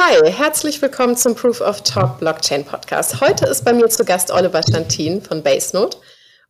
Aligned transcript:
Hi, 0.00 0.30
herzlich 0.30 0.80
willkommen 0.80 1.16
zum 1.16 1.34
Proof 1.34 1.60
of 1.60 1.82
Talk 1.82 2.20
Blockchain 2.20 2.64
Podcast. 2.64 3.20
Heute 3.20 3.46
ist 3.46 3.64
bei 3.64 3.72
mir 3.72 3.88
zu 3.88 4.04
Gast 4.04 4.30
Oliver 4.30 4.62
Stantin 4.62 5.20
von 5.20 5.42
BaseNote. 5.42 5.98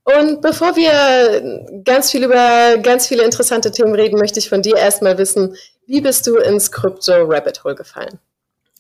Und 0.04 0.42
bevor 0.42 0.76
wir 0.76 1.82
ganz 1.82 2.10
viel 2.10 2.24
über 2.24 2.76
ganz 2.82 3.06
viele 3.06 3.24
interessante 3.24 3.70
Themen 3.70 3.94
reden, 3.94 4.18
möchte 4.18 4.38
ich 4.38 4.50
von 4.50 4.60
dir 4.60 4.76
erstmal 4.76 5.16
wissen, 5.16 5.56
wie 5.86 6.02
bist 6.02 6.26
du 6.26 6.36
ins 6.36 6.70
Crypto 6.70 7.22
Rabbit 7.22 7.64
Hole 7.64 7.74
gefallen? 7.74 8.18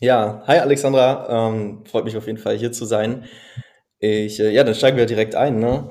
Ja, 0.00 0.42
hi 0.46 0.58
Alexandra, 0.58 1.48
ähm, 1.48 1.82
freut 1.90 2.04
mich 2.04 2.18
auf 2.18 2.26
jeden 2.26 2.38
Fall 2.38 2.58
hier 2.58 2.70
zu 2.70 2.84
sein. 2.84 3.24
Ich, 4.00 4.38
äh, 4.38 4.50
ja, 4.50 4.64
dann 4.64 4.74
steigen 4.74 4.98
wir 4.98 5.06
direkt 5.06 5.34
ein. 5.34 5.60
Ne? 5.60 5.88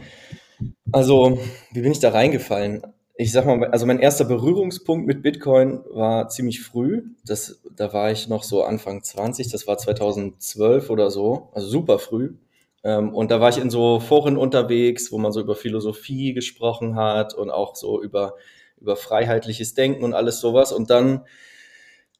Also, 0.91 1.39
wie 1.71 1.81
bin 1.81 1.93
ich 1.93 1.99
da 1.99 2.11
reingefallen? 2.11 2.83
Ich 3.19 3.31
sag 3.31 3.47
mal, 3.47 3.65
also 3.65 3.87
mein 3.87 3.97
erster 3.97 4.25
Berührungspunkt 4.25 5.07
mit 5.07 5.23
Bitcoin 5.23 5.81
war 5.89 6.29
ziemlich 6.29 6.61
früh. 6.61 7.01
Das, 7.25 7.59
da 7.75 7.91
war 7.91 8.11
ich 8.11 8.27
noch 8.27 8.43
so 8.43 8.63
Anfang 8.63 9.01
20, 9.03 9.49
das 9.49 9.65
war 9.65 9.79
2012 9.79 10.91
oder 10.91 11.09
so, 11.09 11.49
also 11.53 11.67
super 11.67 11.97
früh. 11.97 12.35
Ähm, 12.83 13.15
und 13.15 13.31
da 13.31 13.41
war 13.41 13.49
ich 13.49 13.57
in 13.57 13.71
so 13.71 13.99
Foren 13.99 14.37
unterwegs, 14.37 15.11
wo 15.11 15.17
man 15.17 15.31
so 15.31 15.41
über 15.41 15.55
Philosophie 15.55 16.33
gesprochen 16.33 16.95
hat 16.95 17.33
und 17.33 17.49
auch 17.49 17.75
so 17.75 18.03
über, 18.03 18.35
über 18.79 18.95
freiheitliches 18.95 19.73
Denken 19.73 20.03
und 20.03 20.13
alles 20.13 20.39
sowas. 20.39 20.71
Und 20.71 20.91
dann 20.91 21.25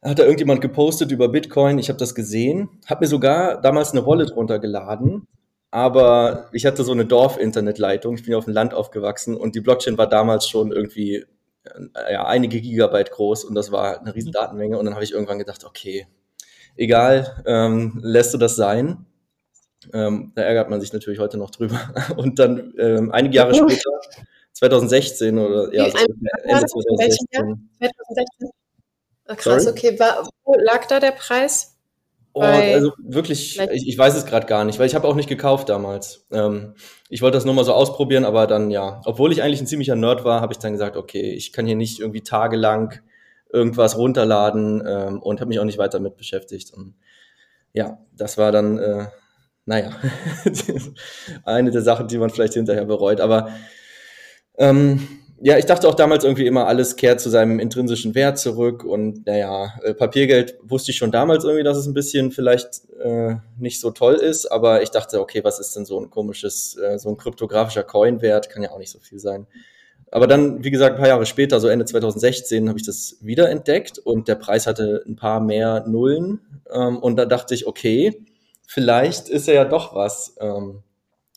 hat 0.02 0.18
da 0.18 0.24
irgendjemand 0.24 0.62
gepostet 0.62 1.12
über 1.12 1.30
Bitcoin. 1.30 1.78
Ich 1.78 1.90
habe 1.90 2.00
das 2.00 2.16
gesehen, 2.16 2.70
habe 2.88 3.02
mir 3.06 3.08
sogar 3.08 3.62
damals 3.62 3.92
eine 3.92 4.04
Wallet 4.08 4.36
runtergeladen 4.36 5.28
aber 5.72 6.50
ich 6.54 6.66
hatte 6.66 6.84
so 6.84 6.92
eine 6.92 7.06
Dorf-Internetleitung. 7.06 8.16
Ich 8.16 8.24
bin 8.24 8.32
ja 8.32 8.38
auf 8.38 8.46
dem 8.46 8.54
Land 8.54 8.74
aufgewachsen 8.74 9.36
und 9.36 9.56
die 9.56 9.62
Blockchain 9.62 9.98
war 9.98 10.08
damals 10.08 10.48
schon 10.48 10.72
irgendwie 10.72 11.26
äh, 11.66 12.14
ja, 12.14 12.26
einige 12.26 12.62
Gigabyte 12.62 13.12
groß 13.12 13.46
und 13.46 13.56
das 13.56 13.72
war 13.72 14.00
eine 14.00 14.16
riesen 14.16 14.32
Datenmenge. 14.32 14.78
Und 14.78 14.86
dann 14.86 14.94
habe 14.94 15.04
ich 15.04 15.12
irgendwann 15.12 15.40
gedacht, 15.40 15.66
okay, 15.66 16.08
egal, 16.76 17.44
ähm, 17.46 18.00
lässt 18.02 18.34
du 18.34 18.38
das 18.38 18.56
sein. 18.56 19.06
Ähm, 19.94 20.32
da 20.36 20.42
ärgert 20.42 20.70
man 20.70 20.82
sich 20.82 20.94
natürlich 20.94 21.20
heute 21.20 21.38
noch 21.38 21.52
drüber. 21.52 21.80
Und 22.18 22.40
dann 22.40 22.74
ähm, 22.78 23.12
einige 23.12 23.36
Jahre 23.38 23.54
später, 23.54 23.92
2016 24.54 25.38
oder 25.38 25.74
ja, 25.74 25.90
so 25.90 25.98
Ende 25.98 26.66
2016. 26.66 27.70
2016. 27.78 28.50
Ach, 29.28 29.38
krass, 29.38 29.64
Sorry? 29.64 29.78
okay. 29.78 30.00
War, 30.00 30.28
wo 30.44 30.56
lag 30.56 30.88
da 30.88 31.00
der 31.00 31.12
Preis? 31.12 31.77
Oh, 32.38 32.42
also 32.42 32.94
wirklich, 32.98 33.60
ich, 33.60 33.88
ich, 33.88 33.98
weiß 33.98 34.16
es 34.16 34.26
gerade 34.26 34.46
gar 34.46 34.66
nicht, 34.66 34.80
weil 34.80 34.88
ich 34.88 34.96
habe 34.96 35.08
auch 35.08 35.16
nicht 35.16 35.30
gekauft 35.30 35.70
damals. 35.70 36.26
Ähm, 36.32 36.76
ich 37.10 37.22
wollte 37.22 37.38
das 37.38 37.46
nur 37.46 37.54
mal 37.54 37.64
so 37.64 37.74
ausprobieren, 37.74 38.26
aber 38.26 38.48
dann 38.48 38.72
ja, 38.72 39.02
obwohl 39.06 39.32
ich 39.32 39.42
eigentlich 39.42 39.62
ein 39.62 39.68
ziemlicher 39.68 39.96
Nerd 39.96 40.24
war, 40.24 40.42
habe 40.42 40.54
ich 40.54 40.60
dann 40.60 40.74
gesagt, 40.74 40.98
okay, 40.98 41.32
ich 41.34 41.54
kann 41.54 41.66
hier 41.66 41.76
nicht 41.76 42.00
irgendwie 42.00 42.22
tagelang 42.22 43.00
irgendwas 43.52 43.98
runterladen 43.98 44.84
ähm, 44.88 45.22
und 45.22 45.40
habe 45.40 45.50
mich 45.50 45.60
auch 45.60 45.66
nicht 45.66 45.78
weiter 45.78 46.00
mit 46.00 46.18
beschäftigt. 46.18 46.74
Und 46.74 46.96
ja, 47.74 48.00
das 48.14 48.38
war 48.38 48.52
dann, 48.52 48.78
äh, 48.78 49.08
naja, 49.66 49.92
eine 51.44 51.72
der 51.72 51.82
Sachen, 51.82 52.08
die 52.08 52.18
man 52.18 52.30
vielleicht 52.30 52.54
hinterher 52.54 52.86
bereut. 52.86 53.22
Aber 53.22 53.50
ähm, 54.58 55.08
ja, 55.40 55.58
ich 55.58 55.66
dachte 55.66 55.88
auch 55.88 55.96
damals 55.96 56.24
irgendwie 56.24 56.48
immer, 56.48 56.68
alles 56.68 56.96
kehrt 56.96 57.22
zu 57.22 57.30
seinem 57.30 57.60
intrinsischen 57.60 58.16
Wert 58.16 58.40
zurück 58.40 58.84
und 58.84 59.26
naja, 59.28 59.74
äh, 59.84 59.94
Papiergeld 59.94 60.58
wusste 60.64 60.92
ich 60.92 60.98
schon 60.98 61.12
damals 61.12 61.44
irgendwie, 61.44 61.64
dass 61.64 61.78
es 61.78 61.86
ein 61.86 61.94
bisschen 61.94 62.32
vielleicht 62.32 62.90
äh, 63.00 63.36
nicht 63.60 63.80
so 63.80 63.92
toll 63.92 64.16
ist, 64.16 64.48
aber 64.48 64.82
ich 64.82 64.90
dachte, 64.90 65.22
okay, 65.22 65.44
was 65.44 65.60
ist 65.60 65.76
denn 65.76 65.86
so 65.86 66.00
ein 66.00 66.10
komisches, 66.10 66.76
äh, 66.78 66.98
so 66.98 67.10
ein 67.10 67.18
kryptografischer 67.18 67.84
Coin-Wert, 67.84 68.50
kann 68.50 68.64
ja 68.64 68.72
auch 68.72 68.80
nicht 68.80 68.92
so 68.92 69.00
viel 69.00 69.20
sein. 69.20 69.46
Aber 70.10 70.26
dann, 70.26 70.64
wie 70.64 70.72
gesagt, 70.72 70.96
ein 70.96 71.00
paar 71.00 71.10
Jahre 71.10 71.26
später, 71.26 71.60
so 71.60 71.68
Ende 71.68 71.86
2016, 71.86 72.70
habe 72.70 72.80
ich 72.80 72.86
das 72.86 73.18
wieder 73.22 73.50
entdeckt 73.50 74.00
und 74.00 74.28
der 74.28 74.36
Preis 74.36 74.66
hatte 74.66 75.04
ein 75.06 75.18
paar 75.18 75.40
mehr 75.40 75.86
Nullen 75.88 76.40
ähm, 76.72 76.98
und 76.98 77.18
da 77.18 77.26
dachte 77.26 77.54
ich, 77.54 77.68
okay, 77.68 78.26
vielleicht 78.66 79.30
ist 79.30 79.48
er 79.48 79.54
ja 79.54 79.66
doch 79.66 79.94
was, 79.94 80.36
ähm, 80.40 80.82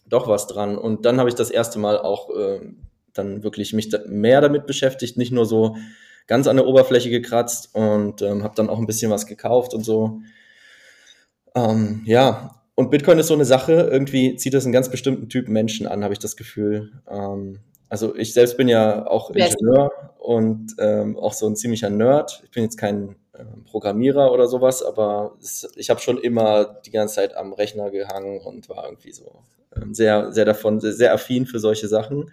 doch 0.07 0.27
was 0.29 0.47
dran. 0.47 0.79
Und 0.79 1.05
dann 1.05 1.19
habe 1.19 1.29
ich 1.29 1.35
das 1.35 1.51
erste 1.51 1.79
Mal 1.79 1.99
auch 1.99 2.31
äh, 2.31 2.61
dann 3.15 3.43
wirklich 3.43 3.73
mich 3.73 3.91
mehr 4.07 4.41
damit 4.41 4.67
beschäftigt, 4.67 5.17
nicht 5.17 5.33
nur 5.33 5.47
so 5.47 5.77
ganz 6.27 6.47
an 6.47 6.57
der 6.57 6.67
Oberfläche 6.67 7.11
gekratzt 7.11 7.75
und 7.75 8.23
ähm, 8.23 8.43
habe 8.43 8.55
dann 8.55 8.69
auch 8.69 8.79
ein 8.79 8.87
bisschen 8.87 9.11
was 9.11 9.27
gekauft 9.27 9.75
und 9.75 9.85
so. 9.85 10.21
Ähm, 11.55 12.03
ja, 12.05 12.63
und 12.77 12.91
Bitcoin 12.91 13.19
ist 13.19 13.27
so 13.27 13.35
eine 13.35 13.45
Sache, 13.45 13.73
irgendwie 13.73 14.37
zieht 14.37 14.55
das 14.55 14.65
einen 14.65 14.73
ganz 14.73 14.89
bestimmten 14.89 15.29
Typ 15.29 15.49
Menschen 15.49 15.87
an, 15.87 16.05
habe 16.05 16.15
ich 16.15 16.19
das 16.19 16.37
Gefühl. 16.37 16.93
Ähm, 17.09 17.61
also 17.89 18.15
ich 18.15 18.33
selbst 18.33 18.57
bin 18.57 18.69
ja 18.69 19.07
auch 19.07 19.31
Ingenieur 19.31 19.91
und 20.19 20.77
ähm, 20.79 21.19
auch 21.19 21.33
so 21.33 21.47
ein 21.47 21.57
ziemlicher 21.57 21.91
Nerd. 21.91 22.41
Ich 22.45 22.53
bin 22.53 22.63
jetzt 22.63 22.79
kein 22.79 23.17
äh, 23.33 23.45
Programmierer 23.65 24.33
oder 24.33 24.47
sowas, 24.47 24.83
aber 24.83 25.37
es, 25.41 25.69
ich 25.75 25.91
habe 25.91 26.01
schon 26.01 26.17
immer 26.17 26.81
die 26.87 26.93
ganze 26.93 27.17
Zeit 27.17 27.37
am 27.37 27.53
Rechner 27.53 27.91
gehangen 27.91 28.41
und 28.41 28.69
war 28.69 28.85
irgendwie 28.85 29.13
so 29.13 29.43
ähm, 29.75 29.93
sehr, 29.93 30.33
sehr 30.33 30.45
davon, 30.45 30.79
sehr, 30.81 30.93
sehr 30.93 31.13
affin 31.13 31.47
für 31.47 31.59
solche 31.59 31.89
Sachen. 31.89 32.31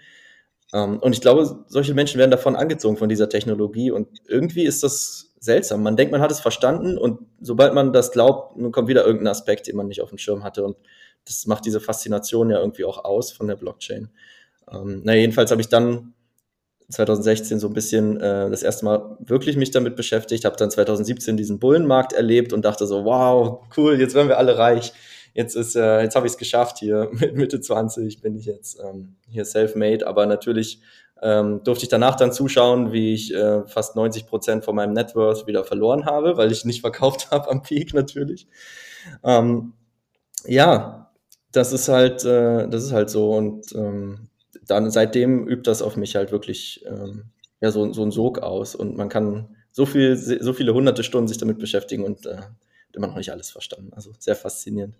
Ähm, 0.74 1.00
und 1.00 1.14
ich 1.14 1.22
glaube, 1.22 1.66
solche 1.68 1.94
Menschen 1.94 2.20
werden 2.20 2.32
davon 2.32 2.56
angezogen 2.56 2.98
von 2.98 3.10
dieser 3.10 3.30
Technologie. 3.30 3.92
Und 3.92 4.08
irgendwie 4.28 4.64
ist 4.64 4.84
das 4.84 5.34
seltsam. 5.40 5.84
Man 5.84 5.96
denkt, 5.96 6.12
man 6.12 6.22
hat 6.22 6.32
es 6.32 6.40
verstanden. 6.40 6.98
Und 6.98 7.20
sobald 7.42 7.74
man 7.74 7.94
das 7.94 8.12
glaubt, 8.12 8.56
kommt 8.72 8.88
wieder 8.88 9.06
irgendein 9.06 9.28
Aspekt, 9.28 9.68
den 9.68 9.76
man 9.76 9.88
nicht 9.88 10.02
auf 10.02 10.10
dem 10.10 10.18
Schirm 10.18 10.44
hatte. 10.44 10.64
Und 10.64 10.78
das 11.26 11.46
macht 11.46 11.66
diese 11.66 11.80
Faszination 11.80 12.50
ja 12.50 12.60
irgendwie 12.60 12.86
auch 12.86 13.04
aus 13.04 13.32
von 13.32 13.48
der 13.48 13.56
Blockchain. 13.56 14.10
Ähm, 14.72 15.02
na, 15.04 15.14
jedenfalls 15.14 15.52
habe 15.52 15.62
ich 15.62 15.70
dann 15.70 16.14
2016 16.90 17.60
so 17.60 17.68
ein 17.68 17.74
bisschen 17.74 18.20
äh, 18.20 18.50
das 18.50 18.64
erste 18.64 18.86
Mal 18.86 19.18
wirklich 19.20 19.58
mich 19.58 19.72
damit 19.72 19.96
beschäftigt, 19.96 20.46
habe 20.46 20.56
dann 20.56 20.72
2017 20.72 21.36
diesen 21.36 21.60
Bullenmarkt 21.60 22.14
erlebt 22.14 22.54
und 22.54 22.64
dachte 22.64 22.88
so, 22.88 23.04
wow, 23.04 23.60
cool, 23.76 24.00
jetzt 24.00 24.16
werden 24.16 24.30
wir 24.30 24.38
alle 24.38 24.58
reich 24.58 24.94
jetzt 25.38 25.56
ist, 25.56 25.75
äh, 25.75 26.02
jetzt 26.02 26.16
habe 26.16 26.25
ich 26.25 26.34
es 26.34 26.38
geschafft 26.38 26.80
hier 26.80 27.09
mit 27.14 27.36
Mitte 27.36 27.62
20 27.62 28.22
bin 28.22 28.36
ich 28.36 28.46
jetzt 28.46 28.80
ähm, 28.84 29.16
hier 29.30 29.46
self-made, 29.46 30.06
aber 30.06 30.25
natürlich 30.25 30.81
ähm, 31.22 31.64
durfte 31.64 31.84
ich 31.84 31.90
danach 31.90 32.16
dann 32.16 32.34
zuschauen, 32.34 32.92
wie 32.92 33.14
ich 33.14 33.34
äh, 33.34 33.66
fast 33.68 33.96
90 33.96 34.25
Prozent 34.25 34.66
von 34.66 34.75
meinem 34.75 34.94
Net 34.94 35.16
Worth 35.16 35.48
wieder 35.48 35.64
verloren 35.64 36.06
habe, 36.06 36.38
weil 36.38 36.52
ich 36.52 36.66
nicht 36.66 36.81
verkauft 36.88 37.30
habe 37.31 37.50
am 37.50 37.62
Peak 37.62 37.94
natürlich. 37.94 38.48
Ähm, 39.24 39.74
ja, 40.46 41.12
das 41.52 41.72
ist 41.72 41.88
halt, 41.88 42.25
äh, 42.25 42.68
das 42.68 42.84
ist 42.84 42.92
halt 42.92 43.09
so 43.12 43.31
und 43.31 43.74
ähm, 43.75 44.30
dann 44.66 44.90
seitdem 44.92 45.48
übt 45.48 45.69
das 45.69 45.81
auf 45.81 45.98
mich 45.98 46.16
halt 46.16 46.31
wirklich 46.31 46.84
ähm, 46.88 47.25
ja 47.62 47.72
so, 47.72 47.94
so 47.94 48.04
ein 48.04 48.12
Sog 48.12 48.40
aus 48.40 48.75
und 48.75 48.98
man 48.98 49.09
kann 49.09 49.56
so 49.72 49.86
viel, 49.86 50.18
so 50.18 50.54
viele 50.54 50.74
hunderte 50.74 51.04
Stunden 51.04 51.28
sich 51.28 51.38
damit 51.38 51.59
beschäftigen 51.59 52.04
und 52.04 52.25
äh, 52.25 52.42
immer 52.94 53.08
noch 53.08 53.18
nicht 53.18 53.31
alles 53.31 53.52
verstanden. 53.52 53.94
Also 53.94 54.14
sehr 54.18 54.36
faszinierend. 54.36 54.96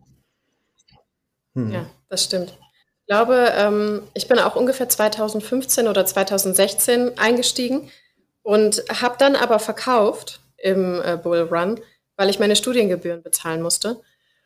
Hm. 1.58 1.72
Ja, 1.72 1.86
das 2.08 2.24
stimmt. 2.24 2.54
Ich 3.02 3.08
glaube, 3.08 3.52
ähm, 3.56 4.04
ich 4.14 4.28
bin 4.28 4.38
auch 4.38 4.56
ungefähr 4.56 4.88
2015 4.88 5.88
oder 5.88 6.06
2016 6.06 7.18
eingestiegen 7.18 7.90
und 8.44 8.84
habe 9.02 9.16
dann 9.18 9.36
aber 9.36 9.58
verkauft 9.58 10.40
im 10.58 11.02
äh, 11.04 11.18
Bull 11.18 11.50
Run, 11.52 11.80
weil 12.16 12.30
ich 12.30 12.40
meine 12.40 12.56
Studiengebühren 12.56 13.24
bezahlen 13.24 13.64
musste. 13.64 14.00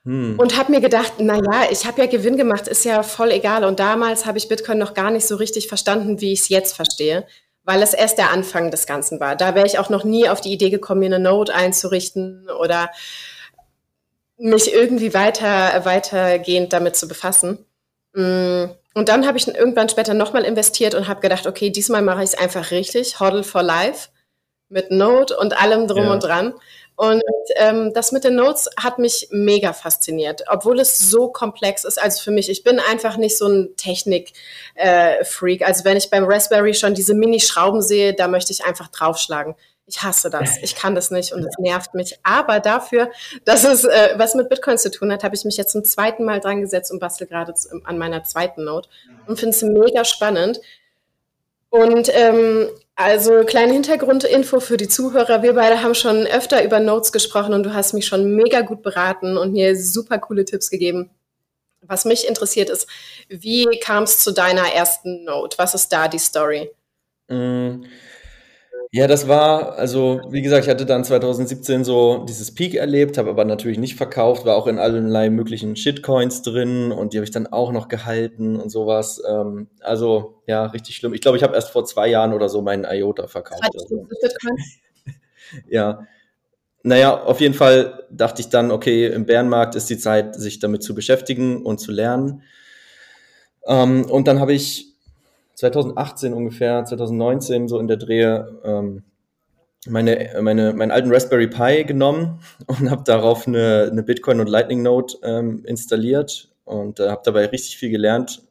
Hm. 0.05 0.39
Und 0.39 0.57
habe 0.57 0.71
mir 0.71 0.79
gedacht, 0.79 1.19
naja, 1.19 1.69
ich 1.69 1.85
habe 1.85 2.01
ja 2.01 2.07
Gewinn 2.07 2.37
gemacht, 2.37 2.67
ist 2.67 2.85
ja 2.85 3.03
voll 3.03 3.31
egal. 3.31 3.65
Und 3.65 3.79
damals 3.79 4.25
habe 4.25 4.37
ich 4.37 4.47
Bitcoin 4.47 4.77
noch 4.77 4.93
gar 4.93 5.11
nicht 5.11 5.27
so 5.27 5.35
richtig 5.35 5.67
verstanden, 5.67 6.21
wie 6.21 6.31
ich 6.31 6.39
es 6.39 6.49
jetzt 6.49 6.75
verstehe, 6.75 7.27
weil 7.63 7.83
es 7.83 7.93
erst 7.93 8.17
der 8.17 8.31
Anfang 8.31 8.71
des 8.71 8.85
Ganzen 8.85 9.19
war. 9.19 9.35
Da 9.35 9.53
wäre 9.53 9.67
ich 9.67 9.79
auch 9.79 9.89
noch 9.89 10.05
nie 10.05 10.29
auf 10.29 10.39
die 10.39 10.53
Idee 10.53 10.69
gekommen, 10.69 11.01
mir 11.01 11.07
eine 11.07 11.19
Note 11.19 11.53
einzurichten 11.53 12.47
oder 12.49 12.89
mich 14.41 14.73
irgendwie 14.73 15.13
weiter, 15.13 15.85
weitergehend 15.85 16.73
damit 16.73 16.95
zu 16.95 17.07
befassen. 17.07 17.65
Mm, 18.13 18.65
und 18.93 19.07
dann 19.07 19.25
habe 19.27 19.37
ich 19.37 19.47
irgendwann 19.47 19.89
später 19.89 20.13
nochmal 20.13 20.43
investiert 20.43 20.95
und 20.95 21.07
habe 21.07 21.21
gedacht, 21.21 21.47
okay, 21.47 21.69
diesmal 21.69 22.01
mache 22.01 22.23
ich 22.23 22.31
es 22.31 22.37
einfach 22.37 22.71
richtig, 22.71 23.19
Hodl 23.19 23.43
for 23.43 23.63
Life 23.63 24.09
mit 24.67 24.89
Note 24.89 25.37
und 25.37 25.61
allem 25.61 25.87
drum 25.87 26.05
ja. 26.05 26.13
und 26.13 26.23
dran. 26.23 26.53
Und 26.95 27.23
ähm, 27.55 27.93
das 27.93 28.11
mit 28.11 28.23
den 28.23 28.35
Notes 28.35 28.69
hat 28.77 28.99
mich 28.99 29.27
mega 29.31 29.73
fasziniert, 29.73 30.43
obwohl 30.49 30.79
es 30.79 30.99
so 30.99 31.29
komplex 31.29 31.83
ist. 31.83 32.01
Also 32.01 32.21
für 32.21 32.31
mich, 32.31 32.49
ich 32.49 32.63
bin 32.63 32.79
einfach 32.79 33.17
nicht 33.17 33.37
so 33.37 33.47
ein 33.47 33.75
Technik-Freak. 33.75 35.61
Äh, 35.61 35.65
also 35.65 35.83
wenn 35.83 35.97
ich 35.97 36.09
beim 36.09 36.25
Raspberry 36.25 36.73
schon 36.73 36.93
diese 36.93 37.13
Mini-Schrauben 37.15 37.81
sehe, 37.81 38.13
da 38.13 38.27
möchte 38.27 38.53
ich 38.53 38.65
einfach 38.65 38.89
draufschlagen. 38.89 39.55
Ich 39.91 40.01
hasse 40.01 40.29
das. 40.29 40.57
Ich 40.61 40.75
kann 40.75 40.95
das 40.95 41.11
nicht 41.11 41.33
und 41.33 41.43
es 41.43 41.57
nervt 41.59 41.93
mich. 41.93 42.17
Aber 42.23 42.59
dafür, 42.59 43.11
dass 43.45 43.63
es 43.63 43.83
äh, 43.83 44.13
was 44.15 44.35
mit 44.35 44.49
Bitcoin 44.49 44.77
zu 44.77 44.89
tun 44.89 45.11
hat, 45.11 45.23
habe 45.23 45.35
ich 45.35 45.43
mich 45.43 45.57
jetzt 45.57 45.73
zum 45.73 45.83
zweiten 45.83 46.23
Mal 46.23 46.39
dran 46.39 46.61
gesetzt 46.61 46.91
und 46.91 46.99
bastel 46.99 47.27
gerade 47.27 47.53
an 47.83 47.97
meiner 47.97 48.23
zweiten 48.23 48.63
Note 48.63 48.89
und 49.27 49.39
finde 49.39 49.55
es 49.55 49.61
mega 49.61 50.05
spannend. 50.05 50.59
Und 51.69 52.09
ähm, 52.13 52.69
also 52.95 53.43
kleine 53.45 53.73
Hintergrundinfo 53.73 54.59
für 54.59 54.77
die 54.77 54.87
Zuhörer. 54.87 55.41
Wir 55.41 55.53
beide 55.53 55.81
haben 55.81 55.95
schon 55.95 56.27
öfter 56.27 56.63
über 56.63 56.79
Notes 56.79 57.11
gesprochen 57.11 57.53
und 57.53 57.63
du 57.63 57.73
hast 57.73 57.93
mich 57.93 58.05
schon 58.05 58.35
mega 58.35 58.61
gut 58.61 58.81
beraten 58.83 59.37
und 59.37 59.53
mir 59.53 59.75
super 59.75 60.19
coole 60.19 60.45
Tipps 60.45 60.69
gegeben. 60.69 61.09
Was 61.81 62.05
mich 62.05 62.27
interessiert 62.27 62.69
ist, 62.69 62.87
wie 63.27 63.79
kam 63.79 64.03
es 64.03 64.19
zu 64.19 64.31
deiner 64.31 64.71
ersten 64.73 65.23
Note? 65.23 65.57
Was 65.57 65.73
ist 65.73 65.91
da 65.91 66.07
die 66.07 66.19
Story? 66.19 66.69
Mm. 67.27 67.83
Ja, 68.93 69.07
das 69.07 69.29
war, 69.29 69.77
also 69.77 70.19
wie 70.31 70.41
gesagt, 70.41 70.65
ich 70.65 70.69
hatte 70.69 70.85
dann 70.85 71.05
2017 71.05 71.85
so 71.85 72.25
dieses 72.27 72.53
Peak 72.53 72.75
erlebt, 72.75 73.17
habe 73.17 73.29
aber 73.29 73.45
natürlich 73.45 73.77
nicht 73.77 73.95
verkauft, 73.95 74.43
war 74.45 74.57
auch 74.57 74.67
in 74.67 74.79
allerlei 74.79 75.29
möglichen 75.29 75.77
Shitcoins 75.77 76.41
drin 76.41 76.91
und 76.91 77.13
die 77.13 77.17
habe 77.17 77.23
ich 77.23 77.31
dann 77.31 77.47
auch 77.47 77.71
noch 77.71 77.87
gehalten 77.87 78.57
und 78.59 78.69
sowas. 78.69 79.21
Ähm, 79.25 79.69
also 79.79 80.41
ja, 80.45 80.65
richtig 80.65 80.97
schlimm. 80.97 81.13
Ich 81.13 81.21
glaube, 81.21 81.37
ich 81.37 81.43
habe 81.43 81.55
erst 81.55 81.69
vor 81.69 81.85
zwei 81.85 82.09
Jahren 82.09 82.33
oder 82.33 82.49
so 82.49 82.61
meinen 82.61 82.83
IOTA 82.83 83.27
verkauft. 83.27 83.63
Also. 83.73 84.07
ja. 85.69 86.05
Naja, 86.83 87.23
auf 87.23 87.41
jeden 87.41 87.55
Fall 87.55 88.05
dachte 88.11 88.41
ich 88.41 88.49
dann, 88.49 88.71
okay, 88.71 89.07
im 89.07 89.25
Bärenmarkt 89.25 89.75
ist 89.75 89.89
die 89.89 89.97
Zeit, 89.99 90.35
sich 90.35 90.59
damit 90.59 90.83
zu 90.83 90.95
beschäftigen 90.95 91.63
und 91.65 91.79
zu 91.79 91.91
lernen. 91.91 92.43
Ähm, 93.67 94.05
und 94.09 94.27
dann 94.27 94.39
habe 94.39 94.53
ich 94.53 94.90
2018 95.55 96.33
ungefähr, 96.33 96.83
2019 96.85 97.67
so 97.67 97.79
in 97.79 97.87
der 97.87 97.97
Drehe 97.97 98.59
ähm, 98.63 99.03
meine, 99.87 100.29
meine, 100.41 100.73
meinen 100.73 100.91
alten 100.91 101.11
Raspberry 101.11 101.47
Pi 101.47 101.83
genommen 101.85 102.39
und 102.67 102.89
habe 102.89 103.03
darauf 103.03 103.47
eine, 103.47 103.89
eine 103.91 104.03
Bitcoin 104.03 104.39
und 104.39 104.49
Lightning 104.49 104.81
Node 104.81 105.15
ähm, 105.23 105.63
installiert 105.65 106.49
und 106.65 106.99
äh, 106.99 107.09
habe 107.09 107.21
dabei 107.25 107.45
richtig 107.47 107.77
viel 107.77 107.89
gelernt. 107.89 108.43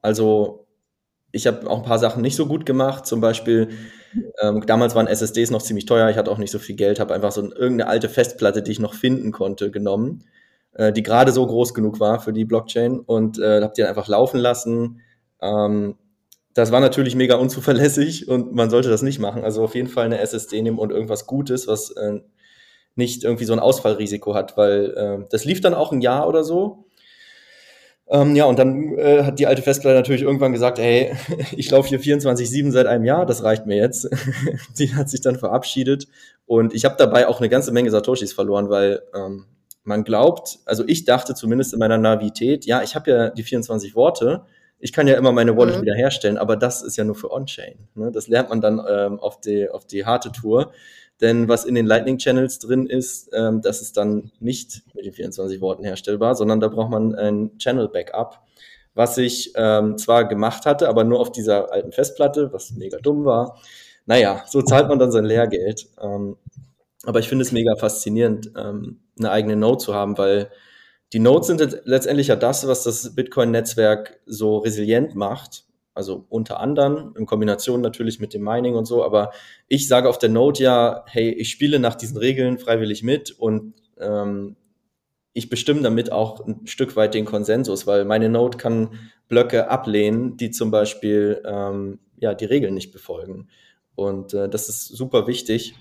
Also 0.00 0.66
ich 1.32 1.46
habe 1.46 1.68
auch 1.68 1.78
ein 1.78 1.84
paar 1.84 1.98
Sachen 1.98 2.22
nicht 2.22 2.36
so 2.36 2.46
gut 2.46 2.66
gemacht. 2.66 3.06
Zum 3.06 3.20
Beispiel, 3.20 3.70
ähm, 4.40 4.64
damals 4.66 4.94
waren 4.94 5.06
SSDs 5.06 5.50
noch 5.50 5.62
ziemlich 5.62 5.86
teuer, 5.86 6.10
ich 6.10 6.16
hatte 6.16 6.30
auch 6.30 6.38
nicht 6.38 6.50
so 6.50 6.58
viel 6.58 6.76
Geld, 6.76 7.00
habe 7.00 7.14
einfach 7.14 7.32
so 7.32 7.42
irgendeine 7.42 7.88
alte 7.88 8.08
Festplatte, 8.08 8.62
die 8.62 8.72
ich 8.72 8.80
noch 8.80 8.94
finden 8.94 9.32
konnte, 9.32 9.70
genommen, 9.70 10.24
äh, 10.74 10.92
die 10.92 11.02
gerade 11.02 11.32
so 11.32 11.46
groß 11.46 11.74
genug 11.74 12.00
war 12.00 12.20
für 12.20 12.32
die 12.32 12.44
Blockchain 12.44 13.00
und 13.00 13.38
äh, 13.38 13.62
habe 13.62 13.72
die 13.74 13.80
dann 13.80 13.88
einfach 13.88 14.08
laufen 14.08 14.38
lassen. 14.38 15.00
Ähm, 15.40 15.96
das 16.54 16.72
war 16.72 16.80
natürlich 16.80 17.14
mega 17.14 17.36
unzuverlässig 17.36 18.28
und 18.28 18.52
man 18.54 18.70
sollte 18.70 18.90
das 18.90 19.02
nicht 19.02 19.18
machen. 19.18 19.44
Also 19.44 19.62
auf 19.64 19.74
jeden 19.74 19.88
Fall 19.88 20.04
eine 20.04 20.18
SSD 20.18 20.62
nehmen 20.62 20.78
und 20.78 20.90
irgendwas 20.90 21.26
Gutes, 21.26 21.66
was 21.66 21.90
äh, 21.90 22.20
nicht 22.94 23.24
irgendwie 23.24 23.44
so 23.44 23.52
ein 23.52 23.58
Ausfallrisiko 23.58 24.34
hat, 24.34 24.56
weil 24.56 24.94
äh, 24.96 25.26
das 25.30 25.44
lief 25.44 25.60
dann 25.60 25.74
auch 25.74 25.92
ein 25.92 26.00
Jahr 26.00 26.28
oder 26.28 26.44
so. 26.44 26.84
Ähm, 28.08 28.36
ja, 28.36 28.44
und 28.44 28.58
dann 28.58 28.98
äh, 28.98 29.22
hat 29.22 29.38
die 29.38 29.46
alte 29.46 29.62
Festplatte 29.62 29.96
natürlich 29.96 30.22
irgendwann 30.22 30.52
gesagt, 30.52 30.78
hey, 30.78 31.16
ich 31.56 31.70
laufe 31.70 31.88
hier 31.88 32.00
24-7 32.00 32.70
seit 32.70 32.86
einem 32.86 33.04
Jahr, 33.04 33.24
das 33.24 33.42
reicht 33.42 33.66
mir 33.66 33.76
jetzt. 33.76 34.08
die 34.78 34.94
hat 34.94 35.08
sich 35.08 35.22
dann 35.22 35.38
verabschiedet 35.38 36.08
und 36.44 36.74
ich 36.74 36.84
habe 36.84 36.96
dabei 36.98 37.28
auch 37.28 37.40
eine 37.40 37.48
ganze 37.48 37.72
Menge 37.72 37.90
Satoshis 37.90 38.34
verloren, 38.34 38.68
weil 38.68 39.02
ähm, 39.14 39.46
man 39.84 40.04
glaubt, 40.04 40.58
also 40.66 40.84
ich 40.86 41.06
dachte 41.06 41.34
zumindest 41.34 41.72
in 41.72 41.78
meiner 41.78 41.98
Navität, 41.98 42.66
ja, 42.66 42.82
ich 42.82 42.94
habe 42.94 43.10
ja 43.10 43.30
die 43.30 43.42
24 43.42 43.94
Worte, 43.94 44.44
ich 44.82 44.92
kann 44.92 45.06
ja 45.06 45.14
immer 45.14 45.30
meine 45.30 45.56
Wallet 45.56 45.76
mhm. 45.76 45.82
wiederherstellen, 45.82 46.36
aber 46.36 46.56
das 46.56 46.82
ist 46.82 46.96
ja 46.96 47.04
nur 47.04 47.14
für 47.14 47.30
On-Chain. 47.30 47.88
Ne? 47.94 48.10
Das 48.10 48.26
lernt 48.26 48.50
man 48.50 48.60
dann 48.60 48.84
ähm, 48.86 49.20
auf, 49.20 49.40
die, 49.40 49.70
auf 49.70 49.86
die 49.86 50.04
harte 50.04 50.32
Tour. 50.32 50.72
Denn 51.20 51.46
was 51.46 51.64
in 51.64 51.76
den 51.76 51.86
Lightning 51.86 52.18
Channels 52.18 52.58
drin 52.58 52.86
ist, 52.86 53.30
ähm, 53.32 53.62
das 53.62 53.80
ist 53.80 53.96
dann 53.96 54.32
nicht 54.40 54.82
mit 54.92 55.04
den 55.04 55.12
24 55.12 55.60
Worten 55.60 55.84
herstellbar, 55.84 56.34
sondern 56.34 56.58
da 56.58 56.66
braucht 56.66 56.90
man 56.90 57.14
ein 57.14 57.56
Channel 57.58 57.88
Backup, 57.88 58.40
was 58.94 59.16
ich 59.18 59.52
ähm, 59.54 59.96
zwar 59.98 60.26
gemacht 60.26 60.66
hatte, 60.66 60.88
aber 60.88 61.04
nur 61.04 61.20
auf 61.20 61.30
dieser 61.30 61.72
alten 61.72 61.92
Festplatte, 61.92 62.52
was 62.52 62.72
mega 62.72 62.98
dumm 62.98 63.24
war. 63.24 63.60
Naja, 64.04 64.42
so 64.48 64.62
zahlt 64.62 64.88
man 64.88 64.98
dann 64.98 65.12
sein 65.12 65.24
Lehrgeld. 65.24 65.86
Ähm, 66.02 66.36
aber 67.04 67.20
ich 67.20 67.28
finde 67.28 67.42
es 67.42 67.52
mega 67.52 67.76
faszinierend, 67.76 68.50
ähm, 68.56 68.98
eine 69.16 69.30
eigene 69.30 69.54
Node 69.54 69.78
zu 69.78 69.94
haben, 69.94 70.18
weil 70.18 70.50
die 71.12 71.18
Nodes 71.18 71.46
sind 71.46 71.82
letztendlich 71.84 72.28
ja 72.28 72.36
das, 72.36 72.66
was 72.66 72.84
das 72.84 73.14
Bitcoin-Netzwerk 73.14 74.20
so 74.26 74.58
resilient 74.58 75.14
macht. 75.14 75.64
Also 75.94 76.24
unter 76.30 76.60
anderem 76.60 77.14
in 77.18 77.26
Kombination 77.26 77.82
natürlich 77.82 78.18
mit 78.18 78.32
dem 78.32 78.42
Mining 78.42 78.74
und 78.74 78.86
so. 78.86 79.04
Aber 79.04 79.32
ich 79.68 79.88
sage 79.88 80.08
auf 80.08 80.18
der 80.18 80.30
Node 80.30 80.62
ja, 80.62 81.04
hey, 81.06 81.30
ich 81.30 81.50
spiele 81.50 81.78
nach 81.78 81.96
diesen 81.96 82.16
Regeln 82.16 82.58
freiwillig 82.58 83.02
mit 83.02 83.30
und 83.30 83.74
ähm, 83.98 84.56
ich 85.34 85.50
bestimme 85.50 85.82
damit 85.82 86.10
auch 86.10 86.46
ein 86.46 86.66
Stück 86.66 86.96
weit 86.96 87.14
den 87.14 87.26
Konsensus, 87.26 87.86
weil 87.86 88.04
meine 88.04 88.28
Node 88.28 88.58
kann 88.58 89.10
Blöcke 89.28 89.68
ablehnen, 89.68 90.36
die 90.36 90.50
zum 90.50 90.70
Beispiel 90.70 91.42
ähm, 91.44 91.98
ja 92.18 92.34
die 92.34 92.44
Regeln 92.46 92.74
nicht 92.74 92.92
befolgen. 92.92 93.48
Und 93.94 94.32
äh, 94.32 94.48
das 94.48 94.70
ist 94.70 94.86
super 94.88 95.26
wichtig. 95.26 95.74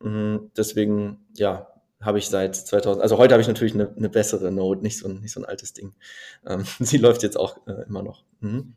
Mhm, 0.00 0.50
deswegen, 0.56 1.26
ja, 1.36 1.71
habe 2.02 2.18
ich 2.18 2.28
seit 2.28 2.56
2000, 2.56 3.02
also 3.02 3.18
heute 3.18 3.34
habe 3.34 3.42
ich 3.42 3.48
natürlich 3.48 3.74
eine, 3.74 3.92
eine, 3.96 4.08
bessere 4.08 4.50
Note, 4.50 4.82
nicht 4.82 4.98
so 4.98 5.08
ein, 5.08 5.20
nicht 5.20 5.32
so 5.32 5.40
ein 5.40 5.44
altes 5.44 5.72
Ding. 5.72 5.94
Ähm, 6.46 6.66
sie 6.80 6.98
läuft 6.98 7.22
jetzt 7.22 7.36
auch 7.36 7.56
äh, 7.66 7.84
immer 7.86 8.02
noch. 8.02 8.24
Mhm. 8.40 8.74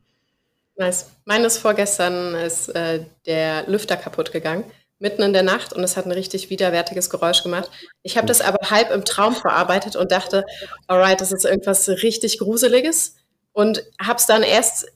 Nice. 0.78 1.08
Meines 1.24 1.58
vorgestern 1.58 2.36
ist 2.36 2.70
äh, 2.70 3.06
der 3.26 3.68
Lüfter 3.68 3.96
kaputt 3.96 4.32
gegangen, 4.32 4.66
mitten 5.00 5.22
in 5.22 5.34
der 5.34 5.44
Nacht 5.44 5.74
und 5.74 5.84
es 5.84 5.96
hat 5.96 6.06
ein 6.06 6.12
richtig 6.12 6.50
widerwärtiges 6.50 7.10
Geräusch 7.10 7.44
gemacht. 7.44 7.72
Ich 8.04 8.18
habe 8.18 8.28
das 8.28 8.42
aber 8.42 8.70
halb 8.70 8.92
im 8.92 9.06
Traum 9.06 9.36
verarbeitet 9.36 9.96
und 9.96 10.12
dachte, 10.12 10.46
alright, 10.88 11.20
das 11.22 11.32
ist 11.32 11.46
irgendwas 11.46 11.88
richtig 11.88 12.40
Gruseliges 12.40 13.16
und 13.54 13.84
habe 14.02 14.20
es 14.20 14.26
dann 14.26 14.44
erst 14.44 14.88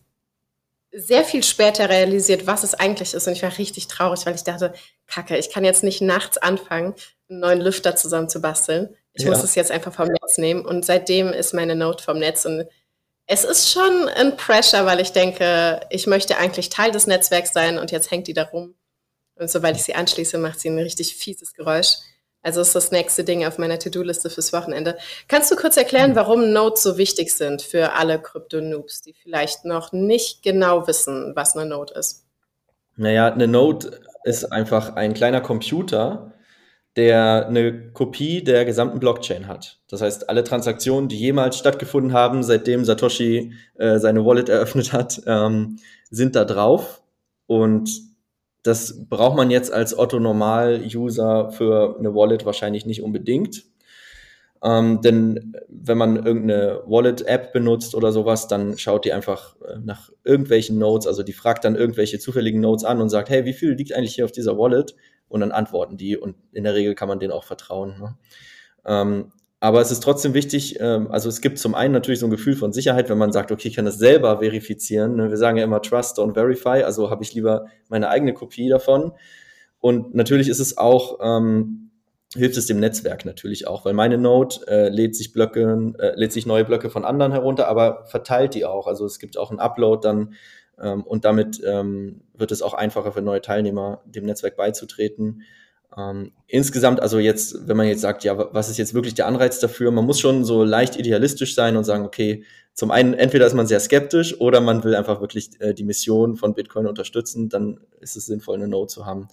sehr 0.91 1.23
viel 1.23 1.43
später 1.43 1.89
realisiert, 1.89 2.47
was 2.47 2.63
es 2.63 2.73
eigentlich 2.73 3.13
ist. 3.13 3.27
Und 3.27 3.33
ich 3.33 3.43
war 3.43 3.57
richtig 3.57 3.87
traurig, 3.87 4.25
weil 4.25 4.35
ich 4.35 4.43
dachte, 4.43 4.73
Kacke, 5.09 5.37
ich 5.37 5.49
kann 5.49 5.65
jetzt 5.65 5.83
nicht 5.83 6.01
nachts 6.01 6.37
anfangen, 6.37 6.95
einen 7.29 7.39
neuen 7.39 7.61
Lüfter 7.61 7.95
zusammen 7.95 8.29
zu 8.29 8.41
basteln. 8.41 8.95
Ich 9.13 9.23
ja. 9.23 9.29
muss 9.29 9.43
es 9.43 9.55
jetzt 9.55 9.71
einfach 9.71 9.93
vom 9.93 10.07
Netz 10.07 10.37
nehmen. 10.37 10.65
Und 10.65 10.85
seitdem 10.85 11.33
ist 11.33 11.53
meine 11.53 11.75
Note 11.75 12.03
vom 12.03 12.19
Netz. 12.19 12.45
Und 12.45 12.67
es 13.25 13.43
ist 13.43 13.71
schon 13.71 14.07
ein 14.09 14.37
Pressure, 14.37 14.85
weil 14.85 14.99
ich 14.99 15.11
denke, 15.11 15.81
ich 15.89 16.07
möchte 16.07 16.37
eigentlich 16.37 16.69
Teil 16.69 16.91
des 16.91 17.07
Netzwerks 17.07 17.53
sein 17.53 17.77
und 17.77 17.91
jetzt 17.91 18.11
hängt 18.11 18.27
die 18.27 18.33
da 18.33 18.43
rum. 18.43 18.75
Und 19.35 19.49
sobald 19.49 19.75
ich 19.75 19.83
sie 19.83 19.95
anschließe, 19.95 20.37
macht 20.37 20.59
sie 20.59 20.69
ein 20.69 20.79
richtig 20.79 21.15
fieses 21.15 21.53
Geräusch. 21.53 21.97
Also 22.41 22.61
ist 22.61 22.75
das 22.75 22.91
nächste 22.91 23.23
Ding 23.23 23.45
auf 23.45 23.57
meiner 23.57 23.79
To-Do-Liste 23.79 24.29
fürs 24.29 24.53
Wochenende. 24.53 24.97
Kannst 25.27 25.51
du 25.51 25.55
kurz 25.55 25.75
erklären, 25.75 26.15
warum 26.15 26.53
Nodes 26.53 26.83
so 26.83 26.97
wichtig 26.97 27.33
sind 27.33 27.61
für 27.61 27.93
alle 27.93 28.19
Krypto-Noobs, 28.19 29.01
die 29.01 29.13
vielleicht 29.13 29.65
noch 29.65 29.91
nicht 29.91 30.41
genau 30.41 30.87
wissen, 30.87 31.33
was 31.35 31.57
eine 31.57 31.69
Node 31.69 31.93
ist? 31.95 32.25
Naja, 32.95 33.31
eine 33.31 33.47
Node 33.47 33.99
ist 34.23 34.45
einfach 34.51 34.95
ein 34.95 35.13
kleiner 35.13 35.41
Computer, 35.41 36.33
der 36.95 37.47
eine 37.47 37.91
Kopie 37.91 38.43
der 38.43 38.65
gesamten 38.65 38.99
Blockchain 38.99 39.47
hat. 39.47 39.79
Das 39.87 40.01
heißt, 40.01 40.29
alle 40.29 40.43
Transaktionen, 40.43 41.07
die 41.07 41.17
jemals 41.17 41.57
stattgefunden 41.57 42.13
haben, 42.13 42.43
seitdem 42.43 42.83
Satoshi 42.83 43.53
äh, 43.75 43.99
seine 43.99 44.25
Wallet 44.25 44.49
eröffnet 44.49 44.91
hat, 44.91 45.21
ähm, 45.25 45.77
sind 46.09 46.35
da 46.35 46.45
drauf. 46.45 47.01
Und 47.47 47.89
das 48.63 49.07
braucht 49.07 49.37
man 49.37 49.51
jetzt 49.51 49.71
als 49.71 49.97
Otto-Normal-User 49.97 51.51
für 51.51 51.95
eine 51.97 52.13
Wallet 52.13 52.45
wahrscheinlich 52.45 52.85
nicht 52.85 53.01
unbedingt. 53.01 53.63
Ähm, 54.61 55.01
denn 55.01 55.53
wenn 55.69 55.97
man 55.97 56.17
irgendeine 56.17 56.81
Wallet-App 56.85 57.53
benutzt 57.53 57.95
oder 57.95 58.11
sowas, 58.11 58.47
dann 58.47 58.77
schaut 58.77 59.05
die 59.05 59.13
einfach 59.13 59.55
äh, 59.61 59.79
nach 59.81 60.09
irgendwelchen 60.25 60.77
Nodes, 60.77 61.07
also 61.07 61.23
die 61.23 61.33
fragt 61.33 61.63
dann 61.63 61.75
irgendwelche 61.75 62.19
zufälligen 62.19 62.59
Nodes 62.59 62.83
an 62.83 62.99
und 62.99 63.09
sagt, 63.09 63.29
hey, 63.29 63.45
wie 63.45 63.53
viel 63.53 63.73
liegt 63.73 63.93
eigentlich 63.93 64.15
hier 64.15 64.25
auf 64.25 64.33
dieser 64.33 64.57
Wallet? 64.57 64.95
Und 65.29 65.41
dann 65.41 65.51
antworten 65.51 65.95
die 65.95 66.17
und 66.17 66.35
in 66.51 66.63
der 66.63 66.73
Regel 66.73 66.95
kann 66.95 67.07
man 67.07 67.19
denen 67.19 67.31
auch 67.31 67.43
vertrauen. 67.43 67.99
Ne? 67.99 68.17
Ähm, 68.85 69.31
aber 69.61 69.79
es 69.79 69.91
ist 69.91 70.01
trotzdem 70.01 70.33
wichtig, 70.33 70.79
ähm, 70.79 71.09
also 71.11 71.29
es 71.29 71.39
gibt 71.39 71.59
zum 71.59 71.75
einen 71.75 71.93
natürlich 71.93 72.19
so 72.19 72.27
ein 72.27 72.31
Gefühl 72.31 72.55
von 72.55 72.73
Sicherheit, 72.73 73.09
wenn 73.09 73.17
man 73.17 73.31
sagt, 73.31 73.51
okay, 73.51 73.67
ich 73.67 73.75
kann 73.75 73.85
das 73.85 73.99
selber 73.99 74.39
verifizieren. 74.39 75.15
Ne? 75.15 75.29
Wir 75.29 75.37
sagen 75.37 75.57
ja 75.57 75.63
immer 75.63 75.81
Trust, 75.81 76.17
don't 76.17 76.33
verify, 76.33 76.83
also 76.83 77.09
habe 77.09 77.23
ich 77.23 77.33
lieber 77.33 77.67
meine 77.89 78.09
eigene 78.09 78.33
Kopie 78.33 78.69
davon. 78.69 79.13
Und 79.79 80.15
natürlich 80.15 80.49
ist 80.49 80.59
es 80.59 80.77
auch, 80.77 81.19
ähm, 81.21 81.88
hilft 82.35 82.57
es 82.57 82.67
dem 82.67 82.79
Netzwerk 82.79 83.25
natürlich 83.25 83.67
auch, 83.67 83.85
weil 83.85 83.93
meine 83.93 84.17
Node 84.17 84.57
äh, 84.67 84.89
lädt 84.89 85.15
sich 85.15 85.33
Blöcke, 85.33 85.93
äh, 85.97 86.15
lädt 86.15 86.31
sich 86.31 86.45
neue 86.45 86.65
Blöcke 86.65 86.89
von 86.89 87.05
anderen 87.05 87.31
herunter, 87.31 87.67
aber 87.67 88.05
verteilt 88.05 88.53
die 88.53 88.65
auch. 88.65 88.87
Also 88.87 89.05
es 89.05 89.19
gibt 89.19 89.37
auch 89.37 89.49
einen 89.49 89.59
Upload 89.59 90.01
dann 90.07 90.33
ähm, 90.79 91.03
und 91.03 91.25
damit 91.25 91.61
ähm, 91.65 92.21
wird 92.35 92.51
es 92.51 92.61
auch 92.61 92.73
einfacher 92.73 93.11
für 93.11 93.21
neue 93.21 93.41
Teilnehmer, 93.41 94.01
dem 94.05 94.25
Netzwerk 94.25 94.57
beizutreten. 94.57 95.41
Ähm, 95.97 96.31
insgesamt, 96.45 97.01
also 97.01 97.17
jetzt, 97.17 97.67
wenn 97.67 97.77
man 97.77 97.87
jetzt 97.87 98.01
sagt, 98.01 98.23
ja, 98.23 98.53
was 98.53 98.69
ist 98.69 98.77
jetzt 98.77 98.93
wirklich 98.93 99.15
der 99.15 99.25
Anreiz 99.25 99.59
dafür? 99.59 99.89
Man 99.89 100.05
muss 100.05 100.19
schon 100.19 100.45
so 100.45 100.63
leicht 100.63 100.97
idealistisch 100.97 101.55
sein 101.55 101.77
und 101.77 101.83
sagen, 101.83 102.05
okay, 102.05 102.43
zum 102.73 102.91
einen, 102.91 103.13
entweder 103.13 103.45
ist 103.45 103.55
man 103.55 103.67
sehr 103.67 103.79
skeptisch 103.79 104.39
oder 104.39 104.61
man 104.61 104.83
will 104.83 104.95
einfach 104.95 105.19
wirklich 105.19 105.49
äh, 105.59 105.73
die 105.73 105.83
Mission 105.83 106.37
von 106.37 106.53
Bitcoin 106.53 106.87
unterstützen, 106.87 107.49
dann 107.49 107.79
ist 107.99 108.15
es 108.15 108.27
sinnvoll, 108.27 108.55
eine 108.55 108.67
Node 108.67 108.87
zu 108.87 109.05
haben. 109.05 109.27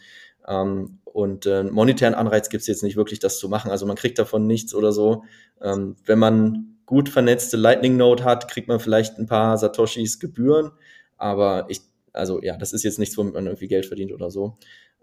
Ähm, 0.47 0.99
und 1.05 1.47
äh, 1.47 1.65
monetären 1.65 2.15
Anreiz 2.15 2.49
gibt 2.49 2.61
es 2.63 2.67
jetzt 2.67 2.83
nicht 2.83 2.97
wirklich, 2.97 3.19
das 3.19 3.39
zu 3.39 3.49
machen. 3.49 3.71
Also 3.71 3.87
man 3.87 3.97
kriegt 3.97 4.19
davon 4.19 4.47
nichts 4.47 4.75
oder 4.75 4.93
so. 4.93 5.25
Ähm, 5.61 5.97
wenn 6.05 6.19
man 6.19 6.77
gut 6.85 7.09
vernetzte 7.09 7.57
Lightning 7.57 7.97
Node 7.97 8.25
hat, 8.25 8.51
kriegt 8.51 8.69
man 8.69 8.81
vielleicht 8.81 9.19
ein 9.19 9.27
paar 9.27 9.57
Satoshis 9.59 10.21
Gebühren. 10.21 10.73
Aber 11.17 11.67
ich, 11.69 11.81
also 12.13 12.43
ja, 12.43 12.57
das 12.57 12.73
ist 12.73 12.85
jetzt 12.85 12.99
nichts, 12.99 13.17
womit 13.17 13.35
man 13.35 13.47
irgendwie 13.47 13.69
Geld 13.69 13.87
verdient 13.87 14.13
oder 14.13 14.31
so. 14.31 14.59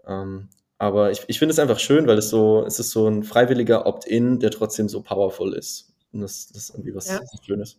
Ähm, 0.06 0.48
aber 0.78 1.10
ich, 1.10 1.22
ich 1.28 1.38
finde 1.38 1.52
es 1.52 1.58
einfach 1.58 1.78
schön, 1.78 2.06
weil 2.06 2.18
es 2.18 2.30
so, 2.30 2.64
es 2.66 2.78
ist 2.78 2.90
so 2.90 3.08
ein 3.08 3.22
freiwilliger 3.22 3.86
Opt-in, 3.86 4.40
der 4.40 4.50
trotzdem 4.50 4.88
so 4.88 5.02
powerful 5.02 5.54
ist. 5.54 5.94
Und 6.12 6.20
das, 6.20 6.48
das 6.48 6.64
ist 6.64 6.70
irgendwie 6.70 6.94
was, 6.94 7.08
ja. 7.08 7.20
was 7.20 7.44
Schönes. 7.44 7.78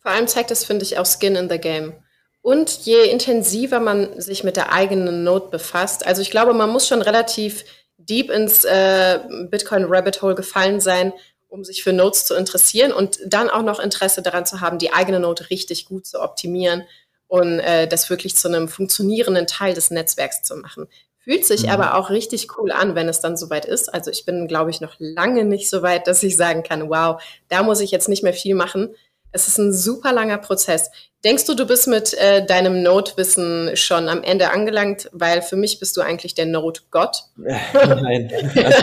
Vor 0.00 0.10
allem 0.10 0.26
zeigt 0.26 0.50
das, 0.50 0.64
finde 0.64 0.84
ich, 0.84 0.98
auch 0.98 1.06
Skin 1.06 1.36
in 1.36 1.48
the 1.48 1.58
Game. 1.58 1.94
Und 2.42 2.70
je 2.86 3.04
intensiver 3.04 3.80
man 3.80 4.18
sich 4.20 4.44
mit 4.44 4.56
der 4.56 4.72
eigenen 4.72 5.24
Node 5.24 5.48
befasst, 5.50 6.06
also 6.06 6.22
ich 6.22 6.30
glaube, 6.30 6.54
man 6.54 6.70
muss 6.70 6.88
schon 6.88 7.02
relativ 7.02 7.64
deep 7.98 8.30
ins 8.30 8.64
äh, 8.64 9.20
Bitcoin 9.50 9.84
Rabbit 9.86 10.22
Hole 10.22 10.34
gefallen 10.34 10.80
sein, 10.80 11.12
um 11.48 11.64
sich 11.64 11.82
für 11.82 11.92
Nodes 11.92 12.24
zu 12.24 12.34
interessieren 12.34 12.92
und 12.92 13.18
dann 13.26 13.50
auch 13.50 13.62
noch 13.62 13.80
Interesse 13.80 14.22
daran 14.22 14.46
zu 14.46 14.60
haben, 14.60 14.78
die 14.78 14.92
eigene 14.92 15.20
Node 15.20 15.50
richtig 15.50 15.86
gut 15.86 16.06
zu 16.06 16.20
optimieren 16.20 16.84
und 17.26 17.60
äh, 17.60 17.86
das 17.86 18.08
wirklich 18.08 18.36
zu 18.36 18.48
einem 18.48 18.68
funktionierenden 18.68 19.46
Teil 19.46 19.74
des 19.74 19.90
Netzwerks 19.90 20.42
zu 20.42 20.56
machen. 20.56 20.86
Fühlt 21.18 21.44
sich 21.44 21.64
mhm. 21.64 21.70
aber 21.70 21.94
auch 21.96 22.08
richtig 22.08 22.56
cool 22.56 22.72
an, 22.72 22.94
wenn 22.94 23.08
es 23.08 23.20
dann 23.20 23.36
soweit 23.36 23.66
ist. 23.66 23.92
Also 23.92 24.10
ich 24.10 24.24
bin, 24.24 24.48
glaube 24.48 24.70
ich, 24.70 24.80
noch 24.80 24.94
lange 24.98 25.44
nicht 25.44 25.68
so 25.68 25.82
weit, 25.82 26.06
dass 26.06 26.22
ich 26.22 26.36
sagen 26.36 26.62
kann, 26.62 26.88
wow, 26.88 27.22
da 27.48 27.62
muss 27.62 27.80
ich 27.80 27.90
jetzt 27.90 28.08
nicht 28.08 28.22
mehr 28.22 28.32
viel 28.32 28.54
machen. 28.54 28.94
Es 29.30 29.46
ist 29.46 29.58
ein 29.58 29.72
super 29.72 30.12
langer 30.12 30.38
Prozess. 30.38 30.90
Denkst 31.22 31.44
du, 31.44 31.54
du 31.54 31.66
bist 31.66 31.86
mit 31.86 32.14
äh, 32.14 32.46
deinem 32.46 32.82
Node-Wissen 32.82 33.76
schon 33.76 34.08
am 34.08 34.22
Ende 34.22 34.50
angelangt? 34.52 35.10
Weil 35.12 35.42
für 35.42 35.56
mich 35.56 35.78
bist 35.78 35.96
du 35.96 36.00
eigentlich 36.00 36.34
der 36.34 36.46
Node-Gott. 36.46 37.24
Nein, 37.36 38.32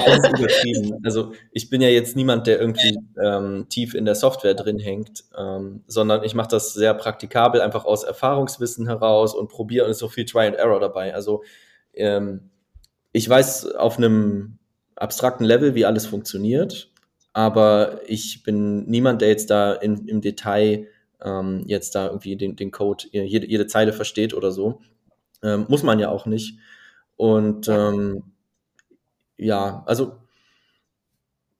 alles 0.05 0.29
übertrieben. 0.29 0.99
Also 1.03 1.33
ich 1.51 1.71
bin 1.71 1.81
ja 1.81 1.89
jetzt 1.89 2.15
niemand, 2.15 2.45
der 2.45 2.59
irgendwie 2.59 2.99
ähm, 3.19 3.65
tief 3.69 3.95
in 3.95 4.05
der 4.05 4.13
Software 4.13 4.53
drin 4.53 4.77
hängt, 4.77 5.23
ähm, 5.37 5.83
sondern 5.87 6.23
ich 6.23 6.35
mache 6.35 6.49
das 6.49 6.75
sehr 6.75 6.93
praktikabel, 6.93 7.59
einfach 7.59 7.85
aus 7.85 8.03
Erfahrungswissen 8.03 8.85
heraus 8.85 9.33
und 9.33 9.49
probiere 9.49 9.85
und 9.85 9.91
ist 9.91 9.99
so 9.99 10.07
viel 10.07 10.25
Try 10.25 10.45
and 10.45 10.57
Error 10.57 10.79
dabei. 10.79 11.15
Also 11.15 11.43
ähm, 11.95 12.51
ich 13.13 13.27
weiß 13.27 13.73
auf 13.75 13.97
einem 13.97 14.59
abstrakten 14.95 15.45
Level, 15.45 15.73
wie 15.73 15.85
alles 15.85 16.05
funktioniert 16.05 16.91
aber 17.37 17.99
ich 18.07 18.41
bin 18.41 18.87
niemand, 18.87 19.21
der 19.21 19.29
jetzt 19.29 19.51
da 19.51 19.73
in, 19.73 20.07
im 20.07 20.21
Detail 20.21 20.87
ähm, 21.23 21.63
jetzt 21.67 21.95
da 21.95 22.07
irgendwie 22.07 22.35
den, 22.35 22.55
den 22.55 22.71
Code, 22.71 23.05
jede, 23.11 23.47
jede 23.47 23.67
Zeile 23.67 23.93
versteht 23.93 24.33
oder 24.33 24.51
so. 24.51 24.81
Ähm, 25.43 25.65
muss 25.67 25.83
man 25.83 25.99
ja 25.99 26.09
auch 26.09 26.25
nicht. 26.25 26.59
Und 27.15 27.67
ähm, 27.67 28.23
ja, 29.37 29.83
also 29.85 30.17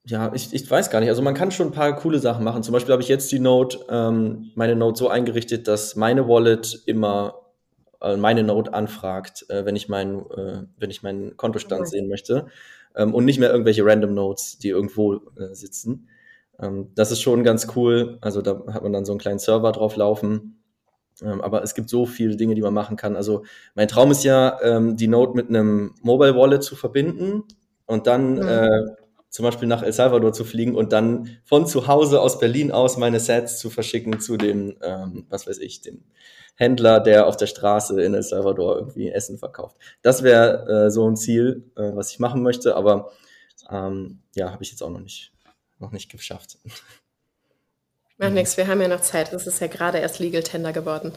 ja, 0.04 0.32
ich, 0.34 0.54
ich 0.54 0.70
weiß 0.70 0.90
gar 0.90 1.00
nicht. 1.00 1.10
Also 1.10 1.22
man 1.22 1.34
kann 1.34 1.50
schon 1.50 1.68
ein 1.68 1.72
paar 1.72 1.94
coole 1.96 2.18
Sachen 2.18 2.44
machen. 2.44 2.62
Zum 2.62 2.72
Beispiel 2.72 2.92
habe 2.92 3.02
ich 3.02 3.08
jetzt 3.08 3.30
die 3.30 3.40
Note, 3.40 3.78
ähm, 3.90 4.50
meine 4.54 4.74
Note 4.74 4.98
so 4.98 5.08
eingerichtet, 5.08 5.68
dass 5.68 5.96
meine 5.96 6.26
Wallet 6.28 6.82
immer 6.86 7.34
äh, 8.00 8.16
meine 8.16 8.42
Note 8.42 8.72
anfragt, 8.72 9.44
äh, 9.50 9.64
wenn 9.64 9.76
ich 9.76 9.88
meinen, 9.88 10.20
äh, 10.30 10.62
wenn 10.78 10.90
ich 10.90 11.02
meinen 11.02 11.36
Kontostand 11.36 11.82
okay. 11.82 11.90
sehen 11.90 12.08
möchte 12.08 12.46
ähm, 12.94 13.14
und 13.14 13.24
nicht 13.24 13.38
mehr 13.38 13.50
irgendwelche 13.50 13.84
Random 13.84 14.14
Nodes, 14.14 14.58
die 14.58 14.68
irgendwo 14.68 15.14
äh, 15.14 15.52
sitzen. 15.52 16.08
Ähm, 16.60 16.90
das 16.94 17.10
ist 17.10 17.20
schon 17.20 17.44
ganz 17.44 17.68
cool. 17.76 18.18
Also 18.20 18.42
da 18.42 18.62
hat 18.68 18.82
man 18.82 18.92
dann 18.92 19.04
so 19.04 19.12
einen 19.12 19.20
kleinen 19.20 19.38
Server 19.38 19.72
drauf 19.72 19.96
laufen. 19.96 20.62
Ähm, 21.22 21.40
aber 21.40 21.62
es 21.62 21.74
gibt 21.74 21.90
so 21.90 22.06
viele 22.06 22.36
Dinge, 22.36 22.54
die 22.54 22.62
man 22.62 22.74
machen 22.74 22.96
kann. 22.96 23.16
Also 23.16 23.44
mein 23.74 23.88
Traum 23.88 24.10
ist 24.10 24.24
ja, 24.24 24.58
ähm, 24.62 24.96
die 24.96 25.08
Node 25.08 25.34
mit 25.34 25.48
einem 25.48 25.94
Mobile 26.02 26.36
Wallet 26.36 26.62
zu 26.62 26.76
verbinden 26.76 27.44
und 27.86 28.06
dann 28.06 28.34
mhm. 28.34 28.42
äh, 28.42 28.68
zum 29.30 29.44
Beispiel 29.44 29.68
nach 29.68 29.82
El 29.82 29.92
Salvador 29.92 30.32
zu 30.32 30.44
fliegen 30.44 30.74
und 30.74 30.92
dann 30.92 31.38
von 31.44 31.66
zu 31.66 31.86
Hause 31.86 32.20
aus 32.20 32.38
Berlin 32.38 32.72
aus 32.72 32.96
meine 32.96 33.20
Sets 33.20 33.58
zu 33.58 33.68
verschicken 33.68 34.20
zu 34.20 34.36
dem, 34.36 34.76
ähm, 34.82 35.26
was 35.28 35.46
weiß 35.46 35.58
ich, 35.58 35.80
dem 35.80 36.04
Händler, 36.54 37.00
der 37.00 37.26
auf 37.26 37.36
der 37.36 37.46
Straße 37.46 38.00
in 38.02 38.14
El 38.14 38.22
Salvador 38.22 38.76
irgendwie 38.76 39.10
Essen 39.10 39.38
verkauft. 39.38 39.76
Das 40.02 40.22
wäre 40.22 40.86
äh, 40.86 40.90
so 40.90 41.08
ein 41.08 41.16
Ziel, 41.16 41.70
äh, 41.76 41.94
was 41.94 42.10
ich 42.10 42.18
machen 42.18 42.42
möchte, 42.42 42.74
aber 42.74 43.10
ähm, 43.70 44.20
ja, 44.34 44.50
habe 44.50 44.62
ich 44.62 44.70
jetzt 44.70 44.82
auch 44.82 44.90
noch 44.90 45.00
nicht, 45.00 45.32
noch 45.78 45.92
nicht 45.92 46.10
geschafft. 46.10 46.58
Macht 48.18 48.32
nichts, 48.32 48.56
wir 48.56 48.66
haben 48.66 48.80
ja 48.80 48.88
noch 48.88 49.00
Zeit. 49.00 49.32
Das 49.32 49.46
ist 49.46 49.60
ja 49.60 49.68
gerade 49.68 49.98
erst 49.98 50.18
Legal 50.18 50.42
Tender 50.42 50.72
geworden. 50.72 51.12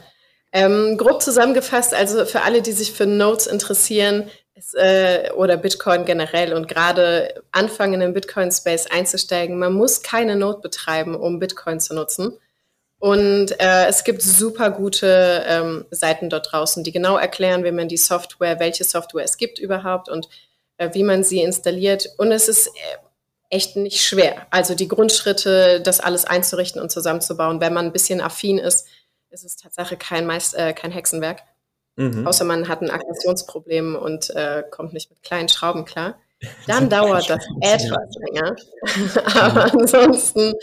Ähm, 0.54 0.98
grob 0.98 1.22
zusammengefasst, 1.22 1.94
also 1.94 2.26
für 2.26 2.42
alle, 2.42 2.62
die 2.62 2.74
sich 2.74 2.92
für 2.92 3.06
Notes 3.06 3.48
interessieren 3.48 4.30
es, 4.54 4.74
äh, 4.74 5.32
oder 5.36 5.58
Bitcoin 5.58 6.06
generell 6.06 6.54
und 6.54 6.68
gerade 6.68 7.42
anfangen, 7.52 7.96
in 7.96 8.00
den 8.02 8.14
Bitcoin-Space 8.14 8.88
einzusteigen, 8.88 9.58
man 9.58 9.74
muss 9.74 10.04
keine 10.04 10.36
Note 10.36 10.60
betreiben, 10.62 11.16
um 11.16 11.40
Bitcoin 11.40 11.80
zu 11.80 11.96
nutzen. 11.96 12.38
Und 13.00 13.60
äh, 13.60 13.88
es 13.88 14.04
gibt 14.04 14.22
super 14.22 14.70
gute 14.70 15.44
ähm, 15.48 15.86
Seiten 15.90 16.30
dort 16.30 16.52
draußen, 16.52 16.84
die 16.84 16.92
genau 16.92 17.18
erklären, 17.18 17.64
wie 17.64 17.72
man 17.72 17.88
die 17.88 17.98
Software, 17.98 18.60
welche 18.60 18.84
Software 18.84 19.24
es 19.24 19.38
gibt 19.38 19.58
überhaupt 19.58 20.08
und 20.08 20.30
äh, 20.78 20.90
wie 20.94 21.04
man 21.04 21.24
sie 21.24 21.42
installiert. 21.42 22.10
Und 22.18 22.32
es 22.32 22.48
ist 22.48 22.68
äh, 22.68 22.72
echt 23.52 23.76
nicht 23.76 24.02
schwer. 24.02 24.48
Also 24.50 24.74
die 24.74 24.88
Grundschritte, 24.88 25.82
das 25.82 26.00
alles 26.00 26.26
einzurichten 26.26 26.82
und 26.82 26.90
zusammenzubauen, 26.90 27.62
wenn 27.62 27.74
man 27.74 27.86
ein 27.86 27.92
bisschen 27.92 28.22
affin 28.22 28.58
ist, 28.58 28.88
ist 29.30 29.44
es 29.44 29.58
Tatsache 29.58 29.98
kein, 29.98 30.26
Meist, 30.26 30.56
äh, 30.56 30.74
kein 30.74 30.92
Hexenwerk. 30.92 31.44
Mhm. 31.98 32.26
Außer 32.26 32.46
man 32.46 32.68
hat 32.68 32.82
ein 32.82 32.90
Aggressionsproblem 32.90 33.96
und 33.96 34.30
äh, 34.32 34.64
kommt 34.72 34.94
nicht 34.94 35.10
mit 35.10 35.22
kleinen 35.22 35.50
Schrauben 35.50 35.86
klar. 35.86 36.18
Dann 36.68 36.90
dauert 36.90 37.30
das 37.30 37.46
etwas 37.60 38.16
länger. 38.16 38.56
Aber 39.42 39.74
ansonsten 39.74 40.54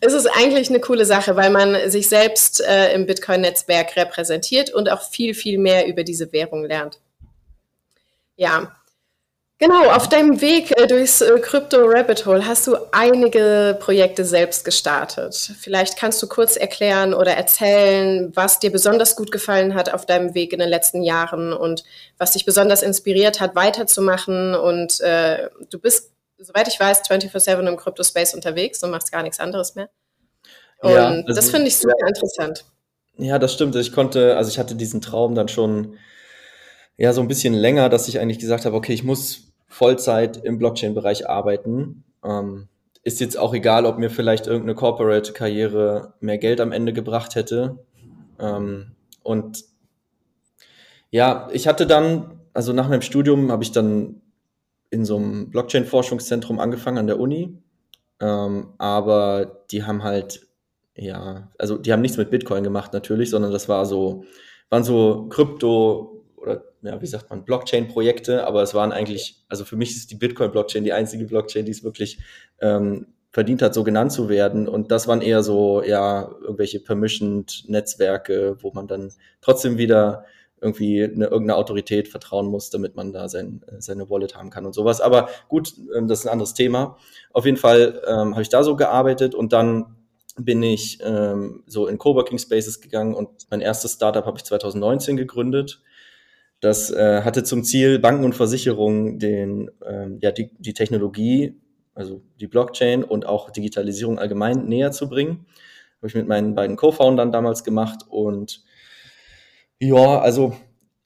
ist 0.00 0.14
es 0.14 0.26
eigentlich 0.26 0.70
eine 0.70 0.80
coole 0.80 1.04
Sache, 1.04 1.36
weil 1.36 1.50
man 1.50 1.90
sich 1.90 2.08
selbst 2.08 2.60
äh, 2.60 2.94
im 2.94 3.06
Bitcoin-Netzwerk 3.06 3.96
repräsentiert 3.96 4.72
und 4.72 4.88
auch 4.88 5.02
viel, 5.02 5.34
viel 5.34 5.58
mehr 5.58 5.86
über 5.86 6.04
diese 6.04 6.32
Währung 6.32 6.64
lernt. 6.64 7.00
Ja, 8.36 8.79
Genau, 9.62 9.90
auf 9.90 10.08
deinem 10.08 10.40
Weg 10.40 10.72
äh, 10.80 10.86
durchs 10.86 11.20
äh, 11.20 11.38
Crypto 11.38 11.84
Rabbit 11.84 12.24
Hole 12.24 12.46
hast 12.46 12.66
du 12.66 12.76
einige 12.92 13.76
Projekte 13.78 14.24
selbst 14.24 14.64
gestartet. 14.64 15.34
Vielleicht 15.60 15.98
kannst 15.98 16.22
du 16.22 16.28
kurz 16.28 16.56
erklären 16.56 17.12
oder 17.12 17.32
erzählen, 17.32 18.32
was 18.34 18.58
dir 18.58 18.72
besonders 18.72 19.16
gut 19.16 19.30
gefallen 19.30 19.74
hat 19.74 19.92
auf 19.92 20.06
deinem 20.06 20.34
Weg 20.34 20.54
in 20.54 20.60
den 20.60 20.70
letzten 20.70 21.02
Jahren 21.02 21.52
und 21.52 21.84
was 22.16 22.32
dich 22.32 22.46
besonders 22.46 22.82
inspiriert 22.82 23.38
hat, 23.40 23.54
weiterzumachen. 23.54 24.54
Und 24.54 24.98
äh, 25.02 25.50
du 25.68 25.78
bist, 25.78 26.10
soweit 26.38 26.66
ich 26.66 26.80
weiß, 26.80 27.02
24-7 27.02 27.68
im 27.68 27.76
Crypto-Space 27.76 28.32
unterwegs 28.32 28.82
und 28.82 28.90
machst 28.90 29.12
gar 29.12 29.22
nichts 29.22 29.40
anderes 29.40 29.74
mehr. 29.74 29.90
Und 30.78 30.92
ja, 30.92 31.08
also, 31.08 31.34
das 31.34 31.50
finde 31.50 31.68
ich 31.68 31.76
super 31.76 31.92
ja, 32.00 32.06
interessant. 32.06 32.64
Ja, 33.18 33.38
das 33.38 33.52
stimmt. 33.52 33.76
Ich 33.76 33.92
konnte, 33.92 34.38
also 34.38 34.50
ich 34.50 34.58
hatte 34.58 34.74
diesen 34.74 35.02
Traum 35.02 35.34
dann 35.34 35.48
schon 35.48 35.98
ja 36.96 37.12
so 37.12 37.20
ein 37.20 37.28
bisschen 37.28 37.52
länger, 37.52 37.90
dass 37.90 38.08
ich 38.08 38.20
eigentlich 38.20 38.38
gesagt 38.38 38.64
habe, 38.64 38.74
okay, 38.74 38.94
ich 38.94 39.04
muss 39.04 39.49
Vollzeit 39.70 40.36
im 40.36 40.58
Blockchain-Bereich 40.58 41.28
arbeiten. 41.28 42.04
Ähm, 42.22 42.68
ist 43.02 43.20
jetzt 43.20 43.38
auch 43.38 43.54
egal, 43.54 43.86
ob 43.86 43.98
mir 43.98 44.10
vielleicht 44.10 44.46
irgendeine 44.46 44.74
Corporate-Karriere 44.74 46.14
mehr 46.20 46.38
Geld 46.38 46.60
am 46.60 46.72
Ende 46.72 46.92
gebracht 46.92 47.34
hätte. 47.36 47.78
Ähm, 48.38 48.96
und 49.22 49.64
ja, 51.10 51.48
ich 51.52 51.66
hatte 51.66 51.86
dann, 51.86 52.40
also 52.52 52.72
nach 52.72 52.88
meinem 52.88 53.00
Studium 53.00 53.50
habe 53.50 53.62
ich 53.62 53.72
dann 53.72 54.20
in 54.90 55.04
so 55.04 55.16
einem 55.16 55.50
Blockchain-Forschungszentrum 55.50 56.58
angefangen 56.58 56.98
an 56.98 57.06
der 57.06 57.20
Uni. 57.20 57.56
Ähm, 58.20 58.74
aber 58.76 59.64
die 59.70 59.84
haben 59.84 60.02
halt, 60.02 60.48
ja, 60.96 61.48
also 61.58 61.78
die 61.78 61.92
haben 61.92 62.02
nichts 62.02 62.18
mit 62.18 62.30
Bitcoin 62.30 62.64
gemacht 62.64 62.92
natürlich, 62.92 63.30
sondern 63.30 63.52
das 63.52 63.68
war 63.68 63.86
so, 63.86 64.24
waren 64.68 64.84
so 64.84 65.28
Krypto- 65.30 66.19
ja, 66.82 67.00
wie 67.00 67.06
sagt 67.06 67.30
man, 67.30 67.44
Blockchain-Projekte, 67.44 68.46
aber 68.46 68.62
es 68.62 68.74
waren 68.74 68.92
eigentlich, 68.92 69.44
also 69.48 69.64
für 69.64 69.76
mich 69.76 69.90
ist 69.90 70.10
die 70.10 70.16
Bitcoin-Blockchain 70.16 70.84
die 70.84 70.92
einzige 70.92 71.24
Blockchain, 71.26 71.64
die 71.64 71.72
es 71.72 71.84
wirklich 71.84 72.18
ähm, 72.60 73.06
verdient 73.30 73.62
hat, 73.62 73.74
so 73.74 73.84
genannt 73.84 74.12
zu 74.12 74.28
werden. 74.28 74.68
Und 74.68 74.90
das 74.90 75.06
waren 75.06 75.22
eher 75.22 75.42
so, 75.42 75.82
ja, 75.82 76.30
irgendwelche 76.40 76.80
Permissioned-Netzwerke, 76.80 78.56
wo 78.60 78.72
man 78.72 78.86
dann 78.88 79.12
trotzdem 79.40 79.78
wieder 79.78 80.24
irgendwie 80.60 81.04
eine, 81.04 81.26
irgendeine 81.26 81.56
Autorität 81.56 82.08
vertrauen 82.08 82.46
muss, 82.46 82.70
damit 82.70 82.94
man 82.94 83.12
da 83.12 83.28
sein, 83.28 83.62
seine 83.78 84.10
Wallet 84.10 84.36
haben 84.36 84.50
kann 84.50 84.66
und 84.66 84.74
sowas. 84.74 85.00
Aber 85.00 85.28
gut, 85.48 85.72
ähm, 85.96 86.08
das 86.08 86.20
ist 86.20 86.26
ein 86.26 86.32
anderes 86.32 86.54
Thema. 86.54 86.96
Auf 87.32 87.46
jeden 87.46 87.56
Fall 87.56 88.02
ähm, 88.06 88.32
habe 88.32 88.42
ich 88.42 88.48
da 88.48 88.62
so 88.62 88.76
gearbeitet 88.76 89.34
und 89.34 89.52
dann 89.52 89.96
bin 90.36 90.62
ich 90.62 90.98
ähm, 91.02 91.62
so 91.66 91.86
in 91.86 91.98
Coworking 91.98 92.38
Spaces 92.38 92.80
gegangen 92.80 93.14
und 93.14 93.28
mein 93.50 93.60
erstes 93.60 93.94
Startup 93.94 94.24
habe 94.24 94.38
ich 94.38 94.44
2019 94.44 95.16
gegründet. 95.16 95.82
Das 96.60 96.90
äh, 96.90 97.22
hatte 97.22 97.42
zum 97.42 97.64
Ziel, 97.64 97.98
Banken 97.98 98.24
und 98.24 98.34
Versicherungen 98.34 99.18
den, 99.18 99.70
ähm, 99.86 100.18
ja, 100.20 100.30
die, 100.30 100.50
die 100.58 100.74
Technologie, 100.74 101.58
also 101.94 102.22
die 102.38 102.46
Blockchain 102.46 103.02
und 103.02 103.26
auch 103.26 103.50
Digitalisierung 103.50 104.18
allgemein 104.18 104.66
näher 104.66 104.92
zu 104.92 105.08
bringen. 105.08 105.46
Habe 105.98 106.08
ich 106.08 106.14
mit 106.14 106.28
meinen 106.28 106.54
beiden 106.54 106.76
Co-Foundern 106.76 107.32
damals 107.32 107.64
gemacht 107.64 108.04
und 108.08 108.62
ja, 109.78 110.20
also 110.20 110.54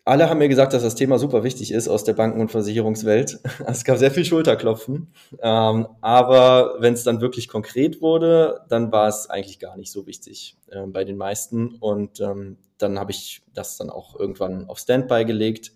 alle 0.06 0.28
haben 0.28 0.38
mir 0.38 0.48
gesagt, 0.48 0.74
dass 0.74 0.82
das 0.82 0.94
Thema 0.94 1.18
super 1.18 1.44
wichtig 1.44 1.72
ist 1.72 1.88
aus 1.88 2.04
der 2.04 2.12
Banken- 2.12 2.40
und 2.40 2.50
Versicherungswelt. 2.50 3.40
Es 3.66 3.84
gab 3.84 3.98
sehr 3.98 4.10
viel 4.10 4.24
Schulterklopfen. 4.24 5.12
Ähm, 5.40 5.88
aber 6.02 6.76
wenn 6.80 6.92
es 6.92 7.04
dann 7.04 7.20
wirklich 7.22 7.48
konkret 7.48 8.02
wurde, 8.02 8.60
dann 8.68 8.92
war 8.92 9.08
es 9.08 9.30
eigentlich 9.30 9.58
gar 9.58 9.76
nicht 9.76 9.90
so 9.90 10.06
wichtig 10.06 10.58
äh, 10.70 10.86
bei 10.86 11.04
den 11.04 11.16
meisten. 11.16 11.76
Und 11.80 12.20
ähm, 12.20 12.58
dann 12.76 12.98
habe 12.98 13.12
ich 13.12 13.42
das 13.54 13.78
dann 13.78 13.88
auch 13.88 14.18
irgendwann 14.18 14.68
auf 14.68 14.78
Standby 14.78 15.24
gelegt 15.24 15.72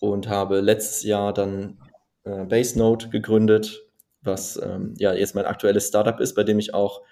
und 0.00 0.28
habe 0.28 0.60
letztes 0.60 1.04
Jahr 1.04 1.32
dann 1.32 1.78
äh, 2.24 2.44
BaseNode 2.44 3.10
gegründet, 3.10 3.86
was 4.22 4.56
ähm, 4.56 4.94
ja 4.98 5.12
jetzt 5.12 5.36
mein 5.36 5.46
aktuelles 5.46 5.86
Startup 5.86 6.18
ist, 6.18 6.34
bei 6.34 6.42
dem 6.42 6.58
ich 6.58 6.74
auch 6.74 7.02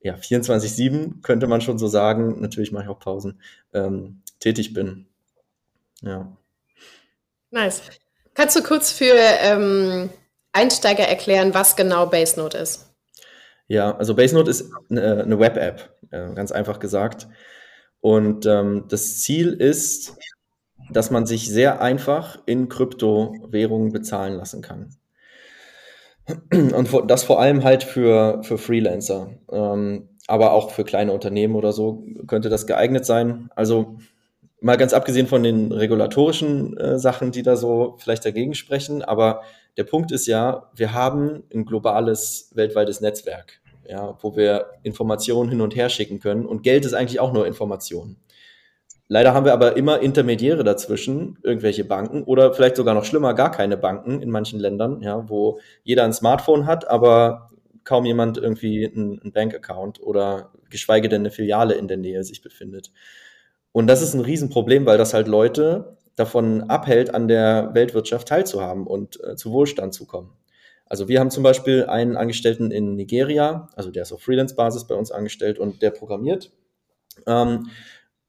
ja 0.00 0.14
24/7 0.14 1.20
könnte 1.20 1.46
man 1.46 1.60
schon 1.60 1.78
so 1.78 1.86
sagen. 1.86 2.40
Natürlich 2.40 2.72
mache 2.72 2.84
ich 2.84 2.88
auch 2.88 2.98
Pausen. 2.98 3.40
Ähm, 3.74 4.22
tätig 4.40 4.72
bin. 4.72 5.06
Ja. 6.02 6.36
Nice. 7.50 7.82
Kannst 8.34 8.56
du 8.56 8.62
kurz 8.62 8.92
für 8.92 9.14
ähm, 9.14 10.10
Einsteiger 10.52 11.04
erklären, 11.04 11.54
was 11.54 11.76
genau 11.76 12.06
BaseNote 12.06 12.58
ist? 12.58 12.92
Ja, 13.68 13.96
also 13.96 14.14
BaseNote 14.14 14.50
ist 14.50 14.70
eine, 14.90 15.22
eine 15.22 15.38
Web-App, 15.38 15.96
äh, 16.10 16.34
ganz 16.34 16.52
einfach 16.52 16.78
gesagt. 16.78 17.28
Und 18.00 18.46
ähm, 18.46 18.86
das 18.88 19.20
Ziel 19.20 19.52
ist, 19.52 20.16
dass 20.90 21.10
man 21.10 21.26
sich 21.26 21.48
sehr 21.48 21.80
einfach 21.80 22.38
in 22.46 22.68
Kryptowährungen 22.68 23.92
bezahlen 23.92 24.34
lassen 24.34 24.62
kann. 24.62 24.96
Und 26.52 27.10
das 27.10 27.24
vor 27.24 27.40
allem 27.40 27.64
halt 27.64 27.82
für, 27.82 28.42
für 28.42 28.58
Freelancer. 28.58 29.30
Ähm, 29.50 30.08
aber 30.28 30.52
auch 30.52 30.70
für 30.70 30.84
kleine 30.84 31.12
Unternehmen 31.12 31.56
oder 31.56 31.72
so 31.72 32.04
könnte 32.26 32.48
das 32.48 32.66
geeignet 32.66 33.04
sein. 33.04 33.50
Also 33.56 33.98
mal 34.62 34.76
ganz 34.76 34.92
abgesehen 34.94 35.26
von 35.26 35.42
den 35.42 35.72
regulatorischen 35.72 36.76
äh, 36.76 36.98
Sachen, 36.98 37.32
die 37.32 37.42
da 37.42 37.56
so 37.56 37.96
vielleicht 37.98 38.24
dagegen 38.24 38.54
sprechen, 38.54 39.02
aber 39.02 39.42
der 39.76 39.84
Punkt 39.84 40.12
ist 40.12 40.26
ja, 40.26 40.70
wir 40.74 40.92
haben 40.92 41.44
ein 41.52 41.64
globales, 41.64 42.50
weltweites 42.54 43.00
Netzwerk, 43.00 43.60
ja, 43.88 44.16
wo 44.20 44.36
wir 44.36 44.66
Informationen 44.82 45.50
hin 45.50 45.60
und 45.60 45.74
her 45.74 45.88
schicken 45.88 46.20
können 46.20 46.46
und 46.46 46.62
Geld 46.62 46.84
ist 46.84 46.94
eigentlich 46.94 47.20
auch 47.20 47.32
nur 47.32 47.46
Information. 47.46 48.16
Leider 49.08 49.34
haben 49.34 49.44
wir 49.44 49.52
aber 49.52 49.76
immer 49.76 50.00
Intermediäre 50.00 50.64
dazwischen, 50.64 51.38
irgendwelche 51.42 51.84
Banken 51.84 52.22
oder 52.22 52.54
vielleicht 52.54 52.76
sogar 52.76 52.94
noch 52.94 53.04
schlimmer, 53.04 53.34
gar 53.34 53.50
keine 53.50 53.76
Banken 53.76 54.22
in 54.22 54.30
manchen 54.30 54.58
Ländern, 54.58 55.02
ja, 55.02 55.28
wo 55.28 55.58
jeder 55.82 56.04
ein 56.04 56.14
Smartphone 56.14 56.66
hat, 56.66 56.88
aber 56.88 57.50
kaum 57.84 58.04
jemand 58.04 58.38
irgendwie 58.38 58.86
einen 58.86 59.32
Bankaccount 59.32 60.00
oder 60.00 60.52
geschweige 60.70 61.08
denn 61.08 61.22
eine 61.22 61.30
Filiale 61.30 61.74
in 61.74 61.88
der 61.88 61.96
Nähe 61.96 62.22
sich 62.24 62.42
befindet. 62.42 62.92
Und 63.72 63.86
das 63.86 64.02
ist 64.02 64.14
ein 64.14 64.20
Riesenproblem, 64.20 64.86
weil 64.86 64.98
das 64.98 65.14
halt 65.14 65.28
Leute 65.28 65.96
davon 66.16 66.64
abhält, 66.64 67.14
an 67.14 67.26
der 67.26 67.70
Weltwirtschaft 67.72 68.28
teilzuhaben 68.28 68.86
und 68.86 69.22
äh, 69.24 69.34
zu 69.36 69.50
Wohlstand 69.52 69.94
zu 69.94 70.06
kommen. 70.06 70.30
Also 70.86 71.08
wir 71.08 71.20
haben 71.20 71.30
zum 71.30 71.42
Beispiel 71.42 71.86
einen 71.86 72.18
Angestellten 72.18 72.70
in 72.70 72.96
Nigeria, 72.96 73.70
also 73.74 73.90
der 73.90 74.02
ist 74.02 74.12
auf 74.12 74.22
Freelance-Basis 74.22 74.86
bei 74.86 74.94
uns 74.94 75.10
angestellt 75.10 75.58
und 75.58 75.80
der 75.80 75.90
programmiert. 75.90 76.52
Ähm, 77.26 77.70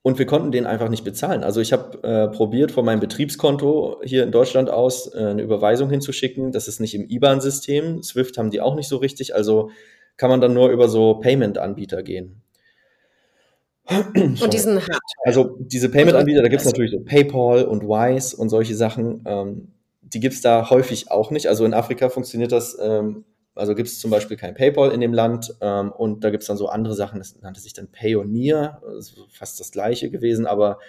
und 0.02 0.20
wir 0.20 0.26
konnten 0.26 0.52
den 0.52 0.66
einfach 0.66 0.90
nicht 0.90 1.06
bezahlen. 1.06 1.44
Also 1.44 1.62
ich 1.62 1.74
habe 1.74 2.04
äh, 2.04 2.28
probiert, 2.28 2.72
von 2.72 2.86
meinem 2.86 3.00
Betriebskonto 3.00 4.02
hier 4.04 4.24
in 4.24 4.32
Deutschland 4.32 4.70
aus 4.70 5.14
äh, 5.14 5.18
eine 5.18 5.42
Überweisung 5.42 5.90
hinzuschicken. 5.90 6.52
Das 6.52 6.68
ist 6.68 6.80
nicht 6.80 6.94
im 6.94 7.10
IBAN-System. 7.10 8.04
Swift 8.04 8.38
haben 8.38 8.50
die 8.50 8.60
auch 8.60 8.76
nicht 8.76 8.90
so 8.90 8.98
richtig. 8.98 9.34
Also 9.34 9.72
kann 10.18 10.30
man 10.30 10.42
dann 10.42 10.54
nur 10.54 10.70
über 10.70 10.90
so 10.90 11.16
Payment-Anbieter 11.16 12.04
gehen. 12.04 12.43
Und 14.16 14.54
diesen 14.54 14.80
Also 15.26 15.58
diese 15.60 15.90
Payment-Anbieter, 15.90 16.42
da 16.42 16.48
gibt 16.48 16.62
es 16.62 16.66
natürlich 16.66 16.92
so 16.92 17.02
PayPal 17.02 17.66
und 17.66 17.84
Wise 17.84 18.36
und 18.38 18.50
solche 18.50 18.76
Sachen. 18.76 19.24
Ähm, 19.26 19.74
die 20.02 20.20
gibt 20.20 20.36
es 20.36 20.42
da 20.42 20.70
häufig 20.70 21.12
auch 21.12 21.32
nicht. 21.32 21.48
Also 21.48 21.66
in 21.66 21.74
Afrika 21.74 22.10
funktioniert 22.10 22.52
das, 22.52 22.78
ähm, 22.82 23.26
also 23.56 23.76
gibt 23.76 23.90
es 23.90 24.00
zum 24.00 24.10
Beispiel 24.10 24.38
kein 24.38 24.56
PayPal 24.56 24.92
in 24.92 25.02
dem 25.02 25.14
Land 25.14 25.56
ähm, 25.60 25.92
und 25.92 26.24
da 26.24 26.30
gibt 26.30 26.44
es 26.44 26.48
dann 26.48 26.58
so 26.58 26.68
andere 26.68 26.94
Sachen, 26.94 27.20
das 27.20 27.40
nannte 27.42 27.60
sich 27.60 27.74
dann 27.74 27.88
Payoneer, 27.92 28.82
das 28.96 29.16
fast 29.32 29.60
das 29.60 29.72
gleiche 29.72 30.10
gewesen, 30.10 30.46
aber 30.46 30.80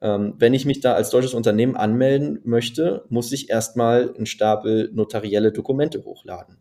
ähm, 0.00 0.34
wenn 0.38 0.54
ich 0.54 0.64
mich 0.64 0.80
da 0.80 0.94
als 0.94 1.10
deutsches 1.10 1.34
Unternehmen 1.34 1.76
anmelden 1.76 2.40
möchte, 2.44 3.04
muss 3.08 3.32
ich 3.32 3.50
erstmal 3.50 4.14
einen 4.14 4.26
Stapel 4.26 4.90
notarielle 4.92 5.50
Dokumente 5.50 6.04
hochladen. 6.04 6.58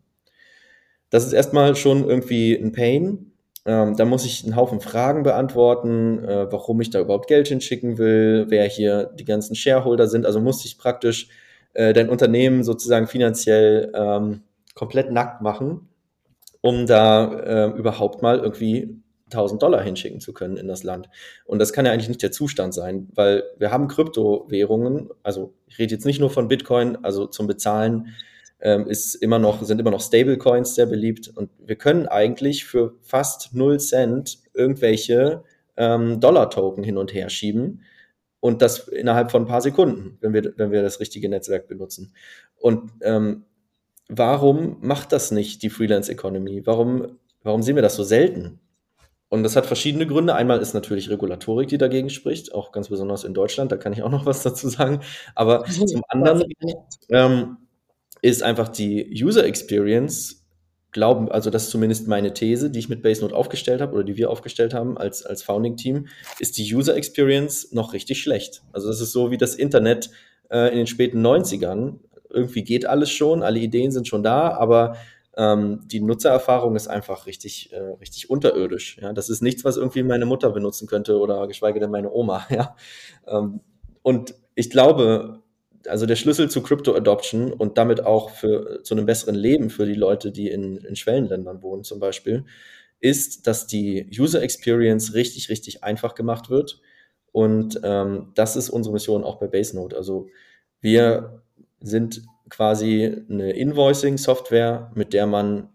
Das 1.10 1.26
ist 1.26 1.34
erstmal 1.34 1.76
schon 1.76 2.08
irgendwie 2.08 2.56
ein 2.56 2.72
Pain, 2.72 3.33
ähm, 3.66 3.96
da 3.96 4.06
muss 4.06 4.26
ich 4.26 4.44
einen 4.44 4.56
Haufen 4.56 4.82
Fragen 4.82 5.24
beantworten, 5.24 6.24
äh, 6.24 6.52
warum 6.52 6.82
ich 6.82 6.90
da 6.90 7.00
überhaupt 7.00 7.28
Geld 7.28 7.48
hinschicken 7.48 7.98
will, 7.98 8.46
wer 8.50 8.68
hier 8.68 9.06
die 9.18 9.26
ganzen 9.26 9.56
Shareholder 9.56 10.08
sind. 10.08 10.26
Also 10.26 10.42
muss 10.42 10.66
ich 10.66 10.78
praktisch 10.78 11.30
äh, 11.74 11.94
dein 11.94 12.10
Unternehmen 12.10 12.64
sozusagen 12.64 13.08
finanziell 13.08 13.92
ähm, 13.96 14.42
komplett 14.76 15.12
nackt 15.12 15.42
machen, 15.42 15.88
um 16.62 16.88
da 16.88 17.34
äh, 17.34 17.78
überhaupt 17.78 18.22
mal 18.22 18.40
irgendwie 18.40 19.02
1000 19.32 19.64
Dollar 19.64 19.82
hinschicken 19.82 20.20
zu 20.20 20.34
können 20.34 20.58
in 20.58 20.68
das 20.68 20.84
Land. 20.84 21.10
Und 21.46 21.60
das 21.60 21.74
kann 21.74 21.86
ja 21.86 21.92
eigentlich 21.92 22.10
nicht 22.10 22.22
der 22.22 22.32
Zustand 22.32 22.74
sein, 22.74 23.10
weil 23.16 23.44
wir 23.58 23.72
haben 23.72 23.88
Kryptowährungen, 23.88 25.10
also 25.24 25.54
ich 25.68 25.80
rede 25.80 25.96
jetzt 25.96 26.06
nicht 26.06 26.20
nur 26.20 26.30
von 26.30 26.48
Bitcoin, 26.48 26.98
also 27.04 27.26
zum 27.28 27.48
Bezahlen 27.48 28.14
ähm, 28.64 28.88
ist 28.88 29.16
immer 29.16 29.40
noch, 29.40 29.62
sind 29.62 29.80
immer 29.80 29.92
noch 29.92 30.02
Stablecoins 30.02 30.74
sehr 30.74 30.86
beliebt 30.86 31.30
und 31.36 31.52
wir 31.60 31.76
können 31.76 32.08
eigentlich 32.08 32.64
für 32.64 32.96
fast 33.02 33.54
0 33.54 33.80
Cent 33.80 34.40
irgendwelche 34.54 35.44
ähm, 35.76 36.22
Dollar-Token 36.22 36.84
hin 36.84 36.98
und 36.98 37.14
her 37.14 37.30
schieben 37.30 37.84
und 38.40 38.62
das 38.62 38.88
innerhalb 38.88 39.32
von 39.32 39.44
ein 39.44 39.48
paar 39.48 39.62
Sekunden, 39.62 40.18
wenn 40.22 40.34
wir, 40.34 40.54
wenn 40.56 40.72
wir 40.72 40.82
das 40.82 41.02
richtige 41.02 41.28
Netzwerk 41.28 41.68
benutzen. 41.68 42.14
Und 42.56 42.92
ähm, 43.02 43.44
warum 44.08 44.78
macht 44.80 45.12
das 45.12 45.32
nicht 45.32 45.62
die 45.62 45.70
Freelance 45.70 46.10
Economy? 46.10 46.66
Warum, 46.66 47.20
warum 47.44 47.62
sehen 47.62 47.76
wir 47.76 47.84
das 47.84 47.96
so 47.96 48.04
selten? 48.04 48.62
Und 49.28 49.44
das 49.44 49.56
hat 49.56 49.66
verschiedene 49.66 50.08
Gründe. 50.08 50.36
Einmal 50.36 50.60
ist 50.60 50.74
natürlich 50.74 51.10
Regulatorik, 51.10 51.68
die 51.68 51.78
dagegen 51.78 52.10
spricht, 52.10 52.54
auch 52.54 52.72
ganz 52.72 52.90
besonders 52.90 53.24
in 53.26 53.34
Deutschland. 53.34 53.72
Da 53.72 53.78
kann 53.78 53.92
ich 53.92 54.04
auch 54.04 54.12
noch 54.12 54.26
was 54.26 54.44
dazu 54.44 54.70
sagen. 54.70 55.02
Aber 55.36 55.66
zum 55.66 56.04
anderen 56.08 56.44
ähm, 57.10 57.58
ist 58.24 58.42
einfach 58.42 58.70
die 58.70 59.22
User 59.22 59.46
Experience, 59.46 60.46
glauben, 60.92 61.30
also 61.30 61.50
das 61.50 61.64
ist 61.66 61.72
zumindest 61.72 62.08
meine 62.08 62.34
These, 62.34 62.70
die 62.70 62.80
ich 62.80 62.88
mit 62.88 63.02
BaseNote 63.02 63.36
aufgestellt 63.36 63.82
habe 63.82 63.94
oder 63.96 64.04
die 64.04 64.16
wir 64.16 64.30
aufgestellt 64.30 64.74
haben 64.74 64.98
als, 64.98 65.26
als 65.26 65.44
Founding-Team, 65.44 66.08
ist 66.40 66.58
die 66.58 66.74
User 66.74 66.96
Experience 66.96 67.74
noch 67.74 67.92
richtig 67.92 68.22
schlecht. 68.22 68.64
Also 68.72 68.88
das 68.88 69.02
ist 69.02 69.12
so 69.12 69.30
wie 69.30 69.38
das 69.38 69.56
Internet 69.56 70.10
äh, 70.50 70.70
in 70.70 70.78
den 70.78 70.88
späten 70.88 71.26
90ern. 71.26 72.00
Irgendwie 72.30 72.64
geht 72.64 72.86
alles 72.86 73.12
schon, 73.12 73.44
alle 73.44 73.60
Ideen 73.60 73.92
sind 73.92 74.08
schon 74.08 74.24
da, 74.24 74.52
aber 74.52 74.96
ähm, 75.36 75.82
die 75.86 76.00
Nutzererfahrung 76.00 76.78
ist 76.78 76.88
einfach 76.88 77.26
richtig, 77.26 77.74
äh, 77.74 77.96
richtig 78.00 78.30
unterirdisch. 78.30 79.00
Ja? 79.02 79.12
Das 79.12 79.30
ist 79.30 79.42
nichts, 79.42 79.66
was 79.66 79.76
irgendwie 79.76 80.04
meine 80.04 80.26
Mutter 80.26 80.52
benutzen 80.52 80.88
könnte 80.88 81.20
oder 81.20 81.46
geschweige 81.48 81.82
denn 81.82 81.92
meine 81.92 82.12
Oma. 82.12 82.48
Ja? 82.50 82.76
Ähm, 83.28 83.60
und 84.02 84.36
ich 84.56 84.70
glaube, 84.70 85.43
also 85.88 86.06
der 86.06 86.16
Schlüssel 86.16 86.50
zu 86.50 86.62
Crypto 86.62 86.96
Adoption 86.96 87.52
und 87.52 87.78
damit 87.78 88.06
auch 88.06 88.30
für 88.30 88.84
zu 88.84 88.96
einem 88.96 89.06
besseren 89.06 89.36
Leben 89.36 89.70
für 89.70 89.86
die 89.86 89.94
Leute, 89.94 90.32
die 90.32 90.50
in, 90.50 90.78
in 90.78 90.96
Schwellenländern 90.96 91.62
wohnen 91.62 91.84
zum 91.84 92.00
Beispiel, 92.00 92.46
ist, 93.00 93.48
dass 93.48 93.68
die 93.68 94.10
User 94.18 94.42
Experience 94.42 95.14
richtig, 95.14 95.50
richtig 95.50 95.84
einfach 95.84 96.16
gemacht 96.16 96.50
wird. 96.50 96.80
Und 97.32 97.80
ähm, 97.84 98.32
das 98.36 98.56
ist 98.56 98.70
unsere 98.70 98.94
Mission 98.94 99.24
auch 99.24 99.40
bei 99.40 99.48
BaseNote. 99.48 99.96
Also 99.98 100.28
wir 100.80 101.42
sind 101.82 102.24
quasi 102.50 103.24
eine 103.30 103.52
Invoicing-Software, 103.52 104.92
mit 104.96 105.14
der 105.14 105.28
man 105.28 105.70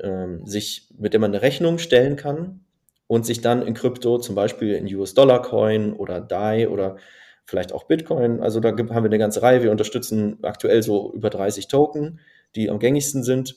ähm, 0.00 0.46
sich, 0.46 0.88
mit 0.96 1.14
der 1.14 1.20
man 1.20 1.32
eine 1.32 1.42
Rechnung 1.42 1.78
stellen 1.78 2.16
kann 2.16 2.60
und 3.06 3.26
sich 3.26 3.40
dann 3.40 3.62
in 3.62 3.74
Krypto, 3.74 4.18
zum 4.18 4.34
Beispiel 4.34 4.74
in 4.74 4.94
US-Dollar-Coin 4.94 5.94
oder 5.94 6.20
DAI 6.20 6.68
oder 6.68 6.96
vielleicht 7.48 7.72
auch 7.72 7.84
Bitcoin. 7.84 8.40
Also 8.40 8.60
da 8.60 8.68
haben 8.68 8.88
wir 8.88 8.96
eine 8.96 9.18
ganze 9.18 9.42
Reihe. 9.42 9.62
Wir 9.62 9.70
unterstützen 9.70 10.38
aktuell 10.42 10.82
so 10.82 11.12
über 11.14 11.30
30 11.30 11.66
Token, 11.66 12.20
die 12.54 12.68
am 12.68 12.78
gängigsten 12.78 13.22
sind. 13.22 13.56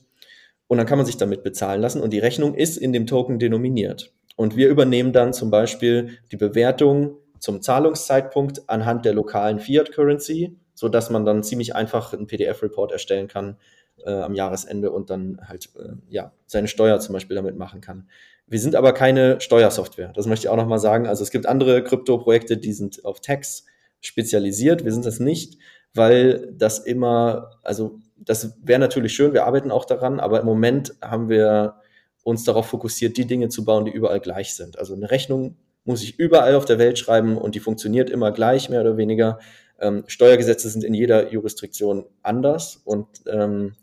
Und 0.68 0.78
dann 0.78 0.88
kann 0.88 0.98
man 0.98 1.06
sich 1.06 1.18
damit 1.18 1.44
bezahlen 1.44 1.82
lassen 1.82 2.02
und 2.02 2.14
die 2.14 2.20
Rechnung 2.20 2.56
ist 2.56 2.78
in 2.78 2.94
dem 2.94 3.06
Token 3.06 3.38
denominiert. 3.38 4.14
Und 4.38 4.56
wir 4.56 4.70
übernehmen 4.70 5.12
dann 5.12 5.34
zum 5.34 5.52
Beispiel 5.52 6.18
die 6.32 6.38
Bewertung 6.38 7.18
zum 7.40 7.62
Zahlungszeitpunkt 7.62 8.70
anhand 8.70 9.04
der 9.04 9.14
lokalen 9.14 9.60
Fiat 9.60 9.92
Currency, 9.92 10.58
so 10.74 10.88
dass 10.88 11.10
man 11.10 11.26
dann 11.26 11.44
ziemlich 11.44 11.76
einfach 11.76 12.14
einen 12.14 12.28
PDF-Report 12.28 12.94
erstellen 12.94 13.28
kann 13.28 13.58
äh, 14.06 14.12
am 14.12 14.34
Jahresende 14.34 14.92
und 14.92 15.10
dann 15.10 15.42
halt 15.46 15.70
äh, 15.78 15.96
ja 16.08 16.32
seine 16.46 16.70
Steuer 16.70 17.02
zum 17.02 17.12
Beispiel 17.12 17.36
damit 17.36 17.58
machen 17.58 17.82
kann. 17.82 18.08
Wir 18.48 18.60
sind 18.60 18.76
aber 18.76 18.94
keine 18.94 19.42
Steuersoftware. 19.42 20.14
Das 20.16 20.28
möchte 20.28 20.46
ich 20.46 20.50
auch 20.50 20.56
nochmal 20.56 20.80
sagen. 20.80 21.08
Also 21.08 21.24
es 21.24 21.32
gibt 21.32 21.46
andere 21.46 21.84
Krypto-Projekte, 21.84 22.56
die 22.56 22.72
sind 22.72 23.04
auf 23.04 23.20
Tax 23.20 23.66
spezialisiert. 24.02 24.84
Wir 24.84 24.92
sind 24.92 25.06
das 25.06 25.20
nicht, 25.20 25.58
weil 25.94 26.54
das 26.54 26.80
immer, 26.80 27.52
also 27.64 28.00
das 28.18 28.56
wäre 28.64 28.80
natürlich 28.80 29.14
schön, 29.14 29.34
wir 29.34 29.46
arbeiten 29.46 29.72
auch 29.72 29.86
daran, 29.86 30.20
aber 30.20 30.40
im 30.40 30.46
Moment 30.46 30.96
haben 31.02 31.30
wir 31.30 31.76
uns 32.24 32.44
darauf 32.44 32.68
fokussiert, 32.68 33.18
die 33.18 33.26
Dinge 33.26 33.50
zu 33.50 33.66
bauen, 33.66 33.86
die 33.86 33.92
überall 33.92 34.20
gleich 34.20 34.54
sind. 34.54 34.78
Also 34.78 34.94
eine 34.94 35.10
Rechnung 35.10 35.58
muss 35.84 36.04
ich 36.04 36.20
überall 36.20 36.56
auf 36.56 36.66
der 36.66 36.78
Welt 36.78 37.00
schreiben 37.00 37.38
und 37.38 37.56
die 37.56 37.60
funktioniert 37.60 38.10
immer 38.10 38.32
gleich, 38.32 38.70
mehr 38.70 38.82
oder 38.82 38.98
weniger. 38.98 39.40
Ähm, 39.80 40.04
Steuergesetze 40.06 40.70
sind 40.70 40.84
in 40.84 40.94
jeder 40.94 41.32
Jurisdiktion 41.32 42.06
anders 42.22 42.82
und 42.86 43.08
ähm, 43.26 43.74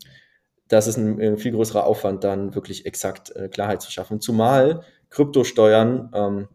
das 0.69 0.87
ist 0.87 0.97
ein, 0.97 1.19
ein, 1.19 1.37
viel 1.37 1.51
größerer 1.51 1.85
Aufwand, 1.85 2.23
dann 2.23 2.55
wirklich 2.55 2.85
exakt 2.85 3.35
äh, 3.35 3.49
Klarheit 3.49 3.81
zu 3.81 3.91
schaffen. 3.91 4.21
Zumal 4.21 4.83
Kryptosteuern 5.09 6.11
ähm, 6.13 6.47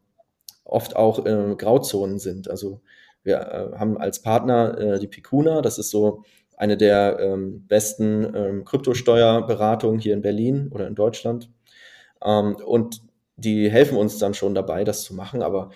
oft 0.64 0.96
auch 0.96 1.26
äh, 1.26 1.54
Grauzonen 1.56 2.18
sind. 2.18 2.48
Also 2.48 2.80
wir 3.24 3.72
äh, 3.74 3.78
haben 3.78 3.98
als 3.98 4.22
Partner 4.22 4.78
äh, 4.78 4.98
die 5.00 5.08
Picuna, 5.08 5.60
das 5.60 5.78
ist 5.78 5.90
so 5.90 6.22
eine 6.56 6.76
der 6.76 7.18
ähm, 7.20 7.66
besten 7.66 8.32
ähm, 8.34 8.64
Kryptosteuerberatungen 8.64 9.98
hier 9.98 10.14
in 10.14 10.22
Berlin 10.22 10.68
oder 10.70 10.86
in 10.86 10.94
Deutschland. 10.94 11.50
Ähm, 12.24 12.56
und 12.64 13.02
die 13.36 13.68
helfen 13.68 13.98
uns 13.98 14.18
dann 14.18 14.34
schon 14.34 14.54
dabei, 14.54 14.84
das 14.84 15.02
zu 15.02 15.14
machen. 15.14 15.42
Aber 15.42 15.70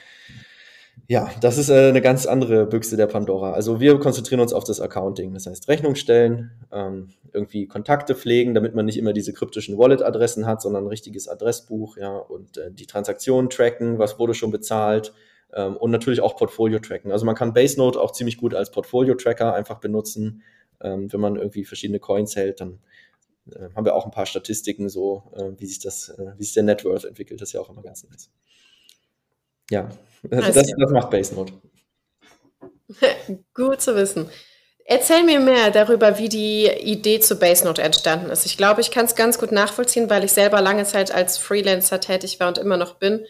Ja, 1.08 1.30
das 1.40 1.58
ist 1.58 1.70
äh, 1.70 1.88
eine 1.88 2.02
ganz 2.02 2.26
andere 2.26 2.66
Büchse 2.66 2.96
der 2.96 3.06
Pandora. 3.06 3.52
Also 3.52 3.80
wir 3.80 3.98
konzentrieren 3.98 4.40
uns 4.40 4.52
auf 4.52 4.64
das 4.64 4.80
Accounting, 4.80 5.32
das 5.32 5.46
heißt 5.46 5.68
Rechnung 5.68 5.94
stellen, 5.94 6.50
ähm, 6.70 7.08
irgendwie 7.32 7.66
Kontakte 7.66 8.14
pflegen, 8.14 8.54
damit 8.54 8.74
man 8.74 8.84
nicht 8.84 8.98
immer 8.98 9.12
diese 9.12 9.32
kryptischen 9.32 9.78
Wallet-Adressen 9.78 10.46
hat, 10.46 10.60
sondern 10.60 10.84
ein 10.84 10.88
richtiges 10.88 11.26
Adressbuch, 11.26 11.96
ja, 11.96 12.16
und 12.16 12.58
äh, 12.58 12.70
die 12.70 12.86
Transaktionen 12.86 13.48
tracken, 13.50 13.98
was 13.98 14.18
wurde 14.18 14.34
schon 14.34 14.50
bezahlt 14.50 15.12
ähm, 15.52 15.76
und 15.76 15.90
natürlich 15.90 16.20
auch 16.20 16.36
Portfolio 16.36 16.78
tracken. 16.78 17.12
Also 17.12 17.26
man 17.26 17.34
kann 17.34 17.54
Basenode 17.54 18.00
auch 18.00 18.12
ziemlich 18.12 18.36
gut 18.36 18.54
als 18.54 18.70
Portfolio-Tracker 18.70 19.54
einfach 19.54 19.78
benutzen. 19.78 20.42
Ähm, 20.80 21.12
wenn 21.12 21.20
man 21.20 21.36
irgendwie 21.36 21.64
verschiedene 21.64 21.98
Coins 21.98 22.36
hält, 22.36 22.60
dann 22.60 22.80
äh, 23.52 23.68
haben 23.74 23.84
wir 23.84 23.94
auch 23.94 24.04
ein 24.04 24.10
paar 24.10 24.26
Statistiken, 24.26 24.88
so 24.88 25.32
äh, 25.36 25.50
wie 25.58 25.66
sich 25.66 25.80
das, 25.80 26.10
äh, 26.10 26.32
wie 26.36 26.44
sich 26.44 26.54
der 26.54 26.62
Net 26.62 26.84
Worth 26.84 27.04
entwickelt, 27.04 27.40
das 27.40 27.50
ist 27.50 27.52
ja 27.54 27.60
auch 27.60 27.70
immer 27.70 27.82
ganz 27.82 28.04
nice. 28.04 28.30
Ja, 29.70 29.88
also 30.30 30.52
das, 30.52 30.66
das 30.66 30.90
macht 30.90 31.10
Basenode. 31.10 31.52
Gut 33.54 33.80
zu 33.80 33.94
wissen. 33.96 34.28
Erzähl 34.90 35.22
mir 35.22 35.38
mehr 35.38 35.70
darüber, 35.70 36.18
wie 36.18 36.30
die 36.30 36.66
Idee 36.66 37.20
zu 37.20 37.36
Basenode 37.36 37.82
entstanden 37.82 38.30
ist. 38.30 38.46
Ich 38.46 38.56
glaube, 38.56 38.80
ich 38.80 38.90
kann 38.90 39.04
es 39.04 39.14
ganz 39.14 39.38
gut 39.38 39.52
nachvollziehen, 39.52 40.08
weil 40.08 40.24
ich 40.24 40.32
selber 40.32 40.62
lange 40.62 40.84
Zeit 40.84 41.12
als 41.12 41.36
Freelancer 41.36 42.00
tätig 42.00 42.40
war 42.40 42.48
und 42.48 42.56
immer 42.56 42.78
noch 42.78 42.94
bin. 42.94 43.26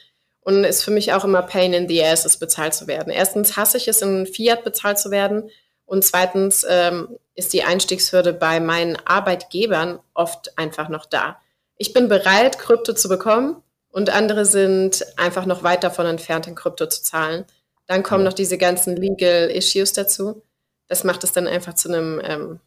Und 0.49 0.65
es 0.65 0.83
für 0.83 0.91
mich 0.91 1.13
auch 1.13 1.25
immer 1.25 1.43
Pain 1.43 1.75
in 1.75 1.89
the 1.91 2.03
Ass 2.03 2.25
ist, 2.25 2.39
bezahlt 2.39 2.73
zu 2.73 2.87
werden. 2.87 3.13
Erstens 3.13 3.59
hasse 3.59 3.77
ich 3.77 3.87
es, 3.87 4.01
in 4.01 4.25
Fiat 4.27 4.65
bezahlt 4.65 4.99
zu 4.99 5.11
werden. 5.11 5.51
Und 5.85 6.07
zweitens 6.07 6.65
ähm, 6.67 7.19
ist 7.35 7.53
die 7.53 7.65
Einstiegshürde 7.65 8.33
bei 8.33 8.59
meinen 8.59 8.97
Arbeitgebern 9.05 9.99
oft 10.15 10.57
einfach 10.57 10.89
noch 10.89 11.05
da. 11.05 11.39
Ich 11.77 11.93
bin 11.93 12.09
bereit, 12.09 12.59
Krypto 12.59 12.95
zu 12.95 13.11
bekommen, 13.11 13.63
und 13.91 14.09
andere 14.09 14.47
sind 14.47 15.05
einfach 15.19 15.45
noch 15.45 15.65
weit 15.65 15.85
davon 15.85 16.07
entfernt, 16.07 16.47
in 16.47 16.55
Krypto 16.55 16.87
zu 16.87 17.03
zahlen. 17.03 17.45
Dann 17.87 18.03
kommen 18.03 18.25
noch 18.25 18.33
diese 18.33 18.57
ganzen 18.57 18.97
Legal 18.97 19.51
Issues 19.51 19.93
dazu. 19.93 20.41
Das 20.87 21.05
macht 21.05 21.25
es 21.25 21.33
dann 21.33 21.47
einfach 21.47 21.75
zu 21.75 21.89
einem 21.89 22.23
ähm, 22.25 22.61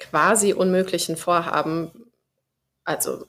quasi 0.00 0.54
unmöglichen 0.54 1.16
Vorhaben. 1.16 2.10
Also 2.82 3.26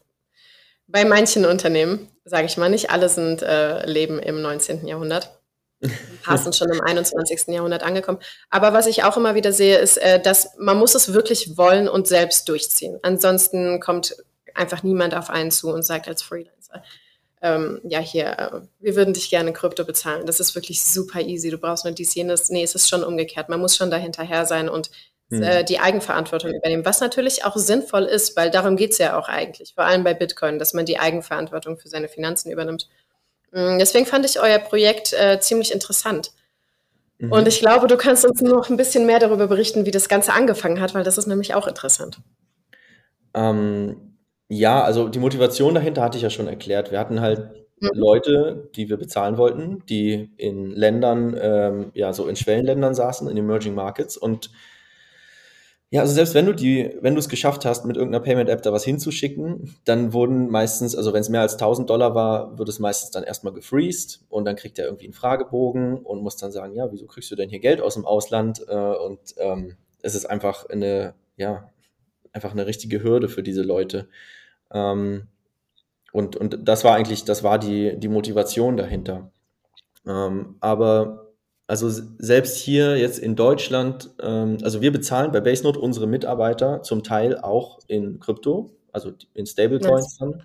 bei 0.92 1.06
manchen 1.06 1.46
Unternehmen, 1.46 2.08
sage 2.26 2.46
ich 2.46 2.58
mal, 2.58 2.70
nicht 2.70 2.90
alle 2.90 3.10
sind 3.10 3.42
äh, 3.42 3.86
leben 3.86 4.20
im 4.20 4.42
19. 4.42 4.88
Jahrhundert. 4.88 5.40
Ein 5.82 5.92
paar 6.24 6.38
sind 6.38 6.56
schon 6.56 6.70
im 6.70 6.82
21. 6.82 7.48
Jahrhundert 7.48 7.84
angekommen. 7.84 8.20
Aber 8.50 8.74
was 8.74 8.88
ich 8.88 9.04
auch 9.04 9.16
immer 9.16 9.36
wieder 9.36 9.54
sehe, 9.54 9.78
ist, 9.78 9.98
äh, 9.98 10.22
dass 10.22 10.58
man 10.58 10.78
muss 10.78 10.96
es 10.96 11.14
wirklich 11.14 11.58
wollen 11.58 11.88
und 11.88 12.08
selbst 12.08 12.50
durchziehen. 12.50 13.00
Ansonsten 13.04 13.80
kommt 13.80 14.16
einfach 14.56 14.84
niemand 14.84 15.16
auf 15.16 15.30
einen 15.30 15.52
zu 15.52 15.72
und 15.72 15.84
sagt 15.84 16.08
als 16.08 16.24
Freelancer, 16.24 16.84
ähm, 17.42 17.80
ja, 17.84 18.00
hier, 18.00 18.38
äh, 18.38 18.62
wir 18.80 18.96
würden 18.96 19.14
dich 19.14 19.30
gerne 19.30 19.50
in 19.50 19.56
Krypto 19.56 19.86
bezahlen. 19.86 20.26
Das 20.26 20.40
ist 20.40 20.56
wirklich 20.56 20.84
super 20.84 21.22
easy. 21.22 21.50
Du 21.50 21.58
brauchst 21.58 21.86
nur 21.86 21.94
dies, 21.94 22.14
jenes. 22.14 22.50
Nee, 22.50 22.64
es 22.64 22.76
ist 22.76 22.90
schon 22.90 23.04
umgekehrt. 23.04 23.48
Man 23.48 23.62
muss 23.62 23.78
schon 23.78 23.92
dahinterher 23.92 24.46
sein 24.46 24.68
und 24.68 24.92
hm. 25.30 25.44
äh, 25.44 25.64
die 25.64 25.80
Eigenverantwortung 25.80 26.54
übernehmen, 26.54 26.86
was 26.86 27.02
natürlich 27.02 27.46
auch 27.46 27.56
sinnvoll 27.56 28.04
ist, 28.04 28.36
weil 28.36 28.52
darum 28.52 28.76
geht 28.76 28.92
es 28.92 28.98
ja 28.98 29.18
auch 29.18 29.30
eigentlich, 29.30 29.74
vor 29.76 29.86
allem 29.86 30.04
bei 30.04 30.14
Bitcoin, 30.14 30.60
dass 30.60 30.74
man 30.74 30.86
die 30.86 31.00
Eigenverantwortung 31.00 31.78
für 31.78 31.88
seine 31.88 32.08
Finanzen 32.08 32.52
übernimmt. 32.52 32.88
Mhm, 33.52 33.80
deswegen 33.80 34.06
fand 34.06 34.26
ich 34.26 34.40
euer 34.40 34.60
Projekt 34.60 35.14
äh, 35.14 35.40
ziemlich 35.40 35.74
interessant. 35.74 36.32
Mhm. 37.18 37.32
Und 37.32 37.48
ich 37.48 37.60
glaube, 37.60 37.88
du 37.88 37.98
kannst 37.98 38.26
uns 38.26 38.42
noch 38.42 38.70
ein 38.70 38.78
bisschen 38.78 39.06
mehr 39.06 39.20
darüber 39.20 39.48
berichten, 39.48 39.86
wie 39.86 39.92
das 39.92 40.10
Ganze 40.10 40.34
angefangen 40.34 40.80
hat, 40.80 40.94
weil 40.94 41.04
das 41.04 41.18
ist 41.18 41.28
nämlich 41.28 41.54
auch 41.54 41.68
interessant. 41.68 42.20
Ähm, 43.34 44.18
ja, 44.48 44.84
also 44.84 45.10
die 45.10 45.20
Motivation 45.20 45.76
dahinter 45.76 46.02
hatte 46.02 46.18
ich 46.18 46.24
ja 46.24 46.30
schon 46.30 46.48
erklärt. 46.48 46.92
Wir 46.92 47.00
hatten 47.00 47.22
halt 47.22 47.52
Mhm. 47.82 47.90
Leute, 47.94 48.70
die 48.76 48.90
wir 48.90 48.98
bezahlen 48.98 49.38
wollten, 49.38 49.84
die 49.88 50.32
in 50.38 50.72
Ländern, 50.72 51.38
ähm, 51.40 51.92
ja, 51.94 52.14
so 52.14 52.28
in 52.28 52.36
Schwellenländern 52.36 52.94
saßen, 52.94 53.30
in 53.30 53.38
Emerging 53.38 53.74
Markets. 53.74 54.18
Und 54.18 54.52
ja, 55.92 56.02
also 56.02 56.14
selbst 56.14 56.36
wenn 56.36 56.46
du 56.46 56.54
die, 56.54 56.96
wenn 57.02 57.16
du 57.16 57.20
es 57.20 57.30
geschafft 57.30 57.66
hast, 57.66 57.84
mit 57.84 57.98
irgendeiner 57.98 58.24
Payment-App 58.24 58.62
da 58.62 58.72
was 58.72 58.84
hinzuschicken, 58.84 59.76
dann 59.86 60.14
wurden 60.14 60.50
meistens, 60.50 60.96
also 60.96 61.14
wenn 61.14 61.22
es 61.22 61.30
mehr 61.30 61.42
als 61.42 61.54
1000 61.54 61.90
Dollar 61.90 62.14
war, 62.14 62.60
wird 62.60 62.70
es 62.70 62.78
meistens 62.78 63.10
dann 63.10 63.24
erstmal 63.24 63.54
gefreezed 63.54 64.22
und 64.30 64.46
dann 64.46 64.56
kriegt 64.56 64.78
er 64.78 64.86
irgendwie 64.86 65.06
einen 65.06 65.14
Fragebogen 65.14 65.98
und 65.98 66.22
muss 66.22 66.38
dann 66.38 66.52
sagen, 66.52 66.76
ja, 66.76 66.92
wieso 66.92 67.08
kriegst 67.08 67.32
du 67.32 67.36
denn 67.36 67.50
hier 67.50 67.60
Geld 67.60 67.82
aus 67.82 67.96
dem 67.96 68.06
Ausland? 68.06 68.64
Äh, 68.68 68.76
und 68.76 69.20
ähm, 69.38 69.78
es 70.04 70.14
ist 70.14 70.28
einfach 70.28 70.70
eine, 70.70 71.16
ja, 71.38 71.72
einfach 72.34 72.52
eine 72.52 72.68
richtige 72.68 73.02
Hürde 73.02 73.28
für 73.28 73.42
diese 73.42 73.64
Leute. 73.64 74.10
Ähm, 74.72 75.28
und, 76.12 76.36
und 76.36 76.68
das 76.68 76.84
war 76.84 76.96
eigentlich, 76.96 77.26
das 77.26 77.44
war 77.44 77.58
die, 77.58 77.98
die 77.98 78.10
Motivation 78.10 78.78
dahinter. 78.78 79.32
Ähm, 80.06 80.56
aber 80.60 81.29
also 81.70 81.88
selbst 82.18 82.58
hier 82.58 82.98
jetzt 82.98 83.20
in 83.20 83.36
Deutschland, 83.36 84.10
ähm, 84.24 84.58
also 84.64 84.82
wir 84.82 84.92
bezahlen 84.92 85.32
bei 85.32 85.40
Basenode 85.40 85.80
unsere 85.80 86.08
Mitarbeiter 86.08 86.82
zum 86.82 87.04
Teil 87.04 87.38
auch 87.38 87.78
in 87.86 88.20
Krypto, 88.20 88.72
also 88.92 89.12
in 89.36 89.46
Stablecoins 89.46 90.18
dann. 90.18 90.44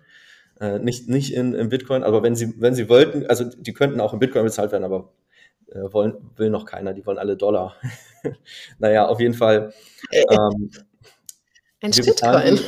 Äh, 0.61 0.81
nicht 0.81 1.09
nicht 1.09 1.33
in, 1.33 1.55
in 1.55 1.71
Bitcoin, 1.71 2.05
aber 2.05 2.23
wenn 2.23 2.37
sie, 2.37 2.61
wenn 2.61 2.75
sie 2.75 2.91
wollten, 2.91 3.27
also 3.27 3.45
die 3.45 3.73
könnten 3.73 4.01
auch 4.01 4.13
in 4.13 4.19
Bitcoin 4.19 4.45
bezahlt 4.45 4.71
werden, 4.71 4.85
aber 4.85 5.15
äh, 5.69 5.91
wollen, 5.93 6.31
will 6.37 6.51
noch 6.51 6.67
keiner, 6.67 6.93
die 6.93 7.07
wollen 7.07 7.19
alle 7.19 7.39
Dollar. 7.39 7.75
naja, 8.79 9.07
auf 9.07 9.19
jeden 9.19 9.35
Fall. 9.35 9.73
Ähm, 10.13 10.71
Ein 11.81 11.93
Shitcoin 11.95 12.61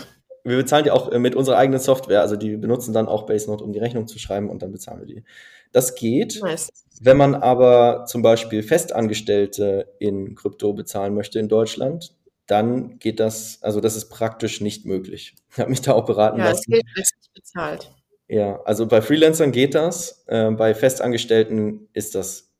wir 0.46 0.56
bezahlen 0.56 0.84
die 0.84 0.90
auch 0.90 1.10
äh, 1.10 1.18
mit 1.18 1.34
unserer 1.34 1.56
eigenen 1.58 1.80
Software. 1.80 2.20
Also 2.20 2.36
die 2.36 2.56
benutzen 2.56 2.92
dann 2.92 3.08
auch 3.08 3.26
Basenode, 3.26 3.64
um 3.64 3.72
die 3.72 3.78
Rechnung 3.78 4.06
zu 4.06 4.18
schreiben 4.18 4.48
und 4.48 4.62
dann 4.62 4.72
bezahlen 4.72 5.00
wir 5.00 5.06
die. 5.06 5.24
Das 5.72 5.94
geht. 5.94 6.40
Nice. 6.42 6.70
Wenn 7.00 7.16
man 7.16 7.34
aber 7.34 8.04
zum 8.06 8.22
Beispiel 8.22 8.62
Festangestellte 8.62 9.92
in 9.98 10.34
Krypto 10.34 10.72
bezahlen 10.72 11.14
möchte 11.14 11.38
in 11.38 11.48
Deutschland, 11.48 12.14
dann 12.46 12.98
geht 12.98 13.20
das, 13.20 13.58
also 13.62 13.80
das 13.80 13.96
ist 13.96 14.08
praktisch 14.08 14.60
nicht 14.60 14.86
möglich. 14.86 15.34
Ich 15.50 15.58
habe 15.58 15.70
mich 15.70 15.80
da 15.80 15.92
auch 15.92 16.06
beraten 16.06 16.38
ja, 16.38 16.50
lassen. 16.50 16.70
Ja, 16.70 16.78
es 16.78 16.84
geht 16.84 16.96
nicht 16.96 17.34
bezahlt. 17.34 17.90
Ja, 18.28 18.60
also 18.64 18.86
bei 18.86 19.02
Freelancern 19.02 19.52
geht 19.52 19.74
das. 19.74 20.24
Äh, 20.26 20.50
bei 20.52 20.74
Festangestellten 20.74 21.88
ist 21.92 22.14
das 22.14 22.50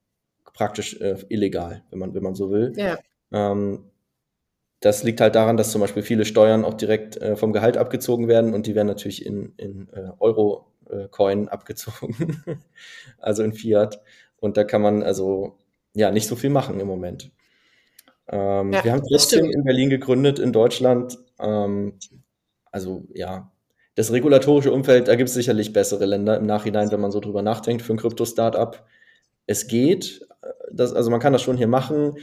praktisch 0.52 1.00
äh, 1.00 1.16
illegal, 1.28 1.84
wenn 1.90 1.98
man, 1.98 2.14
wenn 2.14 2.22
man 2.22 2.34
so 2.34 2.50
will. 2.50 2.72
Ja. 2.76 2.98
Ähm, 3.32 3.84
das 4.80 5.02
liegt 5.02 5.20
halt 5.20 5.34
daran, 5.34 5.56
dass 5.56 5.70
zum 5.70 5.80
Beispiel 5.80 6.02
viele 6.02 6.24
Steuern 6.24 6.64
auch 6.64 6.74
direkt 6.74 7.16
äh, 7.16 7.36
vom 7.36 7.52
Gehalt 7.52 7.76
abgezogen 7.76 8.28
werden 8.28 8.54
und 8.54 8.66
die 8.66 8.74
werden 8.74 8.88
natürlich 8.88 9.24
in, 9.24 9.54
in 9.56 9.88
äh, 9.92 10.10
Euro-Coin 10.18 11.46
äh, 11.46 11.50
abgezogen, 11.50 12.42
also 13.18 13.42
in 13.42 13.52
Fiat. 13.52 14.00
Und 14.38 14.56
da 14.56 14.64
kann 14.64 14.82
man 14.82 15.02
also 15.02 15.56
ja 15.94 16.10
nicht 16.10 16.26
so 16.26 16.36
viel 16.36 16.50
machen 16.50 16.78
im 16.78 16.86
Moment. 16.86 17.30
Ähm, 18.28 18.72
ja, 18.72 18.84
wir 18.84 18.92
haben 18.92 19.02
trotzdem 19.08 19.46
in 19.50 19.64
Berlin 19.64 19.88
gegründet, 19.88 20.38
in 20.38 20.52
Deutschland. 20.52 21.18
Ähm, 21.38 21.98
also 22.70 23.04
ja, 23.14 23.50
das 23.94 24.12
regulatorische 24.12 24.72
Umfeld, 24.72 25.08
da 25.08 25.14
gibt 25.14 25.28
es 25.28 25.34
sicherlich 25.34 25.72
bessere 25.72 26.04
Länder 26.04 26.36
im 26.36 26.44
Nachhinein, 26.44 26.90
wenn 26.90 27.00
man 27.00 27.12
so 27.12 27.20
drüber 27.20 27.40
nachdenkt 27.40 27.82
für 27.82 27.94
ein 27.94 27.98
Krypto-Startup. 27.98 28.84
Es 29.46 29.68
geht, 29.68 30.26
äh, 30.42 30.48
das, 30.70 30.92
also 30.92 31.10
man 31.10 31.20
kann 31.20 31.32
das 31.32 31.42
schon 31.42 31.56
hier 31.56 31.68
machen 31.68 32.18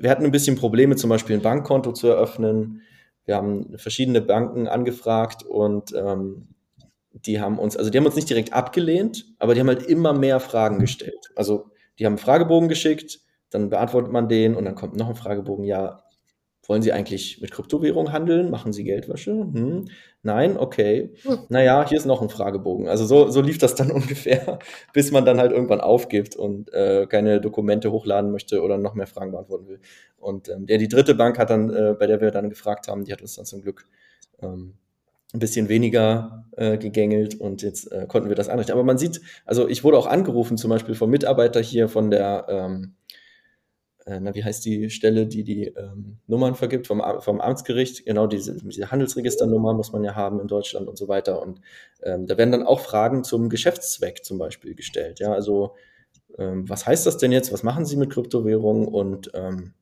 wir 0.00 0.10
hatten 0.10 0.24
ein 0.24 0.30
bisschen 0.30 0.56
Probleme, 0.56 0.96
zum 0.96 1.10
Beispiel 1.10 1.36
ein 1.36 1.42
Bankkonto 1.42 1.92
zu 1.92 2.08
eröffnen. 2.08 2.82
Wir 3.24 3.36
haben 3.36 3.76
verschiedene 3.78 4.20
Banken 4.20 4.68
angefragt 4.68 5.44
und 5.44 5.92
ähm, 5.94 6.48
die 7.12 7.40
haben 7.40 7.58
uns, 7.58 7.76
also 7.76 7.90
die 7.90 7.98
haben 7.98 8.06
uns 8.06 8.16
nicht 8.16 8.30
direkt 8.30 8.52
abgelehnt, 8.52 9.26
aber 9.38 9.54
die 9.54 9.60
haben 9.60 9.68
halt 9.68 9.82
immer 9.82 10.12
mehr 10.12 10.40
Fragen 10.40 10.78
gestellt. 10.78 11.30
Also 11.36 11.70
die 11.98 12.06
haben 12.06 12.12
einen 12.12 12.18
Fragebogen 12.18 12.68
geschickt, 12.68 13.20
dann 13.50 13.70
beantwortet 13.70 14.12
man 14.12 14.28
den 14.28 14.54
und 14.54 14.64
dann 14.64 14.74
kommt 14.74 14.96
noch 14.96 15.08
ein 15.08 15.16
Fragebogen, 15.16 15.64
ja, 15.64 16.02
wollen 16.68 16.82
Sie 16.82 16.92
eigentlich 16.92 17.40
mit 17.40 17.50
Kryptowährung 17.50 18.12
handeln? 18.12 18.50
Machen 18.50 18.74
Sie 18.74 18.84
Geldwäsche? 18.84 19.32
Hm. 19.32 19.86
Nein, 20.22 20.58
okay. 20.58 21.14
Hm. 21.22 21.38
Naja, 21.48 21.88
hier 21.88 21.96
ist 21.96 22.04
noch 22.04 22.20
ein 22.20 22.28
Fragebogen. 22.28 22.88
Also 22.88 23.06
so, 23.06 23.30
so 23.30 23.40
lief 23.40 23.56
das 23.56 23.74
dann 23.74 23.90
ungefähr, 23.90 24.58
bis 24.92 25.10
man 25.10 25.24
dann 25.24 25.38
halt 25.38 25.50
irgendwann 25.50 25.80
aufgibt 25.80 26.36
und 26.36 26.72
äh, 26.74 27.06
keine 27.08 27.40
Dokumente 27.40 27.90
hochladen 27.90 28.30
möchte 28.30 28.62
oder 28.62 28.76
noch 28.76 28.94
mehr 28.94 29.06
Fragen 29.06 29.32
beantworten 29.32 29.66
will. 29.66 29.80
Und 30.18 30.50
ähm, 30.50 30.66
ja, 30.68 30.76
die 30.76 30.88
dritte 30.88 31.14
Bank 31.14 31.38
hat 31.38 31.48
dann, 31.48 31.70
äh, 31.70 31.96
bei 31.98 32.06
der 32.06 32.20
wir 32.20 32.30
dann 32.30 32.50
gefragt 32.50 32.86
haben, 32.86 33.04
die 33.04 33.12
hat 33.12 33.22
uns 33.22 33.36
dann 33.36 33.46
zum 33.46 33.62
Glück 33.62 33.86
ähm, 34.42 34.74
ein 35.32 35.40
bisschen 35.40 35.70
weniger 35.70 36.44
äh, 36.56 36.76
gegängelt 36.76 37.40
und 37.40 37.62
jetzt 37.62 37.90
äh, 37.92 38.06
konnten 38.06 38.28
wir 38.28 38.36
das 38.36 38.50
anrichten. 38.50 38.72
Aber 38.72 38.84
man 38.84 38.98
sieht, 38.98 39.22
also 39.46 39.68
ich 39.68 39.84
wurde 39.84 39.96
auch 39.96 40.06
angerufen, 40.06 40.58
zum 40.58 40.68
Beispiel 40.68 40.94
vom 40.94 41.08
Mitarbeiter 41.08 41.60
hier 41.60 41.88
von 41.88 42.10
der 42.10 42.46
ähm, 42.48 42.94
äh, 44.08 44.20
na, 44.20 44.34
wie 44.34 44.42
heißt 44.42 44.64
die 44.64 44.88
Stelle, 44.88 45.26
die 45.26 45.44
die 45.44 45.66
ähm, 45.66 46.18
Nummern 46.26 46.54
vergibt 46.54 46.86
vom, 46.86 47.02
vom 47.20 47.40
Amtsgericht? 47.40 48.06
Genau, 48.06 48.26
diese, 48.26 48.54
diese 48.54 48.90
Handelsregisternummer 48.90 49.74
muss 49.74 49.92
man 49.92 50.02
ja 50.02 50.14
haben 50.14 50.40
in 50.40 50.48
Deutschland 50.48 50.88
und 50.88 50.96
so 50.96 51.08
weiter. 51.08 51.42
Und 51.42 51.60
ähm, 52.02 52.26
da 52.26 52.38
werden 52.38 52.52
dann 52.52 52.66
auch 52.66 52.80
Fragen 52.80 53.22
zum 53.22 53.50
Geschäftszweck 53.50 54.24
zum 54.24 54.38
Beispiel 54.38 54.74
gestellt. 54.74 55.20
Ja, 55.20 55.32
also 55.32 55.74
ähm, 56.38 56.68
was 56.68 56.86
heißt 56.86 57.06
das 57.06 57.18
denn 57.18 57.32
jetzt? 57.32 57.52
Was 57.52 57.62
machen 57.62 57.84
Sie 57.84 57.96
mit 57.96 58.10
Kryptowährungen? 58.10 58.88
Und 58.88 59.30
ähm, 59.34 59.74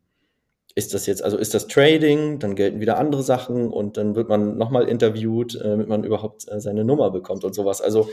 ist 0.74 0.92
das 0.92 1.06
jetzt, 1.06 1.22
also 1.22 1.38
ist 1.38 1.54
das 1.54 1.68
Trading? 1.68 2.40
Dann 2.40 2.56
gelten 2.56 2.80
wieder 2.80 2.98
andere 2.98 3.22
Sachen 3.22 3.70
und 3.70 3.96
dann 3.96 4.16
wird 4.16 4.28
man 4.28 4.58
nochmal 4.58 4.88
interviewt, 4.88 5.54
äh, 5.54 5.68
damit 5.68 5.88
man 5.88 6.02
überhaupt 6.02 6.50
äh, 6.50 6.60
seine 6.60 6.84
Nummer 6.84 7.12
bekommt 7.12 7.44
und 7.44 7.54
sowas. 7.54 7.80
Also 7.80 8.08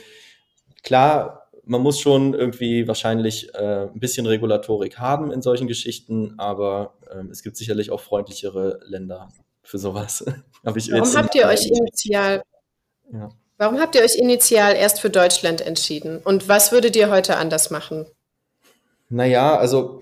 klar 0.84 1.43
man 1.66 1.82
muss 1.82 2.00
schon 2.00 2.34
irgendwie 2.34 2.88
wahrscheinlich 2.88 3.54
äh, 3.56 3.88
ein 3.88 4.00
bisschen 4.00 4.26
Regulatorik 4.26 5.00
haben 5.00 5.32
in 5.32 5.42
solchen 5.42 5.68
Geschichten, 5.68 6.36
aber 6.38 6.96
ähm, 7.12 7.30
es 7.32 7.44
gibt 7.44 7.58
sicherlich 7.58 7.92
auch 7.92 8.02
freundlichere 8.02 8.80
Länder 8.86 9.30
für 9.62 9.78
sowas. 9.78 10.26
Hab 10.66 10.76
Warum 10.76 11.16
habt 11.16 11.36
ihr 11.36 11.46
euch 11.48 11.68
initial 11.68 12.42
ja. 13.12 13.30
Warum 13.58 13.80
habt 13.80 13.96
ihr 13.96 14.02
euch 14.02 14.16
initial 14.16 14.76
erst 14.76 15.00
für 15.00 15.10
Deutschland 15.10 15.62
entschieden? 15.62 16.20
Und 16.24 16.50
was 16.50 16.72
würdet 16.72 16.96
ihr 16.96 17.10
heute 17.10 17.38
anders 17.38 17.70
machen? 17.70 18.08
Naja, 19.10 19.56
also 19.56 20.02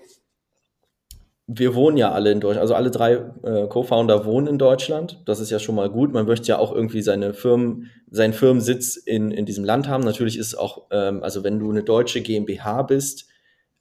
wir 1.54 1.76
wohnen 1.76 1.98
ja 1.98 2.12
alle 2.12 2.32
in 2.32 2.40
Deutschland, 2.40 2.62
also 2.62 2.76
alle 2.76 2.92
drei 2.92 3.14
äh, 3.44 3.68
Co-Founder 3.68 4.24
wohnen 4.24 4.48
in 4.48 4.58
Deutschland. 4.58 5.22
Das 5.26 5.42
ist 5.42 5.50
ja 5.50 5.60
schon 5.60 5.76
mal 5.76 5.90
gut. 5.90 6.14
Man 6.14 6.26
möchte 6.26 6.48
ja 6.48 6.58
auch 6.58 6.74
irgendwie 6.74 7.02
seine 7.02 7.34
Firmen, 7.34 7.92
seinen 8.10 8.32
Firmensitz 8.32 8.96
in, 8.96 9.32
in 9.32 9.46
diesem 9.46 9.66
Land 9.66 9.90
haben. 9.90 10.04
Natürlich 10.04 10.38
ist 10.38 10.56
auch, 10.56 10.84
ähm, 10.92 11.22
also 11.24 11.44
wenn 11.44 11.60
du 11.60 11.70
eine 11.70 11.84
deutsche 11.84 12.22
GmbH 12.22 12.84
bist, 12.84 13.28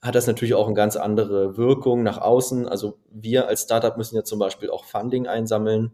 hat 0.01 0.15
das 0.15 0.27
natürlich 0.27 0.53
auch 0.53 0.65
eine 0.65 0.75
ganz 0.75 0.97
andere 0.97 1.55
Wirkung 1.55 2.03
nach 2.03 2.17
außen. 2.17 2.67
Also 2.67 2.99
wir 3.09 3.47
als 3.47 3.61
Startup 3.61 3.95
müssen 3.95 4.17
ja 4.17 4.23
zum 4.25 4.39
Beispiel 4.39 4.69
auch 4.69 4.83
Funding 4.83 5.27
einsammeln, 5.27 5.91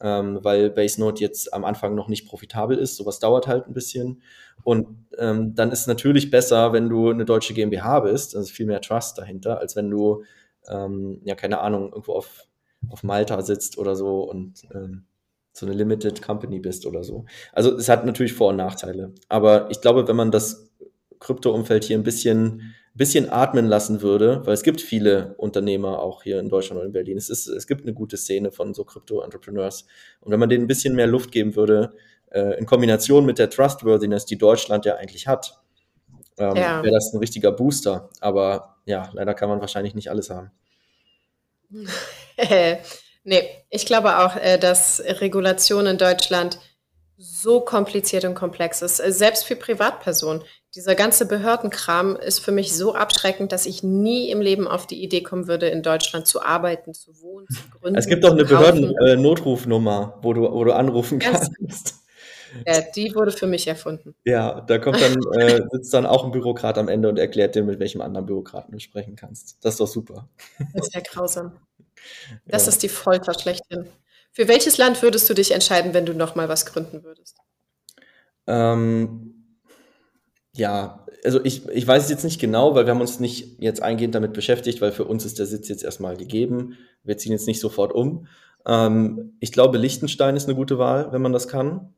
ähm, 0.00 0.38
weil 0.42 0.70
BaseNote 0.70 1.22
jetzt 1.22 1.52
am 1.52 1.64
Anfang 1.64 1.96
noch 1.96 2.06
nicht 2.06 2.28
profitabel 2.28 2.78
ist. 2.78 2.94
Sowas 2.94 3.18
dauert 3.18 3.48
halt 3.48 3.66
ein 3.66 3.74
bisschen. 3.74 4.22
Und 4.62 4.86
ähm, 5.18 5.56
dann 5.56 5.72
ist 5.72 5.80
es 5.80 5.86
natürlich 5.88 6.30
besser, 6.30 6.72
wenn 6.72 6.88
du 6.88 7.10
eine 7.10 7.24
deutsche 7.24 7.52
GmbH 7.52 8.00
bist. 8.00 8.36
Also 8.36 8.52
viel 8.52 8.66
mehr 8.66 8.80
Trust 8.80 9.18
dahinter, 9.18 9.58
als 9.58 9.74
wenn 9.74 9.90
du 9.90 10.22
ähm, 10.68 11.20
ja, 11.24 11.34
keine 11.34 11.60
Ahnung, 11.60 11.90
irgendwo 11.90 12.14
auf, 12.14 12.46
auf 12.88 13.02
Malta 13.02 13.42
sitzt 13.42 13.78
oder 13.78 13.96
so 13.96 14.22
und 14.22 14.62
ähm, 14.74 15.06
so 15.52 15.66
eine 15.66 15.74
Limited 15.74 16.22
Company 16.22 16.60
bist 16.60 16.86
oder 16.86 17.02
so. 17.02 17.24
Also 17.52 17.76
es 17.76 17.88
hat 17.88 18.04
natürlich 18.04 18.34
Vor- 18.34 18.50
und 18.50 18.56
Nachteile. 18.56 19.14
Aber 19.28 19.70
ich 19.70 19.80
glaube, 19.80 20.06
wenn 20.06 20.16
man 20.16 20.30
das 20.30 20.70
Krypto-Umfeld 21.18 21.84
hier 21.84 21.96
ein 21.96 22.02
bisschen, 22.02 22.74
bisschen 22.94 23.30
atmen 23.30 23.66
lassen 23.66 24.02
würde, 24.02 24.42
weil 24.44 24.52
es 24.54 24.62
gibt 24.62 24.80
viele 24.80 25.34
Unternehmer 25.38 26.00
auch 26.00 26.22
hier 26.22 26.40
in 26.40 26.48
Deutschland 26.48 26.80
und 26.80 26.86
in 26.88 26.92
Berlin. 26.92 27.16
Es, 27.16 27.30
ist, 27.30 27.46
es 27.46 27.66
gibt 27.66 27.82
eine 27.82 27.94
gute 27.94 28.16
Szene 28.16 28.52
von 28.52 28.74
so 28.74 28.84
Krypto-Entrepreneurs. 28.84 29.86
Und 30.20 30.30
wenn 30.30 30.40
man 30.40 30.48
denen 30.48 30.64
ein 30.64 30.68
bisschen 30.68 30.94
mehr 30.94 31.06
Luft 31.06 31.32
geben 31.32 31.56
würde, 31.56 31.94
äh, 32.30 32.58
in 32.58 32.66
Kombination 32.66 33.24
mit 33.24 33.38
der 33.38 33.50
Trustworthiness, 33.50 34.26
die 34.26 34.38
Deutschland 34.38 34.84
ja 34.84 34.96
eigentlich 34.96 35.26
hat, 35.26 35.62
ähm, 36.38 36.56
ja. 36.56 36.82
wäre 36.82 36.94
das 36.94 37.12
ein 37.12 37.18
richtiger 37.18 37.52
Booster. 37.52 38.10
Aber 38.20 38.76
ja, 38.84 39.10
leider 39.12 39.34
kann 39.34 39.48
man 39.48 39.60
wahrscheinlich 39.60 39.94
nicht 39.94 40.10
alles 40.10 40.30
haben. 40.30 40.50
nee, 43.24 43.48
ich 43.70 43.86
glaube 43.86 44.18
auch, 44.18 44.36
äh, 44.36 44.58
dass 44.58 45.02
Regulation 45.20 45.86
in 45.86 45.98
Deutschland 45.98 46.58
so 47.18 47.60
kompliziert 47.60 48.24
und 48.24 48.34
komplex 48.34 48.82
ist, 48.82 49.00
äh, 49.00 49.10
selbst 49.10 49.44
für 49.44 49.56
Privatpersonen. 49.56 50.42
Dieser 50.74 50.94
ganze 50.94 51.26
Behördenkram 51.26 52.16
ist 52.16 52.40
für 52.40 52.52
mich 52.52 52.76
so 52.76 52.94
abschreckend, 52.94 53.50
dass 53.52 53.64
ich 53.64 53.82
nie 53.82 54.30
im 54.30 54.42
Leben 54.42 54.68
auf 54.68 54.86
die 54.86 55.02
Idee 55.02 55.22
kommen 55.22 55.48
würde, 55.48 55.68
in 55.68 55.82
Deutschland 55.82 56.26
zu 56.26 56.42
arbeiten, 56.42 56.92
zu 56.92 57.22
wohnen, 57.22 57.46
zu 57.48 57.62
gründen. 57.70 57.98
Es 57.98 58.06
gibt 58.06 58.24
doch 58.24 58.32
eine 58.32 58.44
Behördennotrufnummer, 58.44 60.16
äh, 60.18 60.24
wo, 60.24 60.34
du, 60.34 60.42
wo 60.42 60.64
du 60.64 60.74
anrufen 60.74 61.18
kannst. 61.18 61.94
Ja, 62.66 62.80
die 62.80 63.14
wurde 63.14 63.32
für 63.32 63.46
mich 63.46 63.66
erfunden. 63.66 64.14
Ja, 64.24 64.60
da 64.60 64.78
kommt 64.78 65.00
dann, 65.00 65.16
äh, 65.40 65.60
sitzt 65.72 65.92
dann 65.92 66.06
auch 66.06 66.24
ein 66.24 66.32
Bürokrat 66.32 66.78
am 66.78 66.88
Ende 66.88 67.08
und 67.08 67.18
erklärt 67.18 67.54
dir, 67.54 67.62
mit 67.62 67.78
welchem 67.78 68.00
anderen 68.00 68.26
Bürokraten 68.26 68.72
du 68.72 68.78
sprechen 68.78 69.16
kannst. 69.16 69.58
Das 69.62 69.74
ist 69.74 69.80
doch 69.80 69.86
super. 69.86 70.28
Das 70.74 70.86
ist 70.86 70.94
ja 70.94 71.00
grausam. 71.00 71.52
Das 72.46 72.66
ja. 72.66 72.68
ist 72.68 72.84
die 72.84 72.88
Folter 72.88 73.34
schlechthin. 73.34 73.88
Für 74.30 74.46
welches 74.46 74.78
Land 74.78 75.02
würdest 75.02 75.28
du 75.28 75.34
dich 75.34 75.50
entscheiden, 75.50 75.92
wenn 75.92 76.06
du 76.06 76.14
nochmal 76.14 76.48
was 76.48 76.66
gründen 76.66 77.02
würdest? 77.02 77.38
Ähm, 78.46 79.58
ja, 80.52 81.04
also 81.24 81.42
ich, 81.42 81.68
ich 81.68 81.86
weiß 81.86 82.04
es 82.04 82.10
jetzt 82.10 82.22
nicht 82.22 82.40
genau, 82.40 82.74
weil 82.74 82.86
wir 82.86 82.92
haben 82.92 83.00
uns 83.00 83.18
nicht 83.18 83.60
jetzt 83.60 83.82
eingehend 83.82 84.14
damit 84.14 84.32
beschäftigt, 84.32 84.80
weil 84.80 84.92
für 84.92 85.04
uns 85.04 85.24
ist 85.24 85.38
der 85.38 85.46
Sitz 85.46 85.68
jetzt 85.68 85.82
erstmal 85.82 86.16
gegeben. 86.16 86.76
Wir 87.02 87.18
ziehen 87.18 87.32
jetzt 87.32 87.46
nicht 87.46 87.60
sofort 87.60 87.92
um. 87.92 88.26
Ähm, 88.66 89.36
ich 89.40 89.52
glaube, 89.52 89.78
Liechtenstein 89.78 90.36
ist 90.36 90.46
eine 90.46 90.54
gute 90.54 90.78
Wahl, 90.78 91.12
wenn 91.12 91.22
man 91.22 91.32
das 91.32 91.48
kann. 91.48 91.94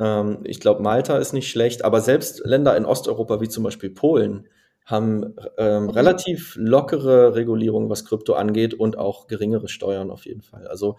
Ähm, 0.00 0.40
ich 0.44 0.58
glaube, 0.58 0.82
Malta 0.82 1.18
ist 1.18 1.32
nicht 1.32 1.50
schlecht, 1.50 1.84
aber 1.84 2.00
selbst 2.00 2.40
Länder 2.44 2.76
in 2.76 2.86
Osteuropa 2.86 3.40
wie 3.40 3.48
zum 3.48 3.62
Beispiel 3.62 3.90
Polen 3.90 4.48
haben 4.86 5.36
ähm, 5.58 5.84
mhm. 5.84 5.90
relativ 5.90 6.56
lockere 6.56 7.36
Regulierungen, 7.36 7.90
was 7.90 8.04
Krypto 8.04 8.32
angeht 8.32 8.74
und 8.74 8.98
auch 8.98 9.28
geringere 9.28 9.68
Steuern 9.68 10.10
auf 10.10 10.26
jeden 10.26 10.42
Fall. 10.42 10.66
Also 10.66 10.96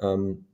ähm, 0.00 0.44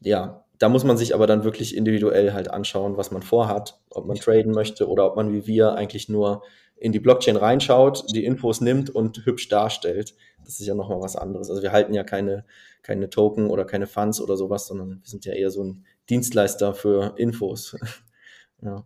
ja, 0.00 0.44
da 0.58 0.68
muss 0.68 0.84
man 0.84 0.96
sich 0.96 1.14
aber 1.14 1.26
dann 1.26 1.44
wirklich 1.44 1.76
individuell 1.76 2.32
halt 2.32 2.50
anschauen, 2.50 2.96
was 2.96 3.10
man 3.10 3.22
vorhat, 3.22 3.80
ob 3.90 4.06
man 4.06 4.16
traden 4.16 4.52
möchte 4.52 4.88
oder 4.88 5.06
ob 5.06 5.16
man 5.16 5.32
wie 5.32 5.46
wir 5.46 5.74
eigentlich 5.74 6.08
nur 6.08 6.42
in 6.76 6.92
die 6.92 7.00
Blockchain 7.00 7.36
reinschaut, 7.36 8.04
die 8.14 8.24
Infos 8.24 8.62
nimmt 8.62 8.88
und 8.88 9.24
hübsch 9.26 9.48
darstellt. 9.48 10.14
Das 10.44 10.60
ist 10.60 10.66
ja 10.66 10.74
nochmal 10.74 11.00
was 11.00 11.16
anderes. 11.16 11.50
Also 11.50 11.62
wir 11.62 11.72
halten 11.72 11.92
ja 11.92 12.04
keine, 12.04 12.44
keine 12.82 13.10
Token 13.10 13.50
oder 13.50 13.66
keine 13.66 13.86
Funds 13.86 14.20
oder 14.20 14.36
sowas, 14.36 14.66
sondern 14.66 15.00
wir 15.02 15.08
sind 15.08 15.26
ja 15.26 15.34
eher 15.34 15.50
so 15.50 15.62
ein 15.62 15.84
Dienstleister 16.10 16.74
für 16.74 17.14
Infos. 17.16 17.76
ja. 18.62 18.84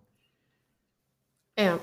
Ja, 1.59 1.79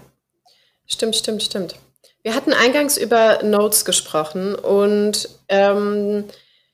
stimmt, 0.86 1.16
stimmt, 1.16 1.44
stimmt. 1.44 1.76
Wir 2.24 2.36
hatten 2.36 2.54
eingangs 2.54 2.98
über 2.98 3.42
Nodes 3.44 3.84
gesprochen 3.84 4.54
und 4.54 5.30
ähm, 5.48 6.26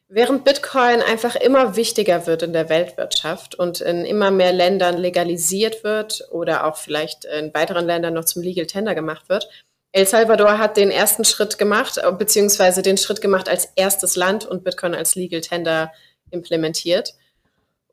während 0.09 0.43
Bitcoin 0.43 1.01
einfach 1.01 1.35
immer 1.35 1.75
wichtiger 1.75 2.27
wird 2.27 2.43
in 2.43 2.53
der 2.53 2.69
Weltwirtschaft 2.69 3.55
und 3.55 3.79
in 3.79 4.03
immer 4.03 4.31
mehr 4.31 4.51
Ländern 4.51 4.97
legalisiert 4.97 5.83
wird 5.83 6.27
oder 6.31 6.65
auch 6.65 6.75
vielleicht 6.75 7.25
in 7.25 7.53
weiteren 7.53 7.85
Ländern 7.85 8.13
noch 8.13 8.25
zum 8.25 8.41
Legal 8.41 8.65
Tender 8.65 8.93
gemacht 8.95 9.29
wird, 9.29 9.47
El 9.97 10.05
Salvador 10.05 10.59
hat 10.59 10.77
den 10.77 10.91
ersten 10.91 11.25
Schritt 11.25 11.57
gemacht, 11.57 11.99
beziehungsweise 12.17 12.81
den 12.81 12.97
Schritt 12.97 13.21
gemacht 13.21 13.49
als 13.49 13.69
erstes 13.75 14.15
Land 14.15 14.45
und 14.45 14.63
Bitcoin 14.63 14.93
als 14.93 15.15
Legal 15.15 15.41
Tender 15.41 15.91
implementiert. 16.29 17.15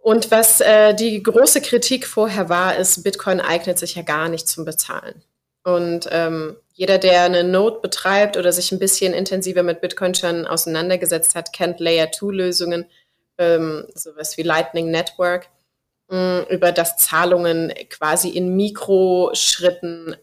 Und 0.05 0.31
was 0.31 0.61
äh, 0.61 0.93
die 0.93 1.23
große 1.23 1.63
Kritik 1.63 2.07
vorher 2.07 2.51
war, 2.51 2.77
ist, 2.77 3.03
Bitcoin 3.05 3.41
eignet 3.41 3.79
sich 3.79 3.95
ja 3.95 4.03
gar 4.03 4.29
nicht 4.29 4.47
zum 4.47 4.67
Bezahlen. 4.67 5.25
Und 5.63 6.07
ähm, 6.13 6.59
jeder, 6.75 6.99
der 6.99 7.23
eine 7.23 7.43
Node 7.43 7.81
betreibt 7.81 8.37
oder 8.37 8.53
sich 8.53 8.71
ein 8.71 8.79
bisschen 8.79 9.15
intensiver 9.15 9.63
mit 9.63 9.81
Bitcoin 9.81 10.15
schon 10.15 10.47
auseinandergesetzt 10.47 11.35
hat, 11.35 11.55
kennt 11.55 11.81
Layer-2-Lösungen, 11.81 12.85
ähm, 13.39 13.87
sowas 13.95 14.37
wie 14.37 14.43
Lightning 14.43 14.91
Network, 14.91 15.49
mh, 16.09 16.43
mm, 16.43 16.47
über 16.51 16.71
das 16.71 16.99
Zahlungen 16.99 17.73
quasi 17.89 18.29
in 18.29 18.55
Mikroschritten 18.55 20.17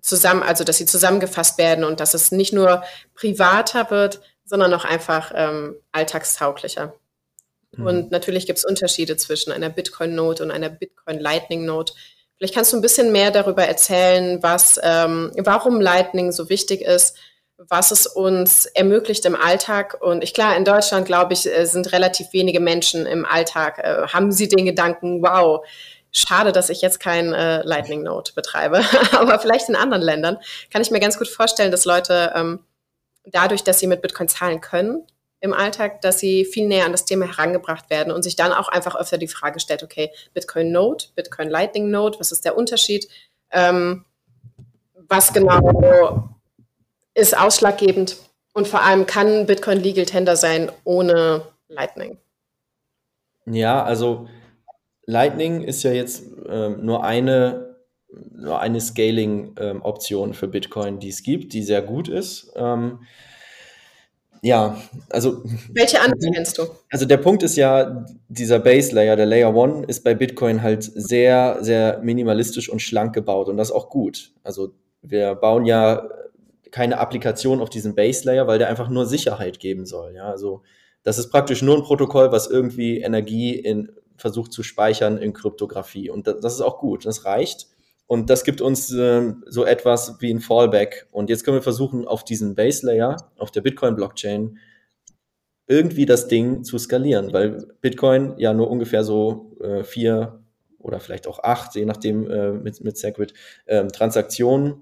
zusammen, 0.00 0.44
also 0.44 0.62
dass 0.62 0.76
sie 0.76 0.86
zusammengefasst 0.86 1.58
werden 1.58 1.82
und 1.82 1.98
dass 1.98 2.14
es 2.14 2.30
nicht 2.30 2.52
nur 2.52 2.84
privater 3.16 3.90
wird, 3.90 4.20
sondern 4.44 4.72
auch 4.74 4.84
einfach 4.84 5.32
ähm, 5.34 5.74
alltagstauglicher. 5.90 6.94
Mhm. 7.76 7.86
Und 7.86 8.10
natürlich 8.10 8.46
gibt 8.46 8.58
es 8.58 8.64
Unterschiede 8.64 9.16
zwischen 9.16 9.52
einer 9.52 9.68
Bitcoin-Note 9.68 10.42
und 10.42 10.50
einer 10.50 10.68
Bitcoin-Lightning-Note. 10.70 11.92
Vielleicht 12.36 12.54
kannst 12.54 12.72
du 12.72 12.76
ein 12.76 12.82
bisschen 12.82 13.12
mehr 13.12 13.30
darüber 13.30 13.64
erzählen, 13.64 14.42
was, 14.42 14.78
ähm, 14.82 15.32
warum 15.38 15.80
Lightning 15.80 16.30
so 16.30 16.48
wichtig 16.48 16.82
ist, 16.82 17.16
was 17.56 17.90
es 17.90 18.06
uns 18.06 18.66
ermöglicht 18.66 19.24
im 19.24 19.34
Alltag. 19.34 19.98
Und 20.00 20.22
ich 20.22 20.32
klar, 20.32 20.56
in 20.56 20.64
Deutschland, 20.64 21.06
glaube 21.06 21.32
ich, 21.32 21.46
äh, 21.46 21.64
sind 21.66 21.92
relativ 21.92 22.32
wenige 22.32 22.60
Menschen 22.60 23.06
im 23.06 23.24
Alltag, 23.26 23.78
äh, 23.78 24.06
haben 24.08 24.30
sie 24.30 24.46
den 24.48 24.64
Gedanken, 24.64 25.22
wow, 25.22 25.66
schade, 26.12 26.52
dass 26.52 26.70
ich 26.70 26.80
jetzt 26.80 27.00
kein 27.00 27.32
äh, 27.32 27.62
Lightning 27.62 28.04
Note 28.04 28.32
betreibe. 28.34 28.82
Aber 29.12 29.40
vielleicht 29.40 29.68
in 29.68 29.76
anderen 29.76 30.02
Ländern 30.02 30.38
kann 30.70 30.82
ich 30.82 30.92
mir 30.92 31.00
ganz 31.00 31.18
gut 31.18 31.28
vorstellen, 31.28 31.72
dass 31.72 31.84
Leute 31.84 32.32
ähm, 32.36 32.60
dadurch, 33.24 33.64
dass 33.64 33.80
sie 33.80 33.88
mit 33.88 34.02
Bitcoin 34.02 34.28
zahlen 34.28 34.60
können, 34.60 35.04
im 35.40 35.52
Alltag, 35.52 36.00
dass 36.00 36.18
sie 36.18 36.44
viel 36.44 36.66
näher 36.66 36.84
an 36.84 36.92
das 36.92 37.04
Thema 37.04 37.26
herangebracht 37.26 37.90
werden 37.90 38.12
und 38.12 38.22
sich 38.22 38.36
dann 38.36 38.52
auch 38.52 38.68
einfach 38.68 38.96
öfter 38.96 39.18
die 39.18 39.28
Frage 39.28 39.60
stellt, 39.60 39.82
okay, 39.82 40.10
Bitcoin 40.34 40.72
Node, 40.72 41.04
Bitcoin 41.14 41.48
Lightning 41.48 41.90
Node, 41.90 42.18
was 42.18 42.32
ist 42.32 42.44
der 42.44 42.56
Unterschied? 42.56 43.08
Ähm, 43.50 44.04
was 45.08 45.32
genau 45.32 46.30
ist 47.14 47.36
ausschlaggebend? 47.36 48.16
Und 48.52 48.66
vor 48.66 48.82
allem 48.82 49.06
kann 49.06 49.46
Bitcoin 49.46 49.80
Legal 49.80 50.06
Tender 50.06 50.36
sein 50.36 50.70
ohne 50.84 51.42
Lightning? 51.68 52.18
Ja, 53.46 53.82
also 53.82 54.28
Lightning 55.06 55.62
ist 55.62 55.82
ja 55.84 55.92
jetzt 55.92 56.24
ähm, 56.48 56.84
nur 56.84 57.04
eine, 57.04 57.76
nur 58.08 58.60
eine 58.60 58.80
Scaling-Option 58.80 60.28
ähm, 60.28 60.34
für 60.34 60.48
Bitcoin, 60.48 60.98
die 60.98 61.08
es 61.08 61.22
gibt, 61.22 61.52
die 61.52 61.62
sehr 61.62 61.82
gut 61.82 62.08
ist. 62.08 62.52
Ähm, 62.56 63.00
ja, 64.42 64.76
also. 65.10 65.42
Welche 65.72 66.00
anderen 66.00 66.32
kennst 66.32 66.58
du? 66.58 66.64
Also 66.90 67.06
der 67.06 67.16
Punkt 67.16 67.42
ist 67.42 67.56
ja, 67.56 68.04
dieser 68.28 68.58
Base 68.58 68.94
Layer, 68.94 69.16
der 69.16 69.26
Layer 69.26 69.54
One, 69.54 69.84
ist 69.86 70.04
bei 70.04 70.14
Bitcoin 70.14 70.62
halt 70.62 70.82
sehr, 70.82 71.58
sehr 71.60 72.00
minimalistisch 72.02 72.68
und 72.68 72.80
schlank 72.80 73.14
gebaut 73.14 73.48
und 73.48 73.56
das 73.56 73.68
ist 73.68 73.74
auch 73.74 73.90
gut. 73.90 74.32
Also 74.42 74.72
wir 75.02 75.34
bauen 75.34 75.64
ja 75.64 76.08
keine 76.70 76.98
Applikation 76.98 77.60
auf 77.60 77.70
diesen 77.70 77.94
Base 77.94 78.24
Layer, 78.24 78.46
weil 78.46 78.58
der 78.58 78.68
einfach 78.68 78.88
nur 78.88 79.06
Sicherheit 79.06 79.58
geben 79.60 79.86
soll. 79.86 80.14
Ja, 80.14 80.30
also 80.30 80.62
das 81.02 81.18
ist 81.18 81.30
praktisch 81.30 81.62
nur 81.62 81.76
ein 81.76 81.82
Protokoll, 81.82 82.32
was 82.32 82.48
irgendwie 82.48 83.00
Energie 83.00 83.54
in, 83.54 83.92
versucht 84.16 84.52
zu 84.52 84.62
speichern 84.62 85.18
in 85.18 85.32
Kryptographie 85.32 86.10
und 86.10 86.26
das, 86.26 86.40
das 86.40 86.54
ist 86.54 86.60
auch 86.60 86.78
gut, 86.78 87.06
das 87.06 87.24
reicht. 87.24 87.68
Und 88.08 88.30
das 88.30 88.42
gibt 88.42 88.62
uns 88.62 88.90
äh, 88.92 89.34
so 89.46 89.64
etwas 89.64 90.16
wie 90.20 90.32
ein 90.32 90.40
Fallback. 90.40 91.06
Und 91.12 91.28
jetzt 91.28 91.44
können 91.44 91.58
wir 91.58 91.62
versuchen, 91.62 92.08
auf 92.08 92.24
diesen 92.24 92.54
Base 92.54 92.84
Layer, 92.84 93.16
auf 93.36 93.50
der 93.50 93.60
Bitcoin-Blockchain, 93.60 94.58
irgendwie 95.66 96.06
das 96.06 96.26
Ding 96.26 96.64
zu 96.64 96.78
skalieren, 96.78 97.34
weil 97.34 97.68
Bitcoin 97.82 98.32
ja 98.38 98.54
nur 98.54 98.70
ungefähr 98.70 99.04
so 99.04 99.52
äh, 99.62 99.84
vier 99.84 100.40
oder 100.78 101.00
vielleicht 101.00 101.26
auch 101.26 101.40
acht, 101.40 101.74
je 101.74 101.84
nachdem 101.84 102.30
äh, 102.30 102.52
mit, 102.52 102.82
mit 102.82 102.96
Segwit, 102.96 103.34
ähm, 103.66 103.88
Transaktionen 103.88 104.76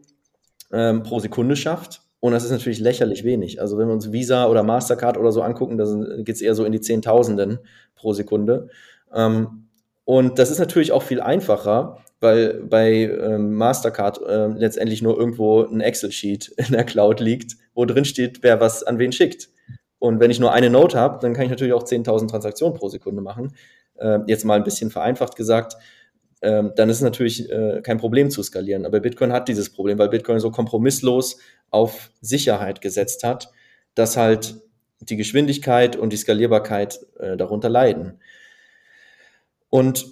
ähm, 0.73 1.03
pro 1.03 1.19
Sekunde 1.19 1.57
schafft. 1.57 2.03
Und 2.21 2.33
das 2.33 2.45
ist 2.45 2.53
natürlich 2.53 2.79
lächerlich 2.79 3.25
wenig. 3.25 3.61
Also 3.61 3.77
wenn 3.77 3.89
wir 3.89 3.95
uns 3.95 4.13
Visa 4.13 4.47
oder 4.47 4.63
Mastercard 4.63 5.19
oder 5.19 5.33
so 5.33 5.43
angucken, 5.43 5.79
da 5.79 5.85
geht 6.23 6.37
es 6.37 6.43
eher 6.43 6.55
so 6.55 6.65
in 6.65 6.71
die 6.71 6.81
Zehntausenden 6.81 7.59
pro 7.97 8.13
Sekunde. 8.13 8.69
Ähm, 9.13 9.69
und 10.05 10.39
das 10.39 10.53
ist 10.53 10.61
natürlich 10.61 10.93
auch 10.93 11.03
viel 11.03 11.21
einfacher, 11.21 11.99
weil 12.21 12.63
bei 12.65 13.03
ähm, 13.05 13.55
Mastercard 13.55 14.21
äh, 14.27 14.47
letztendlich 14.49 15.03
nur 15.03 15.19
irgendwo 15.19 15.63
ein 15.63 15.81
Excel-Sheet 15.81 16.49
in 16.57 16.73
der 16.73 16.85
Cloud 16.85 17.21
liegt, 17.21 17.57
wo 17.75 17.85
drin 17.85 18.05
steht, 18.05 18.43
wer 18.43 18.61
was 18.61 18.83
an 18.83 18.99
wen 18.99 19.13
schickt. 19.13 19.49
Und 19.99 20.21
wenn 20.21 20.31
ich 20.31 20.41
nur 20.41 20.53
eine 20.53 20.71
Note 20.71 20.99
habe, 20.99 21.19
dann 21.21 21.35
kann 21.35 21.45
ich 21.45 21.51
natürlich 21.51 21.73
auch 21.73 21.85
10.000 21.85 22.29
Transaktionen 22.29 22.77
pro 22.77 22.89
Sekunde 22.89 23.23
machen. 23.23 23.55
Äh, 23.97 24.21
jetzt 24.27 24.45
mal 24.45 24.55
ein 24.55 24.65
bisschen 24.65 24.91
vereinfacht 24.91 25.37
gesagt. 25.37 25.77
Äh, 26.41 26.65
dann 26.77 26.91
ist 26.91 26.97
es 26.97 27.03
natürlich 27.03 27.51
äh, 27.51 27.81
kein 27.83 27.99
Problem 27.99 28.31
zu 28.31 28.43
skalieren. 28.43 28.85
Aber 28.87 29.01
Bitcoin 29.01 29.33
hat 29.33 29.49
dieses 29.49 29.71
Problem, 29.71 29.99
weil 29.99 30.09
Bitcoin 30.09 30.41
so 30.41 30.51
kompromisslos 30.51 31.39
auf 31.71 32.11
Sicherheit 32.21 32.81
gesetzt 32.81 33.25
hat, 33.25 33.51
dass 33.95 34.17
halt 34.17 34.57
die 35.01 35.17
Geschwindigkeit 35.17 35.97
und 35.97 36.13
die 36.13 36.17
Skalierbarkeit 36.17 37.01
äh, 37.19 37.37
darunter 37.37 37.69
leiden. 37.69 38.21
Und 39.69 40.07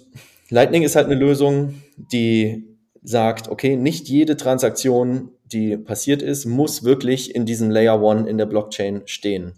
Lightning 0.49 0.83
ist 0.83 0.95
halt 0.95 1.07
eine 1.07 1.15
Lösung, 1.15 1.81
die 1.97 2.65
sagt, 3.03 3.49
okay, 3.49 3.75
nicht 3.75 4.07
jede 4.07 4.35
Transaktion, 4.35 5.31
die 5.45 5.77
passiert 5.77 6.21
ist, 6.21 6.45
muss 6.45 6.83
wirklich 6.83 7.35
in 7.35 7.45
diesem 7.45 7.69
Layer 7.69 8.01
One 8.01 8.27
in 8.29 8.37
der 8.37 8.47
Blockchain 8.47 9.03
stehen. 9.05 9.53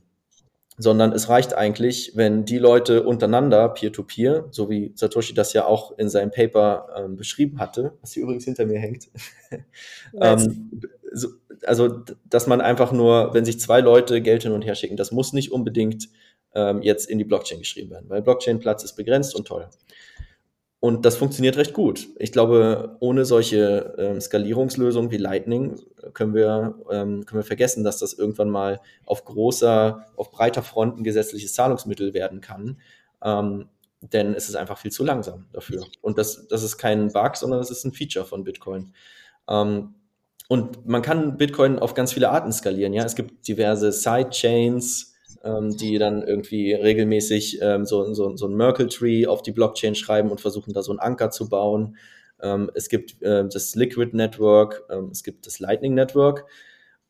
Sondern 0.78 1.12
es 1.12 1.28
reicht 1.28 1.56
eigentlich, 1.56 2.12
wenn 2.16 2.46
die 2.46 2.60
Leute 2.60 3.04
untereinander, 3.04 3.70
peer-to-peer, 3.70 4.44
-peer, 4.44 4.48
so 4.52 4.70
wie 4.70 4.92
Satoshi 4.96 5.34
das 5.34 5.54
ja 5.54 5.66
auch 5.66 5.98
in 5.98 6.10
seinem 6.10 6.30
Paper 6.30 6.90
ähm, 6.96 7.16
beschrieben 7.16 7.60
hatte, 7.60 7.94
was 8.02 8.14
hier 8.14 8.24
übrigens 8.24 8.46
hinter 8.46 8.66
mir 8.66 8.78
hängt, 8.78 9.08
ähm, 10.22 10.72
so, 11.14 11.30
also 11.66 11.88
dass 12.30 12.46
man 12.46 12.62
einfach 12.62 12.92
nur, 12.92 13.34
wenn 13.34 13.46
sich 13.46 13.60
zwei 13.60 13.80
Leute 13.80 14.22
Geld 14.22 14.44
hin 14.44 14.52
und 14.52 14.64
her 14.64 14.76
schicken, 14.76 14.98
das 14.98 15.12
muss 15.12 15.34
nicht 15.34 15.52
unbedingt 15.52 16.10
ähm, 16.54 16.82
jetzt 16.82 17.10
in 17.10 17.18
die 17.18 17.24
Blockchain 17.24 17.60
geschrieben 17.60 17.90
werden, 17.90 18.10
weil 18.10 18.22
Blockchain-Platz 18.22 18.84
ist 18.84 18.96
begrenzt 18.96 19.36
und 19.36 19.48
toll. 19.48 19.68
Und 20.80 21.06
das 21.06 21.18
funktioniert 21.18 21.58
recht 21.58 21.74
gut. 21.74 22.08
Ich 22.18 22.32
glaube, 22.32 22.98
ohne 23.00 23.26
solche 23.26 23.96
ähm, 23.98 24.22
Skalierungslösungen 24.22 25.10
wie 25.10 25.18
Lightning 25.18 25.80
können 26.14 26.36
wir, 26.36 26.76
ähm, 26.92 27.26
können 27.26 27.42
wir 27.42 27.48
vergessen, 27.48 27.84
dass 27.84 27.98
das 27.98 28.14
irgendwann 28.14 28.50
mal 28.50 28.80
auf 29.06 29.26
großer, 29.26 30.06
auf 30.16 30.30
breiter 30.30 30.62
Front 30.62 31.00
ein 31.00 31.04
gesetzliches 31.04 31.54
Zahlungsmittel 31.54 32.14
werden 32.14 32.42
kann. 32.42 32.80
Ähm, 33.24 33.70
denn 34.02 34.36
es 34.36 34.50
ist 34.50 34.56
einfach 34.56 34.78
viel 34.78 34.92
zu 34.92 35.04
langsam 35.04 35.48
dafür. 35.52 35.88
Und 36.02 36.20
das, 36.20 36.48
das 36.48 36.62
ist 36.62 36.78
kein 36.78 37.12
Bug, 37.12 37.36
sondern 37.36 37.60
das 37.60 37.72
ist 37.72 37.84
ein 37.84 37.94
Feature 37.94 38.26
von 38.26 38.44
Bitcoin. 38.44 38.94
Ähm, 39.50 39.96
und 40.48 40.86
man 40.88 41.02
kann 41.02 41.38
Bitcoin 41.38 41.80
auf 41.80 41.96
ganz 41.96 42.14
viele 42.14 42.30
Arten 42.30 42.52
skalieren. 42.52 42.94
Ja, 42.94 43.04
es 43.04 43.16
gibt 43.16 43.48
diverse 43.48 43.92
Sidechains, 43.92 45.16
ähm, 45.44 45.76
die 45.76 45.98
dann 45.98 46.24
irgendwie 46.24 46.74
regelmäßig 46.74 47.60
ähm, 47.62 47.86
so, 47.86 48.14
so, 48.14 48.36
so 48.36 48.48
ein 48.48 48.56
Merkle-Tree 48.56 49.28
auf 49.28 49.42
die 49.42 49.52
Blockchain 49.52 49.96
schreiben 49.96 50.32
und 50.32 50.42
versuchen 50.42 50.74
da 50.74 50.82
so 50.82 50.92
einen 50.92 51.00
Anker 51.00 51.32
zu 51.32 51.50
bauen. 51.50 51.98
Ähm, 52.42 52.70
es 52.74 52.90
gibt 52.90 53.22
äh, 53.22 53.48
das 53.48 53.76
Liquid 53.76 54.16
Network, 54.16 54.84
ähm, 54.90 55.10
es 55.12 55.24
gibt 55.24 55.46
das 55.46 55.60
Lightning 55.60 55.94
Network 55.94 56.46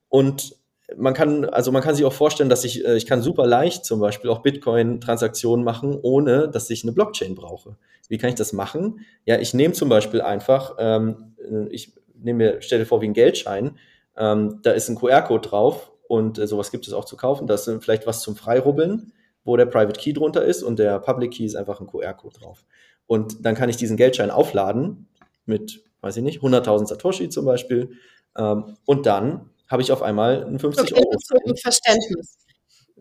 und 0.10 0.56
man 0.96 1.14
kann, 1.14 1.44
also 1.46 1.72
man 1.72 1.82
kann 1.82 1.96
sich 1.96 2.06
auch 2.06 2.14
vorstellen, 2.14 2.50
dass 2.50 2.64
ich, 2.64 2.86
äh, 2.86 2.96
ich 2.96 3.06
kann 3.06 3.22
super 3.22 3.46
leicht 3.46 3.84
zum 3.84 4.00
Beispiel 4.00 4.30
auch 4.30 4.42
Bitcoin-Transaktionen 4.42 5.66
machen, 5.66 5.98
ohne 6.02 6.48
dass 6.48 6.70
ich 6.70 6.84
eine 6.84 6.94
Blockchain 6.94 7.36
brauche. 7.36 7.76
Wie 8.08 8.18
kann 8.18 8.30
ich 8.30 8.36
das 8.36 8.54
machen? 8.54 9.02
Ja, 9.26 9.38
ich 9.38 9.54
nehme 9.54 9.74
zum 9.74 9.90
Beispiel 9.90 10.22
einfach, 10.22 10.76
ähm, 10.80 11.36
ich 11.70 11.94
nehme 12.16 12.38
mir, 12.38 12.62
stelle 12.62 12.86
vor 12.86 13.02
wie 13.02 13.08
ein 13.08 13.14
Geldschein, 13.14 13.78
ähm, 14.16 14.60
da 14.64 14.72
ist 14.72 14.90
ein 14.90 14.96
QR-Code 14.96 15.50
drauf 15.50 15.92
und 16.08 16.40
äh, 16.40 16.48
sowas 16.48 16.72
gibt 16.72 16.88
es 16.88 16.94
auch 16.94 17.06
zu 17.06 17.18
kaufen. 17.18 17.48
Das 17.48 17.68
ist 17.68 17.84
vielleicht 17.84 18.08
was 18.08 18.22
zum 18.22 18.36
Freirubbeln, 18.36 19.12
wo 19.44 19.58
der 19.58 19.66
Private 19.66 20.00
Key 20.00 20.14
drunter 20.14 20.44
ist 20.44 20.64
und 20.64 20.80
der 20.80 21.00
Public 21.00 21.32
Key 21.32 21.46
ist 21.46 21.56
einfach 21.56 21.80
ein 21.80 21.88
QR-Code 21.88 22.40
drauf. 22.40 22.66
Und 23.06 23.46
dann 23.46 23.56
kann 23.56 23.70
ich 23.70 23.78
diesen 23.78 23.98
Geldschein 23.98 24.32
aufladen 24.32 25.08
mit, 25.46 25.84
weiß 26.02 26.18
ich 26.18 26.24
nicht, 26.24 26.42
100.000 26.42 26.88
Satoshi 26.88 27.30
zum 27.30 27.46
Beispiel. 27.46 27.92
Ähm, 28.38 28.78
und 28.86 29.06
dann 29.06 29.50
habe 29.70 29.82
ich 29.82 29.92
auf 29.92 30.02
einmal 30.02 30.44
einen 30.46 30.60
50 30.60 30.94
okay, 30.94 31.02
Euro. 31.02 31.18
Zum 31.18 31.58
Verständnis. 31.58 32.38